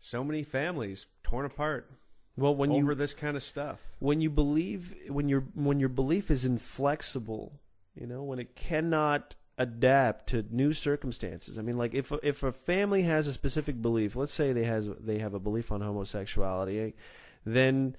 so 0.00 0.24
many 0.24 0.42
families 0.42 1.06
torn 1.22 1.44
apart 1.44 1.90
Well, 2.36 2.54
when 2.54 2.70
over 2.70 2.92
you 2.92 2.94
this 2.94 3.14
kind 3.14 3.36
of 3.36 3.42
stuff. 3.42 3.80
when 3.98 4.20
you 4.20 4.30
believe 4.30 4.94
when 5.08 5.28
your 5.28 5.44
when 5.54 5.80
your 5.80 5.88
belief 5.90 6.30
is 6.30 6.44
inflexible, 6.44 7.60
you 7.94 8.06
know, 8.06 8.22
when 8.22 8.38
it 8.38 8.56
cannot 8.56 9.34
adapt 9.58 10.28
to 10.28 10.44
new 10.50 10.72
circumstances. 10.72 11.58
I 11.58 11.62
mean, 11.62 11.76
like 11.76 11.92
if 11.92 12.12
a, 12.12 12.20
if 12.22 12.42
a 12.42 12.52
family 12.52 13.02
has 13.02 13.26
a 13.26 13.32
specific 13.32 13.82
belief, 13.82 14.14
let's 14.16 14.32
say 14.32 14.52
they 14.52 14.64
has 14.64 14.88
they 15.00 15.18
have 15.18 15.34
a 15.34 15.40
belief 15.40 15.72
on 15.72 15.80
homosexuality, 15.80 16.94
then 17.44 17.96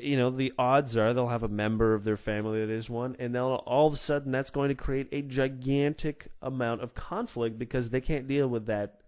you 0.00 0.16
know 0.16 0.30
the 0.30 0.52
odds 0.58 0.96
are 0.96 1.12
they'll 1.12 1.28
have 1.28 1.42
a 1.42 1.48
member 1.48 1.94
of 1.94 2.04
their 2.04 2.16
family 2.16 2.60
that 2.60 2.72
is 2.72 2.88
one, 2.88 3.16
and 3.18 3.34
they'll 3.34 3.62
all 3.66 3.86
of 3.86 3.94
a 3.94 3.96
sudden 3.96 4.32
that's 4.32 4.50
going 4.50 4.68
to 4.68 4.74
create 4.74 5.08
a 5.12 5.22
gigantic 5.22 6.28
amount 6.40 6.82
of 6.82 6.94
conflict 6.94 7.58
because 7.58 7.90
they 7.90 8.00
can't 8.00 8.26
deal 8.26 8.48
with 8.48 8.66
that, 8.66 9.00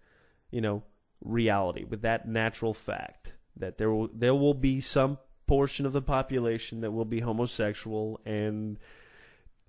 you 0.51 0.61
know, 0.61 0.83
reality 1.23 1.85
with 1.85 2.03
that 2.03 2.29
natural 2.29 2.75
fact 2.75 3.33
that 3.57 3.79
there 3.79 3.91
will 3.91 4.11
there 4.13 4.35
will 4.35 4.55
be 4.55 4.81
some 4.81 5.19
portion 5.47 5.87
of 5.87 5.93
the 5.93 6.03
population 6.03 6.81
that 6.81 6.91
will 6.91 7.05
be 7.05 7.21
homosexual 7.21 8.21
and 8.25 8.79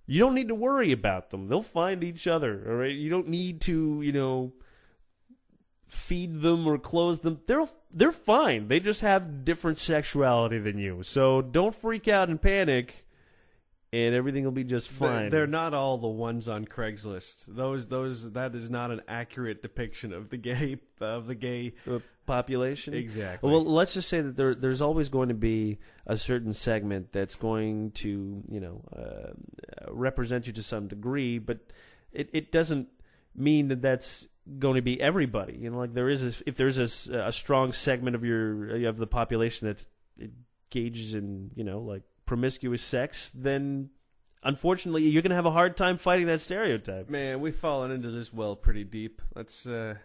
you 0.07 0.19
don't 0.19 0.35
need 0.35 0.49
to 0.49 0.55
worry 0.55 0.91
about 0.91 1.31
them. 1.31 1.47
They'll 1.47 1.61
find 1.61 2.03
each 2.03 2.27
other, 2.27 2.63
all 2.67 2.75
right? 2.75 2.93
You 2.93 3.09
don't 3.09 3.27
need 3.27 3.61
to, 3.61 4.01
you 4.03 4.11
know, 4.11 4.53
feed 5.87 6.41
them 6.41 6.67
or 6.67 6.77
clothe 6.77 7.21
them. 7.21 7.39
They're 7.47 7.67
they're 7.91 8.11
fine. 8.11 8.67
They 8.67 8.79
just 8.79 9.01
have 9.01 9.45
different 9.45 9.79
sexuality 9.79 10.59
than 10.59 10.77
you. 10.77 11.03
So 11.03 11.41
don't 11.41 11.73
freak 11.75 12.07
out 12.07 12.29
and 12.29 12.41
panic 12.41 13.05
and 13.93 14.13
everything 14.13 14.43
will 14.43 14.51
be 14.51 14.63
just 14.65 14.89
fine. 14.89 15.29
They're 15.29 15.47
not 15.47 15.73
all 15.73 15.97
the 15.97 16.07
ones 16.09 16.49
on 16.49 16.65
Craigslist. 16.65 17.45
Those 17.47 17.87
those 17.87 18.31
that 18.33 18.53
is 18.55 18.69
not 18.69 18.91
an 18.91 19.01
accurate 19.07 19.61
depiction 19.61 20.11
of 20.11 20.29
the 20.29 20.37
gay 20.37 20.77
of 20.99 21.27
the 21.27 21.35
gay 21.35 21.73
Uh, 21.89 21.99
population. 22.25 22.93
exactly. 22.95 23.49
Well, 23.49 23.63
let's 23.63 23.93
just 23.93 24.09
say 24.09 24.19
that 24.21 24.35
there, 24.35 24.55
there's 24.55 24.81
always 24.81 25.09
going 25.09 25.29
to 25.29 25.35
be 25.35 25.77
a 26.07 26.17
certain 26.17 26.53
segment 26.53 27.13
that's 27.13 27.35
going 27.35 27.91
to, 27.91 28.43
you 28.49 28.59
know, 28.59 28.81
uh, 28.97 29.91
represent 29.91 30.47
you 30.47 30.53
to 30.53 30.63
some 30.63 30.87
degree, 30.87 31.37
but 31.37 31.59
it, 32.11 32.29
it 32.33 32.51
doesn't 32.51 32.87
mean 33.35 33.67
that 33.67 33.81
that's 33.83 34.27
going 34.59 34.75
to 34.75 34.81
be 34.81 34.99
everybody. 35.01 35.57
You 35.59 35.69
know, 35.69 35.77
like 35.77 35.93
there 35.93 36.09
is, 36.09 36.23
a, 36.23 36.33
if 36.45 36.55
there's 36.55 36.77
a, 36.77 37.27
a 37.27 37.31
strong 37.31 37.73
segment 37.73 38.15
of 38.15 38.23
your 38.23 38.87
of 38.87 38.97
the 38.97 39.07
population 39.07 39.67
that 39.67 40.31
engages 40.71 41.13
in, 41.13 41.51
you 41.55 41.63
know, 41.63 41.79
like 41.79 42.03
promiscuous 42.25 42.83
sex, 42.83 43.31
then 43.33 43.89
unfortunately 44.43 45.03
you're 45.03 45.21
going 45.21 45.31
to 45.31 45.35
have 45.35 45.45
a 45.45 45.51
hard 45.51 45.75
time 45.77 45.97
fighting 45.97 46.27
that 46.27 46.41
stereotype. 46.41 47.09
Man, 47.09 47.41
we've 47.41 47.55
fallen 47.55 47.91
into 47.91 48.11
this 48.11 48.33
well 48.33 48.55
pretty 48.55 48.83
deep. 48.83 49.21
Let's. 49.35 49.65
uh 49.65 49.95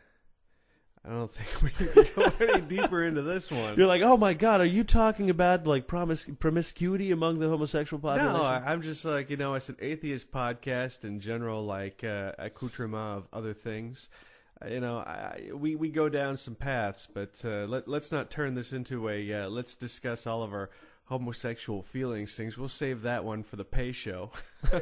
I 1.03 1.09
don't 1.09 1.33
think 1.35 1.63
we 1.63 1.71
can 1.71 2.07
go 2.15 2.45
any 2.45 2.61
deeper 2.61 3.03
into 3.03 3.23
this 3.23 3.51
one. 3.51 3.77
You're 3.79 3.87
like, 3.87 4.03
oh 4.03 4.19
my 4.19 4.35
god, 4.35 4.61
are 4.61 4.67
you 4.67 4.85
talking 4.85 5.31
about 5.31 5.67
like 5.67 5.87
promis- 5.87 6.39
promiscuity 6.39 7.11
among 7.11 7.39
the 7.39 7.49
homosexual 7.49 8.01
population? 8.01 8.35
no, 8.35 8.43
I, 8.43 8.63
I'm 8.67 8.83
just 8.83 9.05
like 9.05 9.31
you 9.31 9.39
know, 9.39 9.55
it's 9.55 9.71
an 9.71 9.79
atheist 9.81 10.31
podcast 10.31 11.05
in 11.05 11.21
general, 11.21 11.65
like 11.65 12.05
uh, 12.05 12.33
accoutrement 12.39 13.19
of 13.19 13.29
other 13.33 13.55
things. 13.55 14.11
Uh, 14.65 14.69
You 14.69 14.81
know, 14.81 14.99
I, 14.99 15.51
we 15.55 15.75
we 15.77 15.89
go 15.91 16.09
down 16.09 16.37
some 16.37 16.55
paths, 16.55 17.09
but 17.13 17.41
uh, 17.45 17.67
let 17.67 17.89
let's 17.89 18.13
not 18.13 18.31
turn 18.31 18.55
this 18.55 18.73
into 18.73 19.09
a 19.09 19.33
uh, 19.33 19.49
let's 19.49 19.77
discuss 19.77 20.27
all 20.27 20.43
of 20.43 20.53
our 20.53 20.71
homosexual 21.05 21.83
feelings 21.83 22.37
things. 22.37 22.57
We'll 22.57 22.69
save 22.69 23.03
that 23.03 23.25
one 23.25 23.43
for 23.43 23.57
the 23.57 23.65
pay 23.65 23.91
show. 23.93 24.31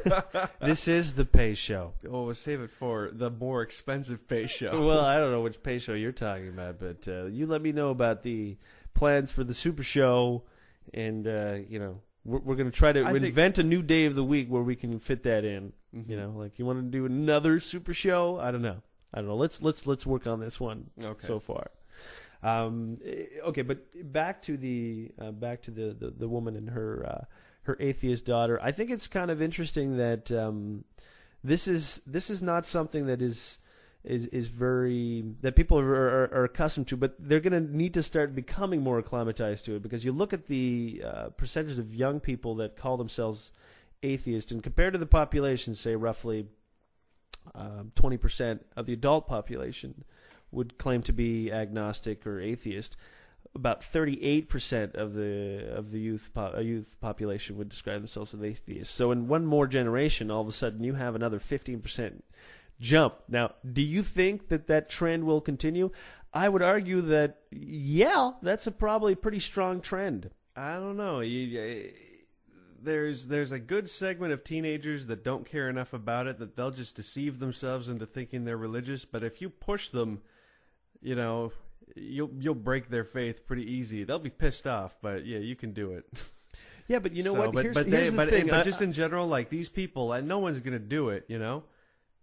this 0.61 0.87
is 0.87 1.13
the 1.13 1.25
pay 1.25 1.55
show. 1.55 1.93
Oh, 2.07 2.25
we'll 2.25 2.35
save 2.35 2.61
it 2.61 2.69
for 2.69 3.09
the 3.11 3.29
more 3.31 3.61
expensive 3.63 4.27
pay 4.27 4.45
show. 4.47 4.83
Well, 4.85 4.99
I 5.03 5.17
don't 5.17 5.31
know 5.31 5.41
which 5.41 5.63
pay 5.63 5.79
show 5.79 5.93
you're 5.93 6.11
talking 6.11 6.49
about, 6.49 6.79
but 6.79 7.07
uh, 7.07 7.25
you 7.25 7.47
let 7.47 7.61
me 7.61 7.71
know 7.71 7.89
about 7.89 8.21
the 8.23 8.57
plans 8.93 9.31
for 9.31 9.43
the 9.43 9.53
super 9.53 9.83
show, 9.83 10.43
and 10.93 11.27
uh, 11.27 11.57
you 11.67 11.79
know 11.79 12.01
we're, 12.25 12.39
we're 12.39 12.55
going 12.55 12.69
to 12.71 12.77
try 12.77 12.91
to 12.91 13.03
I 13.03 13.13
think- 13.13 13.25
invent 13.25 13.57
a 13.59 13.63
new 13.63 13.81
day 13.81 14.05
of 14.05 14.15
the 14.15 14.23
week 14.23 14.49
where 14.49 14.61
we 14.63 14.75
can 14.75 14.99
fit 14.99 15.23
that 15.23 15.45
in. 15.45 15.73
Mhm. 15.95 16.09
You 16.09 16.17
know, 16.17 16.33
like 16.37 16.59
you 16.59 16.65
want 16.65 16.79
to 16.79 16.91
do 16.91 17.05
another 17.05 17.59
super 17.59 17.93
show? 17.93 18.37
I 18.39 18.51
don't 18.51 18.61
know. 18.61 18.81
I 19.13 19.17
don't 19.19 19.27
know. 19.27 19.35
Let's 19.35 19.61
let's 19.61 19.87
let's 19.87 20.05
work 20.05 20.27
on 20.27 20.39
this 20.39 20.59
one 20.59 20.89
Okay. 21.03 21.27
so 21.27 21.39
far. 21.39 21.71
Um, 22.41 22.99
eh, 23.03 23.25
okay, 23.47 23.63
but 23.63 23.79
back 24.13 24.41
to 24.43 24.55
the 24.57 25.11
uh, 25.19 25.31
back 25.31 25.61
to 25.63 25.71
the, 25.71 25.93
the, 25.93 26.11
the 26.11 26.27
woman 26.27 26.55
and 26.55 26.69
her 26.69 27.05
uh, 27.05 27.25
her 27.63 27.77
atheist 27.79 28.25
daughter. 28.25 28.59
I 28.61 28.71
think 28.71 28.91
it's 28.91 29.07
kind 29.07 29.29
of 29.31 29.41
interesting 29.41 29.97
that 29.97 30.31
um, 30.31 30.85
this 31.43 31.67
is 31.67 32.01
this 32.05 32.29
is 32.29 32.41
not 32.41 32.65
something 32.65 33.07
that 33.07 33.21
is 33.21 33.57
is 34.03 34.27
is 34.27 34.47
very 34.47 35.25
that 35.41 35.55
people 35.55 35.77
are, 35.77 35.93
are, 35.93 36.33
are 36.33 36.43
accustomed 36.45 36.87
to, 36.87 36.95
but 36.97 37.15
they're 37.19 37.41
going 37.41 37.51
to 37.53 37.75
need 37.75 37.93
to 37.95 38.03
start 38.03 38.33
becoming 38.33 38.81
more 38.81 38.99
acclimatized 38.99 39.65
to 39.65 39.75
it 39.75 39.81
because 39.81 40.05
you 40.05 40.13
look 40.13 40.31
at 40.31 40.47
the 40.47 41.03
uh, 41.05 41.29
percentage 41.29 41.77
of 41.77 41.93
young 41.93 42.19
people 42.19 42.55
that 42.55 42.77
call 42.77 42.95
themselves 42.95 43.51
atheist, 44.01 44.51
and 44.53 44.63
compared 44.63 44.93
to 44.93 44.99
the 44.99 45.05
population, 45.05 45.75
say 45.75 45.95
roughly 45.95 46.45
um, 47.55 47.91
twenty 47.95 48.17
percent 48.17 48.65
of 48.75 48.85
the 48.85 48.93
adult 48.93 49.27
population 49.27 50.03
would 50.51 50.77
claim 50.77 51.01
to 51.03 51.13
be 51.13 51.51
agnostic 51.51 52.25
or 52.25 52.39
atheist. 52.39 52.95
About 53.55 53.81
38% 53.81 54.93
of 54.95 55.13
the 55.13 55.71
of 55.73 55.91
the 55.91 55.99
youth 55.99 56.29
po- 56.33 56.53
uh, 56.55 56.59
youth 56.59 56.97
population 57.01 57.57
would 57.57 57.69
describe 57.69 58.01
themselves 58.01 58.33
as 58.33 58.43
atheists. 58.43 58.93
So 58.93 59.11
in 59.11 59.27
one 59.27 59.45
more 59.45 59.65
generation, 59.65 60.29
all 60.29 60.41
of 60.41 60.47
a 60.47 60.51
sudden 60.51 60.83
you 60.83 60.93
have 60.93 61.15
another 61.15 61.39
15% 61.39 62.21
jump. 62.79 63.15
Now, 63.27 63.55
do 63.71 63.81
you 63.81 64.03
think 64.03 64.49
that 64.49 64.67
that 64.67 64.89
trend 64.89 65.23
will 65.23 65.41
continue? 65.41 65.89
I 66.31 66.47
would 66.47 66.61
argue 66.61 67.01
that 67.01 67.39
yeah, 67.51 68.31
that's 68.43 68.67
a 68.67 68.71
probably 68.71 69.15
pretty 69.15 69.39
strong 69.39 69.81
trend. 69.81 70.29
I 70.55 70.75
don't 70.75 70.97
know. 70.97 71.21
You- 71.21 71.91
there's 72.83 73.27
there's 73.27 73.51
a 73.51 73.59
good 73.59 73.89
segment 73.89 74.33
of 74.33 74.43
teenagers 74.43 75.07
that 75.07 75.23
don't 75.23 75.45
care 75.45 75.69
enough 75.69 75.93
about 75.93 76.27
it 76.27 76.39
that 76.39 76.55
they'll 76.55 76.71
just 76.71 76.95
deceive 76.95 77.39
themselves 77.39 77.89
into 77.89 78.05
thinking 78.05 78.45
they're 78.45 78.57
religious. 78.57 79.05
But 79.05 79.23
if 79.23 79.41
you 79.41 79.49
push 79.49 79.89
them, 79.89 80.21
you 81.01 81.15
know, 81.15 81.51
you'll 81.95 82.31
you'll 82.39 82.55
break 82.55 82.89
their 82.89 83.03
faith 83.03 83.45
pretty 83.47 83.71
easy. 83.71 84.03
They'll 84.03 84.19
be 84.19 84.29
pissed 84.29 84.67
off, 84.67 84.95
but 85.01 85.25
yeah, 85.25 85.39
you 85.39 85.55
can 85.55 85.73
do 85.73 85.91
it. 85.93 86.05
Yeah, 86.87 86.97
but 86.97 87.13
you 87.13 87.21
know 87.21 87.33
So, 87.33 87.39
what? 87.39 87.53
But 87.53 87.65
here's, 87.65 87.75
but, 87.75 87.85
here's 87.85 88.03
they, 88.05 88.09
the 88.09 88.15
but, 88.15 88.29
thing. 88.29 88.47
but 88.47 88.63
just 88.63 88.81
in 88.81 88.93
general, 88.93 89.27
like 89.27 89.51
these 89.51 89.69
people, 89.69 90.11
and 90.11 90.27
no 90.27 90.39
one's 90.39 90.59
gonna 90.59 90.79
do 90.79 91.09
it. 91.09 91.23
You 91.27 91.37
know, 91.37 91.63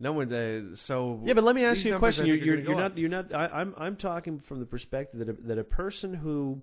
no 0.01 0.13
one. 0.13 0.33
Uh, 0.33 0.75
so 0.75 1.21
Yeah, 1.25 1.35
but 1.35 1.45
let 1.45 1.55
me 1.55 1.65
ask 1.65 1.85
you 1.85 1.95
a 1.95 1.99
question. 2.01 2.27
You're, 2.27 2.37
you're, 2.37 2.59
you're 2.59 2.75
not. 2.75 2.99
You're 2.99 3.09
not. 3.09 3.33
I, 3.33 3.47
I'm. 3.47 3.75
I'm 3.79 3.95
talking 3.95 4.41
from 4.41 4.59
the 4.59 4.67
perspective 4.67 5.21
that 5.21 5.29
a, 5.29 5.33
that 5.43 5.59
a 5.59 5.65
person 5.65 6.15
who 6.15 6.63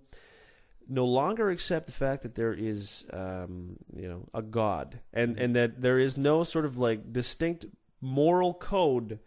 no 0.87 1.05
longer 1.05 1.49
accept 1.49 1.87
the 1.87 1.93
fact 1.93 2.23
that 2.23 2.35
there 2.35 2.53
is, 2.53 3.05
um, 3.11 3.77
you 3.95 4.07
know, 4.07 4.27
a 4.33 4.41
God, 4.41 4.99
and 5.13 5.37
and 5.37 5.55
that 5.55 5.81
there 5.81 5.99
is 5.99 6.17
no 6.17 6.43
sort 6.43 6.65
of 6.65 6.77
like 6.77 7.13
distinct 7.13 7.65
moral 8.01 8.53
code 8.53 9.19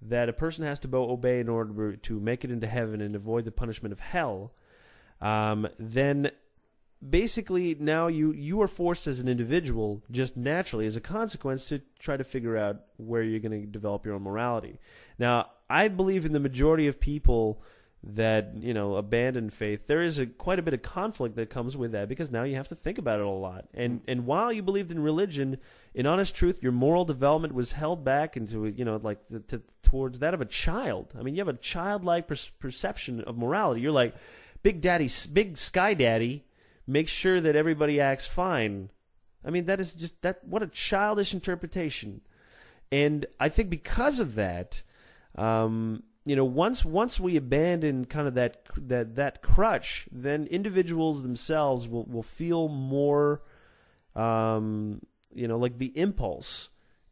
that 0.00 0.28
a 0.28 0.32
person 0.32 0.64
has 0.64 0.80
to 0.80 0.88
obey 0.96 1.40
in 1.40 1.48
order 1.48 1.96
to 1.96 2.20
make 2.20 2.44
it 2.44 2.50
into 2.50 2.66
heaven 2.66 3.00
and 3.00 3.14
avoid 3.14 3.44
the 3.44 3.52
punishment 3.52 3.92
of 3.92 4.00
hell. 4.00 4.52
Um, 5.20 5.68
then 5.78 6.32
basically 7.08 7.76
now 7.78 8.06
you 8.06 8.32
you 8.32 8.62
are 8.62 8.68
forced 8.68 9.06
as 9.06 9.18
an 9.18 9.28
individual 9.28 10.02
just 10.10 10.36
naturally 10.36 10.86
as 10.86 10.94
a 10.94 11.00
consequence 11.00 11.64
to 11.64 11.80
try 11.98 12.16
to 12.16 12.22
figure 12.22 12.56
out 12.56 12.82
where 12.96 13.22
you're 13.22 13.40
going 13.40 13.60
to 13.60 13.66
develop 13.66 14.06
your 14.06 14.14
own 14.14 14.22
morality 14.22 14.78
now 15.18 15.50
i 15.68 15.88
believe 15.88 16.24
in 16.24 16.32
the 16.32 16.38
majority 16.38 16.86
of 16.86 17.00
people 17.00 17.60
that 18.04 18.52
you 18.56 18.74
know 18.74 18.96
abandon 18.96 19.48
faith 19.48 19.86
there 19.86 20.02
is 20.02 20.18
a 20.18 20.26
quite 20.26 20.58
a 20.58 20.62
bit 20.62 20.74
of 20.74 20.82
conflict 20.82 21.36
that 21.36 21.48
comes 21.48 21.76
with 21.76 21.92
that 21.92 22.08
because 22.08 22.32
now 22.32 22.42
you 22.42 22.56
have 22.56 22.66
to 22.68 22.74
think 22.74 22.98
about 22.98 23.20
it 23.20 23.24
a 23.24 23.28
lot 23.28 23.64
and 23.74 24.00
and 24.08 24.26
while 24.26 24.52
you 24.52 24.60
believed 24.60 24.90
in 24.90 25.00
religion 25.00 25.56
in 25.94 26.04
honest 26.04 26.34
truth 26.34 26.60
your 26.60 26.72
moral 26.72 27.04
development 27.04 27.54
was 27.54 27.70
held 27.72 28.04
back 28.04 28.36
into 28.36 28.66
you 28.66 28.84
know 28.84 28.98
like 29.04 29.20
the, 29.30 29.38
to, 29.38 29.62
towards 29.84 30.18
that 30.18 30.34
of 30.34 30.40
a 30.40 30.44
child 30.44 31.12
i 31.16 31.22
mean 31.22 31.36
you 31.36 31.40
have 31.40 31.54
a 31.54 31.56
childlike 31.58 32.26
per- 32.26 32.34
perception 32.58 33.20
of 33.20 33.38
morality 33.38 33.80
you're 33.80 33.92
like 33.92 34.16
big 34.64 34.80
daddy 34.80 35.08
big 35.32 35.56
sky 35.56 35.94
daddy 35.94 36.44
make 36.86 37.08
sure 37.08 37.40
that 37.40 37.56
everybody 37.56 38.00
acts 38.00 38.26
fine. 38.26 38.90
I 39.44 39.50
mean, 39.50 39.66
that 39.66 39.80
is 39.80 39.94
just 39.94 40.20
that. 40.22 40.44
What 40.44 40.62
a 40.62 40.68
childish 40.68 41.34
interpretation. 41.34 42.20
And 42.90 43.26
I 43.40 43.48
think 43.48 43.70
because 43.70 44.20
of 44.20 44.34
that, 44.34 44.82
um, 45.36 46.02
you 46.24 46.36
know, 46.36 46.44
once 46.44 46.84
once 46.84 47.18
we 47.18 47.36
abandon 47.36 48.04
kind 48.04 48.28
of 48.28 48.34
that 48.34 48.62
that 48.76 49.16
that 49.16 49.42
crutch, 49.42 50.06
then 50.12 50.46
individuals 50.46 51.22
themselves 51.22 51.88
will 51.88 52.04
will 52.04 52.22
feel 52.22 52.68
more, 52.68 53.42
um, 54.14 55.00
you 55.34 55.48
know, 55.48 55.58
like 55.58 55.78
the 55.78 55.92
impulse 55.98 56.68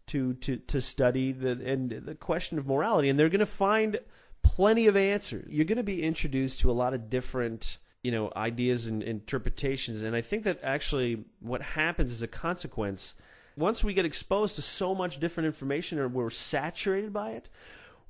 to 0.08 0.34
to 0.34 0.56
to 0.58 0.80
study 0.80 1.32
the 1.32 1.50
and 1.50 1.90
the 1.90 2.14
question 2.14 2.58
of 2.58 2.66
morality, 2.66 3.08
and 3.08 3.18
they're 3.18 3.28
going 3.28 3.40
to 3.40 3.46
find 3.46 3.98
plenty 4.42 4.86
of 4.86 4.96
answers. 4.96 5.52
You're 5.52 5.64
going 5.64 5.76
to 5.76 5.82
be 5.82 6.02
introduced 6.02 6.60
to 6.60 6.70
a 6.70 6.72
lot 6.72 6.94
of 6.94 7.10
different 7.10 7.78
you 8.02 8.12
know 8.12 8.32
ideas 8.36 8.86
and 8.86 9.02
interpretations, 9.02 10.02
and 10.02 10.14
I 10.14 10.20
think 10.20 10.44
that 10.44 10.60
actually 10.62 11.24
what 11.40 11.62
happens 11.62 12.12
as 12.12 12.22
a 12.22 12.28
consequence. 12.28 13.14
Once 13.56 13.82
we 13.82 13.92
get 13.92 14.06
exposed 14.06 14.54
to 14.54 14.62
so 14.62 14.94
much 14.94 15.18
different 15.18 15.46
information 15.48 15.98
or 15.98 16.06
we're 16.06 16.30
saturated 16.30 17.12
by 17.12 17.30
it, 17.30 17.48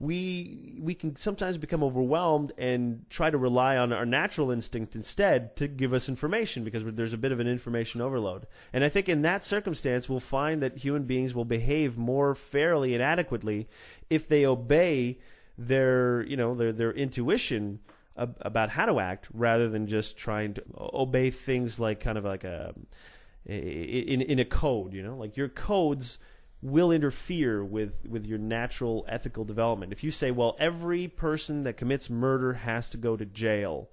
we 0.00 0.78
we 0.80 0.94
can 0.94 1.14
sometimes 1.14 1.58
become 1.58 1.84
overwhelmed 1.84 2.52
and 2.56 3.04
try 3.10 3.28
to 3.28 3.36
rely 3.36 3.76
on 3.76 3.92
our 3.92 4.06
natural 4.06 4.50
instinct 4.50 4.96
instead 4.96 5.54
to 5.56 5.68
give 5.68 5.92
us 5.92 6.08
information 6.08 6.64
because 6.64 6.82
there's 6.86 7.12
a 7.12 7.18
bit 7.18 7.32
of 7.32 7.38
an 7.38 7.46
information 7.46 8.00
overload. 8.00 8.46
And 8.72 8.82
I 8.82 8.88
think 8.88 9.10
in 9.10 9.20
that 9.22 9.44
circumstance, 9.44 10.08
we'll 10.08 10.18
find 10.18 10.62
that 10.62 10.78
human 10.78 11.04
beings 11.04 11.34
will 11.34 11.44
behave 11.44 11.98
more 11.98 12.34
fairly 12.34 12.94
and 12.94 13.02
adequately 13.02 13.68
if 14.08 14.26
they 14.26 14.46
obey 14.46 15.18
their 15.58 16.22
you 16.22 16.36
know 16.36 16.54
their 16.54 16.72
their 16.72 16.92
intuition 16.92 17.80
ab- 18.16 18.38
about 18.40 18.70
how 18.70 18.86
to 18.86 19.00
act 19.00 19.28
rather 19.34 19.68
than 19.68 19.86
just 19.86 20.16
trying 20.16 20.54
to 20.54 20.62
obey 20.78 21.30
things 21.30 21.78
like 21.78 22.00
kind 22.00 22.16
of 22.16 22.24
like 22.24 22.44
a 22.44 22.72
in 23.44 24.22
in 24.22 24.38
a 24.38 24.46
code. 24.46 24.94
You 24.94 25.02
know, 25.02 25.18
like 25.18 25.36
your 25.36 25.50
codes 25.50 26.16
will 26.62 26.92
interfere 26.92 27.64
with, 27.64 27.94
with 28.06 28.26
your 28.26 28.38
natural 28.38 29.06
ethical 29.08 29.44
development. 29.44 29.92
If 29.92 30.04
you 30.04 30.10
say, 30.10 30.30
well, 30.30 30.56
every 30.58 31.08
person 31.08 31.64
that 31.64 31.76
commits 31.76 32.10
murder 32.10 32.52
has 32.52 32.88
to 32.90 32.96
go 32.98 33.16
to 33.16 33.24
jail, 33.24 33.88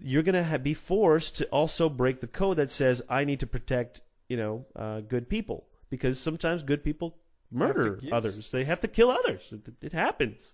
you're 0.00 0.22
going 0.22 0.42
to 0.42 0.58
be 0.58 0.74
forced 0.74 1.36
to 1.36 1.46
also 1.46 1.88
break 1.88 2.20
the 2.20 2.26
code 2.26 2.56
that 2.56 2.70
says, 2.70 3.02
I 3.08 3.24
need 3.24 3.40
to 3.40 3.46
protect, 3.46 4.00
you 4.28 4.36
know, 4.36 4.64
uh, 4.74 5.00
good 5.00 5.28
people. 5.28 5.64
Because 5.88 6.18
sometimes 6.18 6.62
good 6.62 6.82
people 6.82 7.16
murder 7.52 8.00
others. 8.10 8.50
They 8.50 8.64
have 8.64 8.80
to 8.80 8.88
kill 8.88 9.10
others. 9.10 9.42
It, 9.52 9.60
it 9.80 9.92
happens. 9.92 10.52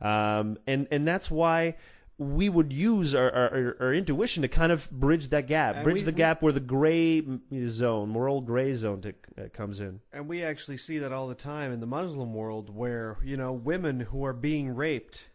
Um, 0.00 0.58
and, 0.66 0.86
and 0.92 1.08
that's 1.08 1.30
why 1.30 1.74
we 2.18 2.48
would 2.48 2.72
use 2.72 3.14
our, 3.14 3.30
our, 3.30 3.76
our, 3.80 3.94
intuition 3.94 4.42
to 4.42 4.48
kind 4.48 4.72
of 4.72 4.90
bridge 4.90 5.28
that 5.28 5.46
gap, 5.46 5.76
And 5.76 5.84
bridge 5.84 5.98
we- 5.98 6.02
the 6.02 6.12
gap 6.12 6.42
where 6.42 6.52
the 6.52 6.60
gray 6.60 7.22
zone, 7.68 8.08
moral 8.08 8.40
gray 8.40 8.74
zone, 8.74 9.00
to, 9.02 9.10
uh, 9.10 9.48
comes 9.52 9.78
in. 9.78 10.00
And 10.12 10.28
we 10.28 10.42
actually 10.42 10.78
see 10.78 10.98
that 10.98 11.12
all 11.12 11.28
the 11.28 11.36
time 11.36 11.72
in 11.72 11.78
the 11.78 11.86
Muslim 11.86 12.34
world 12.34 12.74
where, 12.74 13.18
you 13.22 13.36
know, 13.36 13.52
women 13.52 14.00
who 14.00 14.24
are 14.24 14.32
being 14.32 14.74
raped 14.74 15.28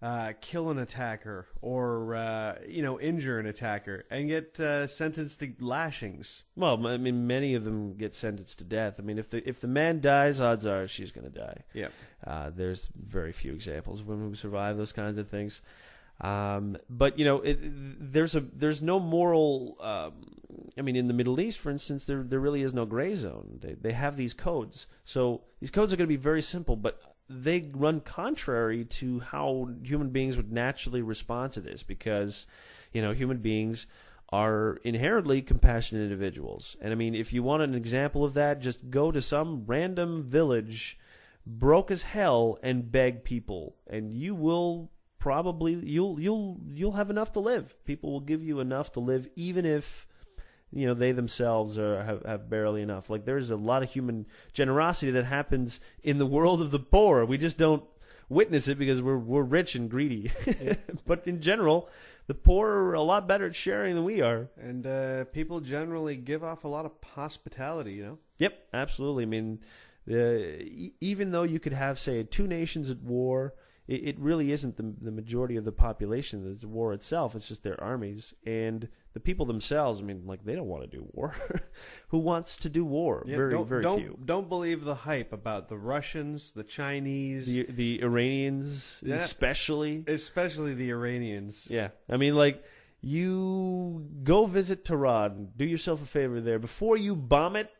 uh, 0.00 0.32
kill 0.40 0.70
an 0.70 0.78
attacker 0.78 1.46
or, 1.60 2.14
uh, 2.14 2.58
you 2.66 2.82
know, 2.82 2.98
injure 3.00 3.38
an 3.38 3.46
attacker 3.46 4.04
and 4.10 4.28
get 4.28 4.58
uh, 4.58 4.86
sentenced 4.86 5.40
to 5.40 5.52
lashings. 5.60 6.44
Well, 6.56 6.86
I 6.86 6.96
mean, 6.96 7.26
many 7.28 7.54
of 7.54 7.64
them 7.64 7.94
get 7.94 8.14
sentenced 8.14 8.58
to 8.58 8.64
death. 8.64 8.94
I 8.98 9.02
mean, 9.02 9.18
if 9.18 9.30
the 9.30 9.48
if 9.48 9.60
the 9.60 9.68
man 9.68 10.00
dies, 10.00 10.40
odds 10.40 10.66
are 10.66 10.88
she's 10.88 11.12
going 11.12 11.30
to 11.30 11.38
die. 11.38 11.62
Yeah. 11.72 11.88
Uh, 12.26 12.50
there's 12.50 12.90
very 12.94 13.32
few 13.32 13.52
examples 13.52 14.00
of 14.00 14.08
women 14.08 14.30
who 14.30 14.34
survive 14.34 14.76
those 14.76 14.92
kinds 14.92 15.18
of 15.18 15.28
things. 15.28 15.62
Um, 16.20 16.78
but 16.88 17.18
you 17.18 17.24
know, 17.24 17.40
it, 17.40 17.58
there's 17.60 18.34
a 18.34 18.40
there's 18.40 18.82
no 18.82 19.00
moral. 19.00 19.76
Um, 19.80 20.12
I 20.78 20.82
mean, 20.82 20.96
in 20.96 21.08
the 21.08 21.14
Middle 21.14 21.40
East, 21.40 21.58
for 21.58 21.70
instance, 21.70 22.04
there 22.04 22.22
there 22.22 22.40
really 22.40 22.62
is 22.62 22.72
no 22.72 22.86
gray 22.86 23.14
zone. 23.14 23.58
They 23.60 23.74
they 23.74 23.92
have 23.92 24.16
these 24.16 24.34
codes, 24.34 24.86
so 25.04 25.42
these 25.60 25.70
codes 25.70 25.92
are 25.92 25.96
going 25.96 26.06
to 26.06 26.12
be 26.12 26.16
very 26.16 26.42
simple, 26.42 26.76
but 26.76 27.00
they 27.28 27.70
run 27.72 28.00
contrary 28.00 28.84
to 28.84 29.20
how 29.20 29.70
human 29.82 30.10
beings 30.10 30.36
would 30.36 30.52
naturally 30.52 31.02
respond 31.02 31.52
to 31.54 31.60
this 31.60 31.82
because 31.82 32.46
you 32.92 33.02
know 33.02 33.12
human 33.12 33.38
beings 33.38 33.86
are 34.32 34.78
inherently 34.82 35.42
compassionate 35.42 36.04
individuals. 36.04 36.76
And 36.80 36.92
I 36.92 36.94
mean, 36.94 37.14
if 37.14 37.32
you 37.32 37.42
want 37.42 37.62
an 37.62 37.74
example 37.74 38.24
of 38.24 38.34
that, 38.34 38.60
just 38.60 38.90
go 38.90 39.12
to 39.12 39.20
some 39.20 39.64
random 39.66 40.22
village, 40.22 40.98
broke 41.46 41.90
as 41.90 42.02
hell, 42.02 42.58
and 42.62 42.90
beg 42.90 43.24
people, 43.24 43.76
and 43.86 44.14
you 44.14 44.34
will 44.34 44.90
probably 45.22 45.74
you'll 45.74 46.18
you'll 46.18 46.58
you'll 46.74 46.92
have 46.92 47.08
enough 47.08 47.30
to 47.30 47.38
live. 47.38 47.76
People 47.84 48.10
will 48.10 48.20
give 48.20 48.42
you 48.42 48.58
enough 48.58 48.90
to 48.90 48.98
live, 49.00 49.28
even 49.36 49.64
if 49.64 50.08
you 50.72 50.84
know 50.84 50.94
they 50.94 51.12
themselves 51.12 51.78
are 51.78 52.02
have, 52.02 52.22
have 52.26 52.50
barely 52.50 52.82
enough. 52.82 53.08
Like 53.08 53.24
there's 53.24 53.50
a 53.50 53.56
lot 53.56 53.84
of 53.84 53.90
human 53.90 54.26
generosity 54.52 55.12
that 55.12 55.24
happens 55.24 55.78
in 56.02 56.18
the 56.18 56.26
world 56.26 56.60
of 56.60 56.72
the 56.72 56.80
poor. 56.80 57.24
We 57.24 57.38
just 57.38 57.56
don't 57.56 57.84
witness 58.28 58.66
it 58.66 58.80
because 58.80 59.00
we're 59.00 59.16
we're 59.16 59.42
rich 59.42 59.76
and 59.76 59.88
greedy. 59.88 60.32
but 61.06 61.24
in 61.28 61.40
general, 61.40 61.88
the 62.26 62.34
poor 62.34 62.68
are 62.68 62.94
a 62.94 63.02
lot 63.02 63.28
better 63.28 63.46
at 63.46 63.54
sharing 63.54 63.94
than 63.94 64.02
we 64.02 64.22
are. 64.22 64.48
And 64.60 64.84
uh, 64.84 65.26
people 65.26 65.60
generally 65.60 66.16
give 66.16 66.42
off 66.42 66.64
a 66.64 66.68
lot 66.68 66.84
of 66.84 66.90
hospitality, 67.14 67.92
you 67.92 68.04
know? 68.04 68.18
Yep, 68.38 68.58
absolutely. 68.74 69.22
I 69.22 69.26
mean, 69.26 69.60
uh, 70.10 70.16
e- 70.16 70.94
even 71.00 71.30
though 71.30 71.44
you 71.44 71.60
could 71.60 71.74
have, 71.74 72.00
say, 72.00 72.24
two 72.24 72.48
nations 72.48 72.90
at 72.90 73.00
war, 73.02 73.54
it, 73.88 74.08
it 74.08 74.18
really 74.18 74.52
isn't 74.52 74.76
the, 74.76 74.94
the 75.00 75.10
majority 75.10 75.56
of 75.56 75.64
the 75.64 75.72
population 75.72 76.48
that's 76.48 76.64
war 76.64 76.92
itself. 76.92 77.34
It's 77.34 77.48
just 77.48 77.62
their 77.62 77.82
armies 77.82 78.32
and 78.46 78.88
the 79.12 79.20
people 79.20 79.44
themselves. 79.44 80.00
I 80.00 80.04
mean, 80.04 80.22
like 80.24 80.44
they 80.44 80.54
don't 80.54 80.66
want 80.68 80.82
to 80.82 80.96
do 80.96 81.06
war. 81.12 81.34
Who 82.08 82.18
wants 82.18 82.56
to 82.58 82.68
do 82.68 82.84
war? 82.84 83.24
Yeah, 83.26 83.36
very, 83.36 83.52
don't, 83.52 83.68
very 83.68 83.82
don't, 83.82 83.98
few. 84.00 84.18
Don't 84.24 84.48
believe 84.48 84.84
the 84.84 84.94
hype 84.94 85.32
about 85.32 85.68
the 85.68 85.76
Russians, 85.76 86.52
the 86.52 86.64
Chinese, 86.64 87.46
The 87.46 87.66
the 87.68 88.02
Iranians, 88.02 89.00
Yeah. 89.04 89.16
especially. 89.16 90.04
especially 90.06 90.74
the 90.74 90.90
Iranians. 90.90 91.66
Yeah, 91.70 91.88
I 92.08 92.16
mean, 92.16 92.34
like 92.36 92.62
you 93.00 94.08
go 94.22 94.46
visit 94.46 94.84
Tehran. 94.84 95.48
Do 95.56 95.64
yourself 95.64 96.02
a 96.02 96.06
favor 96.06 96.40
there 96.40 96.58
before 96.60 96.96
you 96.96 97.16
bomb 97.16 97.56
it. 97.56 97.70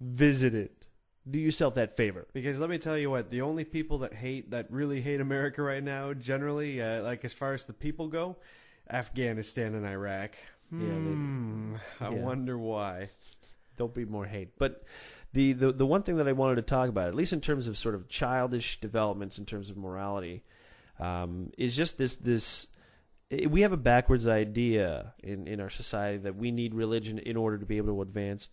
Visit 0.00 0.54
it. 0.54 0.77
Do 1.30 1.38
yourself 1.38 1.74
that 1.74 1.96
favor. 1.96 2.26
Because 2.32 2.58
let 2.58 2.70
me 2.70 2.78
tell 2.78 2.96
you 2.96 3.10
what, 3.10 3.30
the 3.30 3.42
only 3.42 3.64
people 3.64 3.98
that 3.98 4.14
hate, 4.14 4.50
that 4.52 4.70
really 4.70 5.00
hate 5.00 5.20
America 5.20 5.60
right 5.62 5.82
now, 5.82 6.14
generally, 6.14 6.80
uh, 6.80 7.02
like 7.02 7.24
as 7.24 7.32
far 7.32 7.52
as 7.54 7.64
the 7.64 7.72
people 7.72 8.08
go, 8.08 8.36
Afghanistan 8.90 9.74
and 9.74 9.86
Iraq. 9.86 10.32
Yeah, 10.72 10.78
they- 10.88 10.94
Hmm, 10.94 11.74
I 12.00 12.10
yeah. 12.10 12.20
wonder 12.22 12.58
why. 12.58 13.10
There'll 13.76 13.88
be 13.88 14.04
more 14.04 14.26
hate. 14.26 14.58
But 14.58 14.82
the, 15.32 15.52
the 15.52 15.72
the 15.72 15.86
one 15.86 16.02
thing 16.02 16.16
that 16.16 16.26
I 16.28 16.32
wanted 16.32 16.56
to 16.56 16.62
talk 16.62 16.88
about, 16.88 17.08
at 17.08 17.14
least 17.14 17.32
in 17.32 17.40
terms 17.40 17.68
of 17.68 17.76
sort 17.78 17.94
of 17.94 18.08
childish 18.08 18.80
developments 18.80 19.38
in 19.38 19.46
terms 19.46 19.70
of 19.70 19.76
morality, 19.76 20.42
um, 20.98 21.50
is 21.58 21.76
just 21.76 21.96
this 21.98 22.16
this. 22.16 22.66
i- 23.32 23.46
We 23.46 23.60
have 23.62 23.72
a 23.72 23.76
backwards 23.76 24.26
idea 24.26 25.14
in, 25.22 25.46
in 25.46 25.60
our 25.60 25.70
society 25.70 26.18
that 26.18 26.36
we 26.36 26.50
need 26.50 26.74
religion 26.74 27.18
in 27.18 27.36
order 27.36 27.58
to 27.58 27.66
be 27.66 27.76
able 27.76 27.94
to 27.94 28.02
advance 28.02 28.48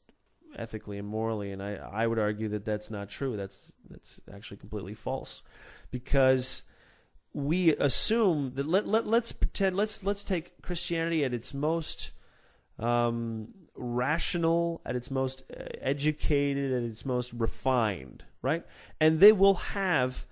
ethically 0.57 0.97
and 0.97 1.07
morally, 1.07 1.51
and 1.51 1.61
I, 1.61 1.75
I 1.75 2.07
would 2.07 2.19
argue 2.19 2.49
that 2.49 2.65
that's 2.65 2.89
not 2.89 3.09
true. 3.09 3.37
That's 3.37 3.71
that's 3.89 4.19
actually 4.33 4.57
completely 4.57 4.93
false, 4.93 5.41
because 5.91 6.63
we 7.33 7.75
assume 7.75 8.53
that 8.55 8.65
let, 8.65 8.87
let 8.87 9.05
let's 9.05 9.31
pretend 9.31 9.75
let's 9.75 10.03
let's 10.03 10.23
take 10.23 10.61
Christianity 10.61 11.25
at 11.25 11.33
its 11.33 11.53
most 11.53 12.11
um, 12.79 13.49
rational, 13.75 14.81
at 14.85 14.95
its 14.95 15.11
most 15.11 15.43
uh, 15.51 15.63
educated, 15.81 16.71
at 16.71 16.83
its 16.83 17.05
most 17.05 17.33
refined, 17.33 18.23
right? 18.41 18.65
And 18.99 19.19
they 19.19 19.31
will 19.31 19.55
have 19.55 20.25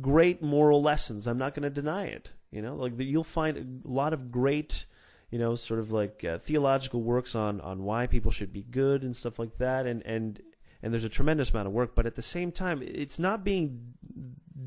great 0.00 0.42
moral 0.42 0.82
lessons. 0.82 1.26
I'm 1.26 1.38
not 1.38 1.54
going 1.54 1.64
to 1.64 1.70
deny 1.70 2.06
it. 2.06 2.30
You 2.50 2.62
know, 2.62 2.76
like 2.76 2.96
the, 2.96 3.04
you'll 3.04 3.24
find 3.24 3.82
a 3.84 3.88
lot 3.88 4.12
of 4.12 4.30
great, 4.30 4.86
you 5.34 5.40
know, 5.40 5.56
sort 5.56 5.80
of 5.80 5.90
like 5.90 6.24
uh, 6.24 6.38
theological 6.38 7.02
works 7.02 7.34
on 7.34 7.60
on 7.60 7.82
why 7.82 8.06
people 8.06 8.30
should 8.30 8.52
be 8.52 8.62
good 8.62 9.02
and 9.02 9.16
stuff 9.16 9.36
like 9.36 9.58
that. 9.58 9.84
And 9.84 10.00
and 10.06 10.40
and 10.80 10.92
there's 10.92 11.02
a 11.02 11.08
tremendous 11.08 11.50
amount 11.50 11.66
of 11.66 11.72
work, 11.72 11.96
but 11.96 12.06
at 12.06 12.14
the 12.14 12.22
same 12.22 12.52
time, 12.52 12.80
it's 12.80 13.18
not 13.18 13.42
being 13.42 13.94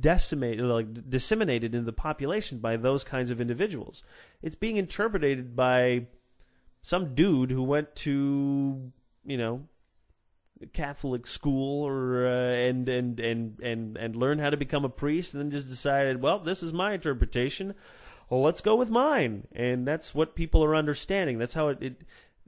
decimated, 0.01 0.65
like 0.65 1.09
disseminated 1.09 1.73
in 1.73 1.85
the 1.85 1.93
population 1.93 2.57
by 2.57 2.75
those 2.75 3.05
kinds 3.05 3.31
of 3.31 3.39
individuals. 3.39 4.03
It's 4.41 4.57
being 4.57 4.75
interpreted 4.75 5.55
by 5.55 6.07
some 6.81 7.15
dude 7.15 7.49
who 7.49 7.63
went 7.63 7.95
to 8.07 8.91
you 9.23 9.37
know 9.37 9.61
Catholic 10.73 11.27
school 11.27 11.87
or 11.87 12.27
uh, 12.27 12.51
and 12.55 12.89
and 12.89 13.21
and 13.21 13.57
and 13.61 13.95
and 13.95 14.17
learned 14.17 14.41
how 14.41 14.49
to 14.49 14.57
become 14.57 14.83
a 14.83 14.89
priest 14.89 15.33
and 15.33 15.41
then 15.41 15.49
just 15.49 15.69
decided 15.69 16.21
well 16.21 16.39
this 16.39 16.61
is 16.61 16.73
my 16.73 16.91
interpretation 16.91 17.73
well 18.29 18.41
let's 18.41 18.61
go 18.61 18.75
with 18.75 18.89
mine. 18.89 19.47
And 19.53 19.87
that's 19.87 20.13
what 20.13 20.35
people 20.35 20.63
are 20.63 20.75
understanding. 20.75 21.37
That's 21.37 21.53
how 21.53 21.69
it, 21.69 21.81
it 21.81 22.01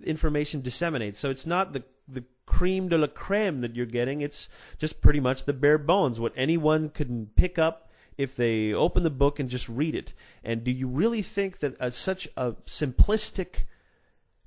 information 0.03 0.61
disseminates. 0.61 1.19
So 1.19 1.29
it's 1.29 1.45
not 1.45 1.73
the 1.73 1.83
the 2.07 2.23
cream 2.45 2.89
de 2.89 2.97
la 2.97 3.07
creme 3.07 3.61
that 3.61 3.75
you're 3.75 3.85
getting. 3.85 4.21
It's 4.21 4.49
just 4.77 5.01
pretty 5.01 5.19
much 5.19 5.45
the 5.45 5.53
bare 5.53 5.77
bones 5.77 6.19
what 6.19 6.33
anyone 6.35 6.89
can 6.89 7.27
pick 7.35 7.59
up 7.59 7.89
if 8.17 8.35
they 8.35 8.73
open 8.73 9.03
the 9.03 9.09
book 9.09 9.39
and 9.39 9.49
just 9.49 9.69
read 9.69 9.95
it. 9.95 10.13
And 10.43 10.63
do 10.63 10.71
you 10.71 10.87
really 10.87 11.21
think 11.21 11.59
that 11.59 11.79
uh, 11.79 11.89
such 11.89 12.27
a 12.35 12.53
simplistic 12.65 13.65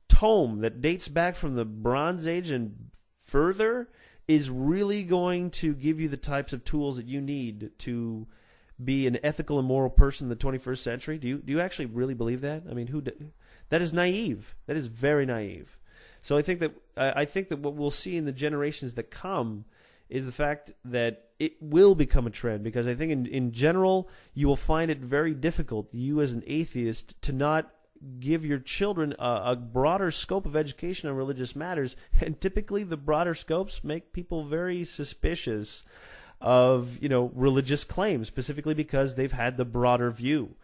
tome 0.09 0.61
that 0.61 0.83
dates 0.83 1.09
back 1.09 1.37
from 1.37 1.55
the 1.55 1.65
Bronze 1.65 2.27
Age 2.27 2.51
and 2.51 2.91
further 3.19 3.89
is 4.29 4.51
really 4.51 5.05
going 5.05 5.51
to 5.51 5.73
give 5.73 5.99
you 5.99 6.09
the 6.09 6.19
types 6.19 6.53
of 6.53 6.65
tools 6.65 6.97
that 6.97 7.07
you 7.07 7.21
need 7.21 7.71
to 7.79 8.27
be 8.85 9.07
an 9.07 9.19
ethical 9.23 9.59
and 9.59 9.67
moral 9.67 9.91
person 9.91 10.27
in 10.27 10.29
the 10.29 10.37
21st 10.37 10.79
century? 10.79 11.19
Do 11.19 11.29
you 11.29 11.39
do 11.39 11.53
you 11.53 11.61
actually 11.61 11.87
really 11.87 12.15
believe 12.15 12.41
that? 12.43 12.65
I 12.71 12.75
mean, 12.75 12.89
who? 12.89 13.01
d- 13.01 13.13
That 13.69 13.83
is 13.83 13.93
naive. 13.93 14.55
That 14.67 14.77
is 14.77 14.87
very 14.87 15.27
naive. 15.27 15.79
So 16.23 16.37
I 16.37 16.43
think 16.43 16.61
that 16.61 16.73
I 16.97 17.23
I 17.23 17.25
think 17.25 17.49
that 17.49 17.59
what 17.59 17.75
we'll 17.75 17.91
see 17.91 18.17
in 18.17 18.25
the 18.25 18.33
generations 18.33 18.95
that 18.95 19.11
come 19.11 19.65
is 20.09 20.27
the 20.27 20.33
fact 20.33 20.73
that 20.85 21.29
it 21.39 21.55
will 21.61 21.95
become 21.95 22.27
a 22.27 22.31
trend 22.31 22.63
because 22.63 22.87
I 22.87 22.95
think 22.95 23.11
in 23.13 23.27
in 23.27 23.53
general 23.53 24.09
you 24.35 24.47
will 24.47 24.57
find 24.57 24.91
it 24.91 24.99
very 24.99 25.35
difficult 25.35 25.89
you 25.93 26.21
as 26.21 26.33
an 26.33 26.45
atheist 26.47 27.21
to 27.23 27.33
not 27.33 27.73
give 28.19 28.45
your 28.45 28.59
children 28.59 29.15
a, 29.19 29.43
a 29.47 29.57
broader 29.57 30.11
scope 30.11 30.45
of 30.45 30.57
education 30.57 31.09
on 31.09 31.17
religious 31.17 31.55
matters 31.57 31.97
and 32.21 32.41
typically 32.41 32.83
the 32.85 32.97
broader 32.97 33.35
scopes 33.35 33.83
make 33.85 34.13
people 34.13 34.45
very 34.45 34.85
suspicious 34.85 35.83
of 36.43 37.03
you 37.03 37.09
know 37.09 37.31
religious 37.35 37.85
claims 37.85 38.29
specifically 38.29 38.75
because 38.75 39.15
they've 39.15 39.33
had 39.33 39.57
the 39.57 39.65
broader 39.65 40.11
view. 40.11 40.55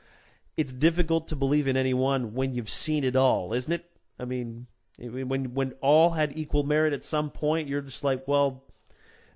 It's 0.56 0.72
difficult 0.72 1.28
to 1.28 1.36
believe 1.36 1.68
in 1.68 1.76
anyone 1.76 2.34
when 2.34 2.54
you've 2.54 2.70
seen 2.70 3.04
it 3.04 3.16
all 3.16 3.52
isn't 3.52 3.72
it? 3.72 3.84
I 4.18 4.24
mean 4.24 4.66
when 4.98 5.54
when 5.54 5.72
all 5.80 6.10
had 6.10 6.36
equal 6.36 6.64
merit 6.64 6.92
at 6.92 7.04
some 7.04 7.30
point 7.30 7.68
you're 7.68 7.80
just 7.80 8.02
like 8.02 8.26
well 8.26 8.64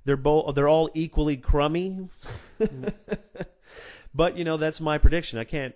they're 0.05 0.16
both 0.16 0.55
they're 0.55 0.68
all 0.68 0.90
equally 0.95 1.36
crummy. 1.36 2.09
But 4.14 4.36
you 4.36 4.45
know 4.45 4.57
that's 4.57 4.80
my 4.80 4.99
prediction. 4.99 5.38
I 5.38 5.45
can't 5.45 5.74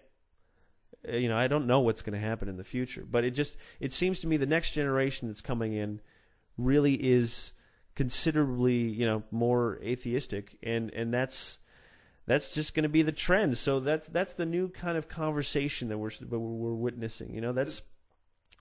uh, 1.08 1.16
you 1.16 1.28
know 1.28 1.36
i 1.36 1.46
don't 1.46 1.66
know 1.66 1.80
what's 1.80 2.02
going 2.02 2.18
to 2.18 2.26
happen 2.26 2.48
in 2.48 2.56
the 2.56 2.64
future. 2.64 3.04
But 3.08 3.24
it 3.24 3.30
just 3.30 3.56
it 3.80 3.92
seems 3.92 4.20
to 4.20 4.26
me 4.26 4.36
the 4.36 4.46
next 4.46 4.72
generation 4.72 5.28
that's 5.28 5.40
coming 5.40 5.72
in 5.72 6.00
really 6.58 6.94
is 6.94 7.52
considerably 7.96 8.76
you 8.76 9.06
know 9.06 9.22
more 9.30 9.80
atheistic 9.82 10.56
and 10.62 10.92
and 10.92 11.12
that's 11.12 11.58
that's 12.26 12.52
just 12.52 12.74
going 12.74 12.82
to 12.82 12.88
be 12.88 13.02
the 13.02 13.10
trend 13.10 13.56
so 13.56 13.80
that's 13.80 14.06
that's 14.08 14.34
the 14.34 14.46
new 14.46 14.68
kind 14.68 14.96
of 14.96 15.08
conversation 15.08 15.88
that 15.88 15.98
we're 15.98 16.10
we're, 16.28 16.74
witnessing 16.74 17.34
you 17.34 17.40
know 17.40 17.52
that's 17.52 17.82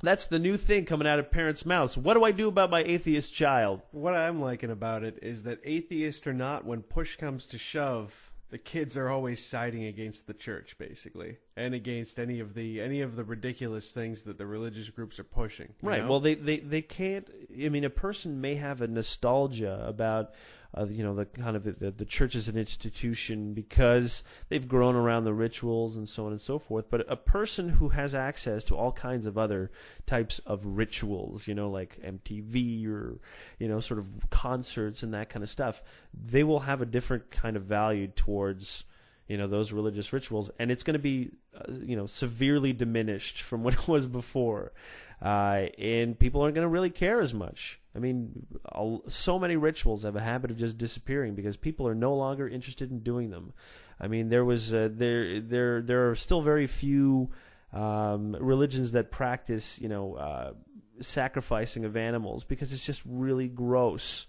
that's 0.02 0.28
the 0.28 0.40
new 0.40 0.58
thing 0.58 0.86
coming 0.86 1.08
out 1.08 1.20
of 1.20 1.32
parents' 1.32 1.66
mouths. 1.66 1.98
What 1.98 2.16
do 2.16 2.24
I 2.24 2.32
do 2.32 2.50
about 2.50 2.70
my 2.70 2.84
atheist 2.84 3.34
child? 3.34 3.82
What 3.92 4.14
I'm 4.14 4.42
liking 4.42 4.70
about 4.70 5.04
it 5.04 5.20
is 5.22 5.44
that 5.44 5.62
atheist 5.64 6.28
or 6.28 6.34
not, 6.34 6.66
when 6.66 6.82
push 6.82 7.16
comes 7.16 7.48
to 7.48 7.58
shove, 7.58 8.32
the 8.50 8.58
kids 8.58 8.96
are 8.96 9.10
always 9.10 9.43
siding 9.43 9.86
against 9.86 10.28
the 10.28 10.34
church, 10.34 10.78
basically, 10.78 11.38
and 11.58 11.74
against 11.74 12.20
any 12.20 12.39
of 12.39 12.54
the 12.54 12.80
any 12.80 13.02
of 13.02 13.16
the 13.16 13.24
ridiculous 13.24 13.91
things 13.91 14.22
that 14.24 14.38
the 14.38 14.46
religious 14.46 14.89
groups 14.89 15.20
are 15.20 15.24
pushing. 15.24 15.74
Right. 15.82 16.02
know? 16.04 16.10
Well, 16.10 16.20
they, 16.20 16.36
they, 16.36 16.60
they 16.60 16.82
can't. 16.82 17.28
I 17.52 17.70
mean, 17.70 17.84
a 17.84 17.89
person 17.89 18.41
may 18.41 18.56
have 18.56 18.82
a 18.82 18.88
nostalgia 18.88 19.84
about, 19.88 20.34
uh, 20.78 20.86
you 20.86 21.03
know, 21.03 21.15
the 21.15 21.26
kind 21.26 21.55
of 21.55 21.63
the, 21.63 21.71
the, 21.71 21.91
the 21.91 22.05
church 22.05 22.36
as 22.36 22.47
an 22.47 22.57
institution 22.57 23.53
because 23.53 24.23
they've 24.49 24.67
grown 24.67 24.95
around 24.95 25.23
the 25.23 25.34
rituals 25.34 25.95
and 25.95 26.07
so 26.07 26.26
on 26.26 26.32
and 26.32 26.41
so 26.41 26.59
forth. 26.59 26.86
But 26.89 27.09
a 27.09 27.15
person 27.15 27.69
who 27.69 27.89
has 27.89 28.13
access 28.13 28.63
to 28.65 28.76
all 28.76 28.91
kinds 28.91 29.26
of 29.26 29.38
other 29.38 29.71
types 30.05 30.39
of 30.39 30.65
rituals, 30.65 31.47
you 31.47 31.55
know, 31.55 31.69
like 31.69 31.99
MTV 32.03 32.88
or, 32.88 33.19
you 33.57 33.67
know, 33.67 33.80
sort 33.80 33.99
of 33.99 34.09
concerts 34.30 35.01
and 35.01 35.13
that 35.13 35.30
kind 35.30 35.43
of 35.43 35.49
stuff, 35.49 35.82
they 36.13 36.43
will 36.43 36.61
have 36.61 36.82
a 36.82 36.86
different 36.86 37.32
kind 37.32 37.55
of 37.55 37.63
value 37.63 38.07
towards 38.07 38.84
you 39.28 39.38
know 39.38 39.47
those 39.47 39.71
religious 39.71 40.13
rituals 40.13 40.51
and 40.59 40.69
it's 40.69 40.84
going 40.84 40.93
to 40.93 40.99
be 40.99 41.32
uh, 41.55 41.71
you 41.84 41.95
know 41.95 42.05
severely 42.05 42.73
diminished 42.73 43.41
from 43.41 43.63
what 43.63 43.73
it 43.73 43.88
was 43.88 44.05
before 44.05 44.71
uh, 45.26 45.69
and 45.80 46.19
people 46.19 46.41
aren't 46.41 46.53
going 46.53 46.65
to 46.65 46.69
really 46.69 46.91
care 46.91 47.19
as 47.19 47.34
much. 47.34 47.80
I 47.95 47.99
mean 47.99 48.45
so 49.07 49.39
many 49.39 49.55
rituals 49.55 50.03
have 50.03 50.15
a 50.15 50.21
habit 50.21 50.51
of 50.51 50.57
just 50.57 50.78
disappearing 50.78 51.34
because 51.34 51.57
people 51.57 51.88
are 51.88 51.95
no 51.95 52.13
longer 52.13 52.47
interested 52.47 52.91
in 52.91 52.99
doing 52.99 53.32
them. 53.32 53.53
I 53.99 54.07
mean 54.07 54.30
there 54.30 54.45
was 54.45 54.71
uh, 54.71 54.89
there 54.91 55.41
there 55.41 55.82
there 55.82 56.09
are 56.11 56.15
still 56.15 56.41
very 56.41 56.67
few 56.67 57.32
um, 57.73 58.36
religions 58.39 58.91
that 58.91 59.09
practice 59.09 59.80
you 59.82 59.89
know 59.89 60.15
uh, 60.15 60.53
sacrificing 60.99 61.86
of 61.86 61.97
animals 61.97 62.43
because 62.43 62.71
it's 62.71 62.86
just 62.86 63.01
really 63.05 63.47
gross. 63.47 64.28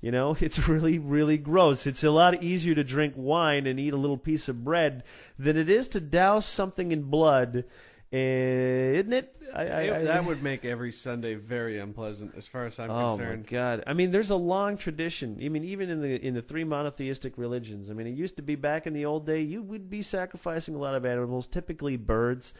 You 0.00 0.12
know, 0.12 0.36
it's 0.40 0.68
really, 0.68 0.98
really 0.98 1.38
gross. 1.38 1.88
It's 1.88 2.04
a 2.04 2.10
lot 2.10 2.42
easier 2.42 2.74
to 2.76 2.84
drink 2.84 3.14
wine 3.16 3.66
and 3.66 3.80
eat 3.80 3.94
a 3.94 3.98
little 3.98 4.18
piece 4.18 4.48
of 4.48 4.62
bread 4.62 5.02
than 5.38 5.56
it 5.56 5.68
is 5.68 5.88
to 5.88 6.00
douse 6.00 6.46
something 6.46 6.92
in 6.92 7.04
blood, 7.04 7.64
isn't 8.12 9.12
it? 9.12 9.36
I, 9.54 9.66
I, 9.66 9.80
I, 9.96 10.02
that 10.04 10.24
would 10.24 10.42
make 10.42 10.64
every 10.64 10.92
Sunday 10.92 11.34
very 11.34 11.78
unpleasant, 11.78 12.34
as 12.36 12.46
far 12.46 12.66
as 12.66 12.78
I'm 12.78 12.90
oh 12.90 13.10
concerned. 13.10 13.46
my 13.46 13.50
god! 13.50 13.84
I 13.86 13.94
mean, 13.94 14.10
there's 14.10 14.30
a 14.30 14.36
long 14.36 14.76
tradition. 14.76 15.38
I 15.42 15.48
mean, 15.48 15.64
even 15.64 15.90
in 15.90 16.00
the 16.00 16.24
in 16.24 16.34
the 16.34 16.42
three 16.42 16.64
monotheistic 16.64 17.36
religions. 17.36 17.90
I 17.90 17.94
mean, 17.94 18.06
it 18.06 18.14
used 18.14 18.36
to 18.36 18.42
be 18.42 18.54
back 18.54 18.86
in 18.86 18.92
the 18.92 19.06
old 19.06 19.26
day. 19.26 19.40
You 19.40 19.62
would 19.62 19.90
be 19.90 20.02
sacrificing 20.02 20.74
a 20.74 20.78
lot 20.78 20.94
of 20.94 21.04
animals, 21.04 21.46
typically 21.46 21.96
birds. 21.96 22.52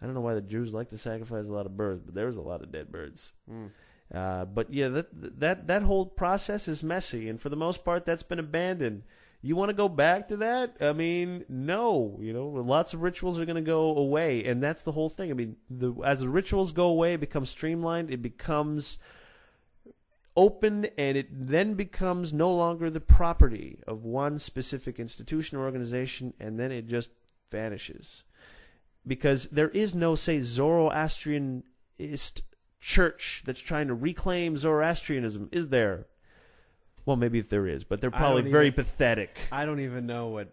I 0.00 0.06
don't 0.06 0.14
know 0.14 0.20
why 0.20 0.34
the 0.34 0.40
Jews 0.40 0.72
like 0.72 0.90
to 0.90 0.98
sacrifice 0.98 1.44
a 1.44 1.52
lot 1.52 1.66
of 1.66 1.76
birds, 1.76 2.02
but 2.04 2.14
there 2.14 2.26
was 2.26 2.36
a 2.36 2.40
lot 2.40 2.62
of 2.62 2.70
dead 2.70 2.90
birds. 2.90 3.32
Mm. 3.50 3.70
Uh, 4.14 4.44
but 4.46 4.72
yeah, 4.72 4.88
that 4.88 5.40
that 5.40 5.66
that 5.66 5.82
whole 5.82 6.06
process 6.06 6.66
is 6.66 6.82
messy, 6.82 7.28
and 7.28 7.40
for 7.40 7.50
the 7.50 7.56
most 7.56 7.84
part, 7.84 8.06
that's 8.06 8.22
been 8.22 8.38
abandoned. 8.38 9.02
You 9.40 9.54
want 9.54 9.68
to 9.68 9.74
go 9.74 9.88
back 9.88 10.28
to 10.28 10.36
that? 10.38 10.76
I 10.80 10.92
mean, 10.92 11.44
no. 11.48 12.18
You 12.20 12.32
know, 12.32 12.48
lots 12.48 12.92
of 12.92 13.02
rituals 13.02 13.38
are 13.38 13.44
going 13.44 13.56
to 13.56 13.62
go 13.62 13.96
away, 13.96 14.44
and 14.44 14.62
that's 14.62 14.82
the 14.82 14.92
whole 14.92 15.08
thing. 15.08 15.30
I 15.30 15.34
mean, 15.34 15.56
the, 15.70 15.94
as 16.04 16.20
the 16.20 16.28
rituals 16.28 16.72
go 16.72 16.86
away, 16.86 17.14
it 17.14 17.20
becomes 17.20 17.50
streamlined. 17.50 18.10
It 18.10 18.20
becomes 18.22 18.98
open, 20.36 20.86
and 20.96 21.16
it 21.16 21.28
then 21.30 21.74
becomes 21.74 22.32
no 22.32 22.52
longer 22.52 22.90
the 22.90 23.00
property 23.00 23.78
of 23.86 24.04
one 24.04 24.38
specific 24.38 24.98
institution 24.98 25.56
or 25.56 25.64
organization, 25.64 26.34
and 26.40 26.58
then 26.58 26.72
it 26.72 26.86
just 26.86 27.10
vanishes 27.50 28.24
because 29.08 29.44
there 29.46 29.70
is 29.70 29.94
no, 29.94 30.14
say, 30.14 30.38
Zoroastrianist 30.38 31.62
church 32.80 33.42
that's 33.44 33.60
trying 33.60 33.88
to 33.88 33.94
reclaim 33.94 34.56
Zoroastrianism, 34.56 35.48
is 35.50 35.68
there? 35.68 36.06
Well, 37.08 37.16
maybe 37.16 37.38
if 37.38 37.48
there 37.48 37.66
is, 37.66 37.84
but 37.84 38.02
they're 38.02 38.10
probably 38.10 38.42
don't 38.42 38.50
very 38.50 38.66
even- 38.66 38.84
pathetic. 38.84 39.38
I 39.50 39.64
don't 39.64 39.80
even 39.80 40.04
know 40.04 40.26
what 40.28 40.52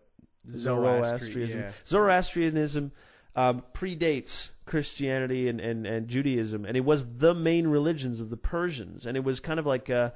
Zoroastrianism. 0.50 1.60
Yeah. 1.60 1.72
Zoroastrianism 1.86 2.94
um, 3.36 3.62
predates 3.74 4.52
Christianity 4.66 5.50
and, 5.50 5.60
and, 5.60 5.86
and 5.86 6.08
Judaism, 6.08 6.64
and 6.64 6.78
it 6.78 6.86
was 6.86 7.18
the 7.18 7.34
main 7.34 7.68
religions 7.68 8.22
of 8.22 8.30
the 8.30 8.38
Persians. 8.38 9.06
And 9.06 9.18
it 9.18 9.26
was 9.26 9.42
kind 9.42 9.60
of 9.60 9.66
like 9.66 9.90
uh, 9.90 10.12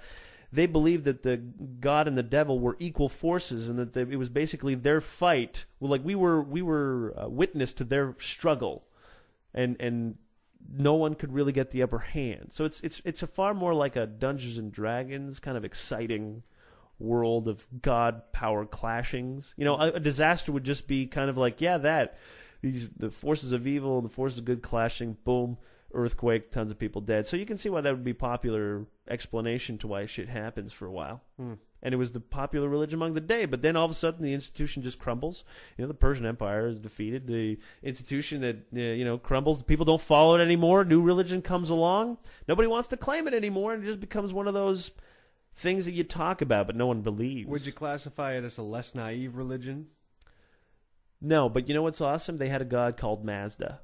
they 0.50 0.66
believed 0.66 1.04
that 1.04 1.24
the 1.24 1.36
God 1.36 2.08
and 2.08 2.18
the 2.18 2.24
devil 2.24 2.58
were 2.58 2.78
equal 2.80 3.10
forces, 3.10 3.68
and 3.68 3.78
that 3.78 3.92
they, 3.92 4.04
it 4.04 4.18
was 4.18 4.30
basically 4.30 4.76
their 4.76 5.02
fight. 5.02 5.66
Well, 5.82 5.92
like 5.92 6.06
we 6.06 6.16
were 6.16 6.42
we 6.42 6.62
were 6.62 7.14
uh, 7.22 7.28
witness 7.28 7.74
to 7.74 7.84
their 7.84 8.16
struggle, 8.18 8.86
and 9.54 9.76
and 9.82 10.16
no 10.68 10.95
one 10.95 11.16
could 11.16 11.34
really 11.34 11.51
get 11.51 11.72
the 11.72 11.84
upper 11.84 11.99
hand. 11.99 12.49
So 12.51 12.66
it's 12.66 12.80
it's 12.82 13.01
it's 13.05 13.24
a 13.24 13.28
far 13.28 13.53
more 13.53 13.74
like 13.74 13.95
a 13.95 14.05
Dungeons 14.05 14.57
and 14.57 14.72
Dragons 14.72 15.39
kind 15.39 15.57
of 15.57 15.66
exciting 15.66 16.43
world 16.99 17.47
of 17.47 17.66
god 17.82 18.32
power 18.34 18.66
clashings. 18.66 19.53
You 19.57 19.66
know, 19.66 19.76
a, 19.76 19.93
a 19.93 19.99
disaster 19.99 20.51
would 20.51 20.66
just 20.66 20.88
be 20.88 21.07
kind 21.07 21.30
of 21.30 21.38
like, 21.38 21.62
yeah, 21.62 21.78
that 21.78 22.18
these 22.62 22.89
the 22.89 23.10
forces 23.10 23.51
of 23.51 23.68
evil, 23.68 23.97
and 23.97 24.05
the 24.05 24.14
forces 24.14 24.39
of 24.39 24.45
good 24.45 24.62
clashing, 24.62 25.18
boom, 25.24 25.57
earthquake, 25.94 26.52
tons 26.52 26.72
of 26.72 26.80
people 26.80 27.02
dead. 27.02 27.28
So 27.28 27.38
you 27.38 27.46
can 27.46 27.58
see 27.58 27.70
why 27.70 27.82
that 27.82 27.92
would 27.92 28.04
be 28.04 28.14
popular 28.14 28.86
explanation 29.10 29.78
to 29.80 29.88
why 29.88 30.06
shit 30.06 30.30
happens 30.30 30.72
for 30.72 30.86
a 30.86 30.92
while. 30.92 31.22
Hmm. 31.38 31.54
And 31.82 31.94
it 31.94 31.98
was 31.98 32.12
the 32.12 32.20
popular 32.20 32.68
religion 32.68 32.96
among 32.96 33.14
the 33.14 33.22
day, 33.22 33.46
but 33.46 33.62
then 33.62 33.78
all 33.78 33.86
of 33.86 33.92
a 33.92 33.96
sudden 33.96 34.22
the 34.22 34.34
institution 34.34 34.84
just 34.84 35.00
crumbles. 35.00 35.46
You 35.78 35.84
know, 35.84 35.88
the 35.88 35.94
Persian 35.94 36.26
Empire 36.26 36.68
is 36.68 36.78
defeated. 36.78 37.26
The 37.26 37.58
institution 37.82 38.42
that 38.42 38.58
uh, 38.76 38.80
you 38.80 39.06
know 39.06 39.18
crumbles. 39.18 39.64
People 39.64 39.86
don't 39.86 40.02
follow 40.02 40.36
it 40.36 40.42
anymore. 40.42 40.84
New 40.84 41.02
religion 41.02 41.42
comes 41.42 41.70
along. 41.70 42.18
Nobody 42.48 42.68
wants 42.68 42.90
to 42.90 42.98
claim 42.98 43.28
it 43.28 43.34
anymore, 43.34 43.74
and 43.74 43.84
it 43.84 43.88
just 43.88 44.02
becomes 44.02 44.34
one 44.34 44.48
of 44.48 44.54
those 44.54 44.92
things 45.56 45.86
that 45.86 45.94
you 45.94 46.04
talk 46.04 46.42
about, 46.42 46.68
but 46.68 46.76
no 46.76 46.88
one 46.88 47.02
believes. 47.02 47.50
Would 47.50 47.66
you 47.66 47.72
classify 47.72 48.34
it 48.34 48.44
as 48.44 48.58
a 48.58 48.64
less 48.64 48.94
naive 48.94 49.36
religion? 49.36 49.88
No, 51.22 51.50
but 51.50 51.68
you 51.68 51.74
know 51.74 51.82
what's 51.82 52.02
awesome? 52.02 52.38
They 52.38 52.50
had 52.50 52.62
a 52.62 52.66
god 52.66 52.98
called 52.98 53.26
Mazda. 53.26 53.82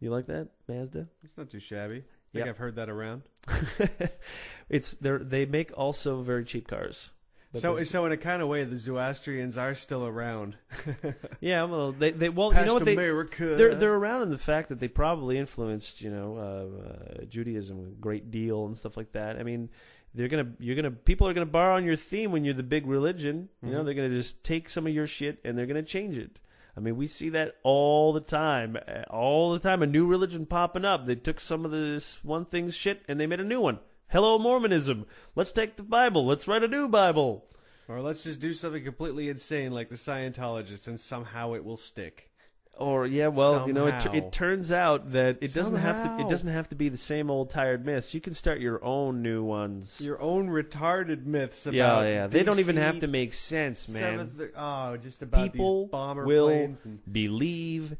You 0.00 0.10
like 0.10 0.26
that, 0.26 0.48
Mazda? 0.68 1.08
It's 1.22 1.36
not 1.36 1.48
too 1.50 1.60
shabby. 1.60 1.96
I 1.98 1.98
think 2.32 2.46
Yep. 2.46 2.48
I've 2.48 2.58
heard 2.58 2.76
that 2.76 2.88
around. 2.90 3.22
it's 4.68 4.92
they 4.94 5.16
they 5.18 5.46
make 5.46 5.76
also 5.76 6.22
very 6.22 6.44
cheap 6.44 6.68
cars. 6.68 7.10
But 7.52 7.62
So, 7.62 7.84
so 7.84 8.04
in 8.06 8.10
a 8.12 8.16
kind 8.16 8.42
of 8.42 8.48
way, 8.48 8.64
the 8.64 8.76
Zoroastrians 8.76 9.56
are 9.56 9.74
still 9.74 10.04
around. 10.06 10.56
yeah, 11.40 11.62
well, 11.64 11.92
they 11.92 12.10
they 12.10 12.28
well, 12.28 12.48
you 12.48 12.54
Past 12.54 12.66
know 12.66 12.74
what 12.74 12.84
they 12.84 12.94
America. 12.94 13.54
they're 13.54 13.74
they're 13.74 13.94
around 13.94 14.22
in 14.22 14.30
the 14.30 14.38
fact 14.38 14.68
that 14.70 14.80
they 14.80 14.88
probably 14.88 15.38
influenced 15.38 16.00
you 16.02 16.10
know 16.10 16.36
uh, 16.36 17.20
uh, 17.22 17.24
Judaism 17.26 17.78
a 17.78 17.90
great 18.00 18.30
deal 18.30 18.66
and 18.66 18.76
stuff 18.76 18.96
like 18.96 19.12
that. 19.12 19.36
I 19.38 19.44
mean, 19.44 19.68
they're 20.14 20.28
gonna 20.28 20.48
you're 20.58 20.76
gonna 20.76 20.90
people 20.90 21.28
are 21.28 21.34
gonna 21.34 21.46
borrow 21.46 21.76
on 21.76 21.84
your 21.84 21.96
theme 21.96 22.32
when 22.32 22.44
you're 22.44 22.54
the 22.54 22.62
big 22.64 22.86
religion. 22.86 23.48
You 23.62 23.70
know, 23.70 23.82
Mhm. 23.82 23.84
they're 23.84 23.94
gonna 23.94 24.08
just 24.10 24.42
take 24.42 24.68
some 24.68 24.86
of 24.88 24.92
your 24.92 25.06
shit 25.06 25.38
and 25.44 25.56
they're 25.56 25.66
gonna 25.66 25.82
change 25.84 26.16
it. 26.18 26.40
I 26.76 26.80
mean, 26.80 26.96
we 26.96 27.06
see 27.06 27.28
that 27.30 27.56
all 27.62 28.12
the 28.12 28.20
time, 28.20 28.76
Uh, 28.76 29.02
all 29.10 29.52
the 29.52 29.58
time. 29.58 29.82
A 29.82 29.86
new 29.86 30.06
religion 30.06 30.44
popping 30.46 30.84
up. 30.84 31.06
They 31.06 31.14
took 31.14 31.40
some 31.40 31.64
of 31.64 31.70
this 31.70 32.18
one 32.24 32.44
thing's 32.44 32.74
shit 32.74 33.02
and 33.06 33.20
they 33.20 33.26
made 33.26 33.40
a 33.40 33.44
new 33.44 33.60
one. 33.60 33.78
Hello, 34.08 34.38
Mormonism. 34.38 35.06
Let's 35.34 35.52
take 35.52 35.76
the 35.76 35.82
Bible. 35.82 36.26
Let's 36.26 36.48
write 36.48 36.62
a 36.62 36.68
new 36.68 36.88
Bible. 36.88 37.46
Or 37.88 38.00
let's 38.00 38.24
just 38.24 38.40
do 38.40 38.52
something 38.52 38.82
completely 38.82 39.28
insane 39.28 39.72
like 39.72 39.88
the 39.88 39.94
Scientologists 39.94 40.86
and 40.86 40.98
somehow 40.98 41.54
it 41.54 41.64
will 41.64 41.76
stick. 41.76 42.30
Or 42.76 43.06
yeah, 43.06 43.28
well, 43.28 43.66
you 43.66 43.72
know, 43.72 43.86
it, 43.86 44.06
it 44.12 44.32
turns 44.32 44.72
out 44.72 45.12
that 45.12 45.38
it 45.40 45.54
doesn't 45.54 45.76
have 45.76 46.18
to. 46.18 46.24
It 46.24 46.28
doesn't 46.28 46.48
have 46.48 46.68
to 46.70 46.74
be 46.74 46.88
the 46.88 46.96
same 46.96 47.30
old 47.30 47.50
tired 47.50 47.86
myths. 47.86 48.14
You 48.14 48.20
can 48.20 48.34
start 48.34 48.58
your 48.58 48.84
own 48.84 49.22
new 49.22 49.44
ones. 49.44 50.00
Your 50.00 50.20
own 50.20 50.48
retarded 50.48 51.24
myths 51.24 51.66
about 51.66 51.74
yeah, 51.74 52.02
yeah. 52.02 52.26
They 52.26 52.42
don't 52.42 52.58
even 52.58 52.76
have 52.76 52.98
to 53.00 53.06
make 53.06 53.32
sense, 53.32 53.88
man. 53.88 54.02
seventh- 54.02 54.52
oh, 54.56 54.96
just 54.96 55.22
about 55.22 55.52
People 55.52 55.84
these 55.84 55.90
bomber 55.92 56.24
will 56.24 56.48
planes 56.48 56.84
and 56.84 57.00
believe 57.12 57.96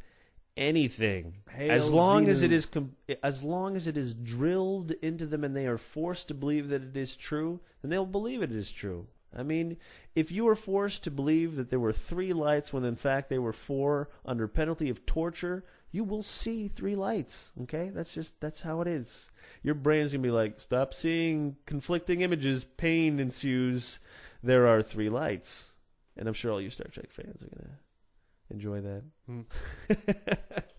anything 0.57 1.35
Hail 1.51 1.73
as 1.73 1.91
long 1.91 2.29
as 2.29 2.43
it 2.43 2.53
is 2.53 2.67
com- 2.67 2.95
as 3.23 3.43
long 3.43 3.75
as 3.75 3.89
it 3.89 3.99
is 3.99 4.15
drilled 4.15 4.93
into 5.03 5.27
them 5.27 5.43
and 5.43 5.57
they 5.57 5.67
are 5.67 5.79
forced 5.79 6.29
to 6.29 6.35
believe 6.35 6.69
that 6.69 6.81
it 6.83 6.97
is 6.97 7.17
true 7.17 7.59
then 7.83 7.91
they'll 7.91 8.07
believe 8.07 8.41
it 8.41 8.53
is 8.53 8.71
true 8.71 9.09
i 9.37 9.43
mean 9.43 9.77
if 10.15 10.31
you 10.31 10.45
were 10.45 10.55
forced 10.55 11.05
to 11.05 11.11
believe 11.11 11.57
that 11.57 11.71
there 11.71 11.81
were 11.81 11.93
three 11.93 12.33
lights 12.33 12.73
when 12.73 12.85
in 12.85 12.97
fact 12.97 13.29
there 13.29 13.43
were 13.43 13.53
four 13.53 14.09
under 14.25 14.49
penalty 14.49 14.89
of 14.89 15.05
torture 15.07 15.65
you 15.95 16.03
will 16.03 16.25
see 16.25 16.67
three 16.67 16.97
lights 16.97 17.53
okay? 17.63 17.89
That's 17.95 18.13
just 18.13 18.41
that's 18.41 18.63
how 18.63 18.81
it 18.81 18.89
is. 18.89 19.29
Your 19.63 19.77
brain's 19.77 20.11
going 20.11 20.25
to 20.25 20.27
be 20.27 20.33
like 20.33 20.61
stop 20.61 20.93
seeing 20.93 21.55
conflicting 21.67 22.23
images. 22.23 22.65
Pain 22.65 23.21
ensues. 23.21 24.01
There 24.43 24.67
are 24.67 24.83
three 24.83 25.09
lights. 25.09 25.73
And 26.17 26.27
i'm 26.27 26.35
sure 26.35 26.51
all 26.51 26.61
you 26.61 26.69
star 26.69 26.89
trek 26.89 27.13
fans 27.13 27.45
are 27.45 27.47
going 27.47 27.71
to 27.71 28.55
enjoy 28.55 28.81
that. 28.81 30.65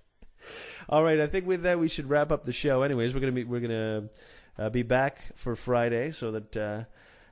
All 0.90 1.02
right, 1.02 1.20
I 1.20 1.28
think 1.28 1.48
with 1.48 1.64
that 1.64 1.80
we 1.80 1.88
should 1.88 2.10
wrap 2.10 2.32
up 2.32 2.44
the 2.44 2.52
show. 2.52 2.84
Anyways, 2.84 3.14
we're 3.14 3.22
gonna 3.22 3.32
be 3.32 3.46
we're 3.46 3.62
gonna 3.62 4.10
uh, 4.60 4.70
be 4.70 4.84
back 4.84 5.20
for 5.36 5.56
Friday, 5.56 6.12
so 6.12 6.32
that 6.32 6.58
uh, 6.58 6.84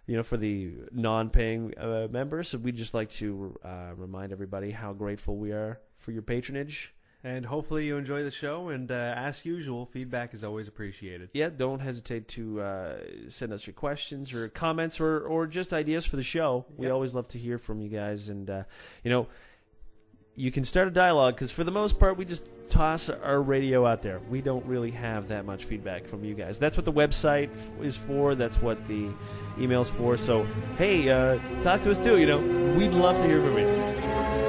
you 0.07 0.15
know 0.17 0.23
for 0.23 0.37
the 0.37 0.73
non-paying 0.91 1.77
uh, 1.77 2.07
members. 2.11 2.49
So 2.49 2.57
we'd 2.57 2.75
just 2.75 2.93
like 2.93 3.09
to 3.11 3.57
uh, 3.63 3.91
remind 3.95 4.31
everybody 4.31 4.71
how 4.71 4.93
grateful 4.93 5.37
we 5.37 5.51
are 5.51 5.79
for 5.97 6.11
your 6.11 6.21
patronage. 6.23 6.93
and 7.25 7.45
hopefully 7.45 7.85
you 7.85 7.95
enjoy 7.97 8.21
the 8.23 8.31
show. 8.31 8.67
And 8.67 8.91
uh, 8.91 9.13
as 9.15 9.45
usual, 9.45 9.85
feedback 9.85 10.33
is 10.33 10.43
always 10.43 10.67
appreciated. 10.67 11.29
Yeah, 11.33 11.49
don't 11.49 11.79
hesitate 11.79 12.27
to 12.29 12.59
uh, 12.61 12.95
send 13.29 13.53
us 13.53 13.65
your 13.65 13.73
questions 13.75 14.33
or 14.33 14.49
comments 14.49 14.99
or 14.99 15.21
or 15.25 15.47
just 15.47 15.71
ideas 15.73 16.05
for 16.05 16.17
the 16.17 16.23
show. 16.23 16.65
We 16.75 16.87
Yep. 16.87 16.93
always 16.93 17.13
love 17.13 17.27
to 17.29 17.37
hear 17.37 17.57
from 17.57 17.79
you 17.79 17.89
guys, 17.89 18.29
and 18.29 18.49
uh, 18.49 18.63
you 19.03 19.09
know. 19.11 19.27
You 20.35 20.51
can 20.51 20.65
start 20.65 20.87
a 20.87 20.91
dialogue 20.91 21.35
because, 21.35 21.51
for 21.51 21.63
the 21.63 21.71
most 21.71 21.99
part, 21.99 22.17
we 22.17 22.25
just 22.25 22.43
toss 22.67 23.07
our 23.07 23.39
radio 23.39 23.85
out 23.85 24.01
there. 24.01 24.19
We 24.31 24.41
don't 24.41 24.65
really 24.65 24.89
have 24.89 25.27
that 25.27 25.45
much 25.45 25.65
feedback 25.65 26.07
from 26.07 26.23
you 26.23 26.33
guys. 26.33 26.57
That's 26.57 26.75
what 26.75 26.85
the 26.85 26.91
website 26.91 27.51
is 27.83 27.95
for. 27.95 28.33
That's 28.33 28.59
what 28.59 28.87
the 28.87 29.09
email's 29.59 29.89
for. 29.89 30.17
So, 30.17 30.47
hey, 30.77 31.07
uh, 31.07 31.37
talk 31.61 31.83
to 31.83 31.91
us 31.91 31.99
too. 31.99 32.17
You 32.17 32.25
know, 32.25 32.39
we'd 32.75 32.93
love 32.93 33.17
to 33.17 33.27
hear 33.27 33.41
from 33.41 33.59
you. 33.59 34.42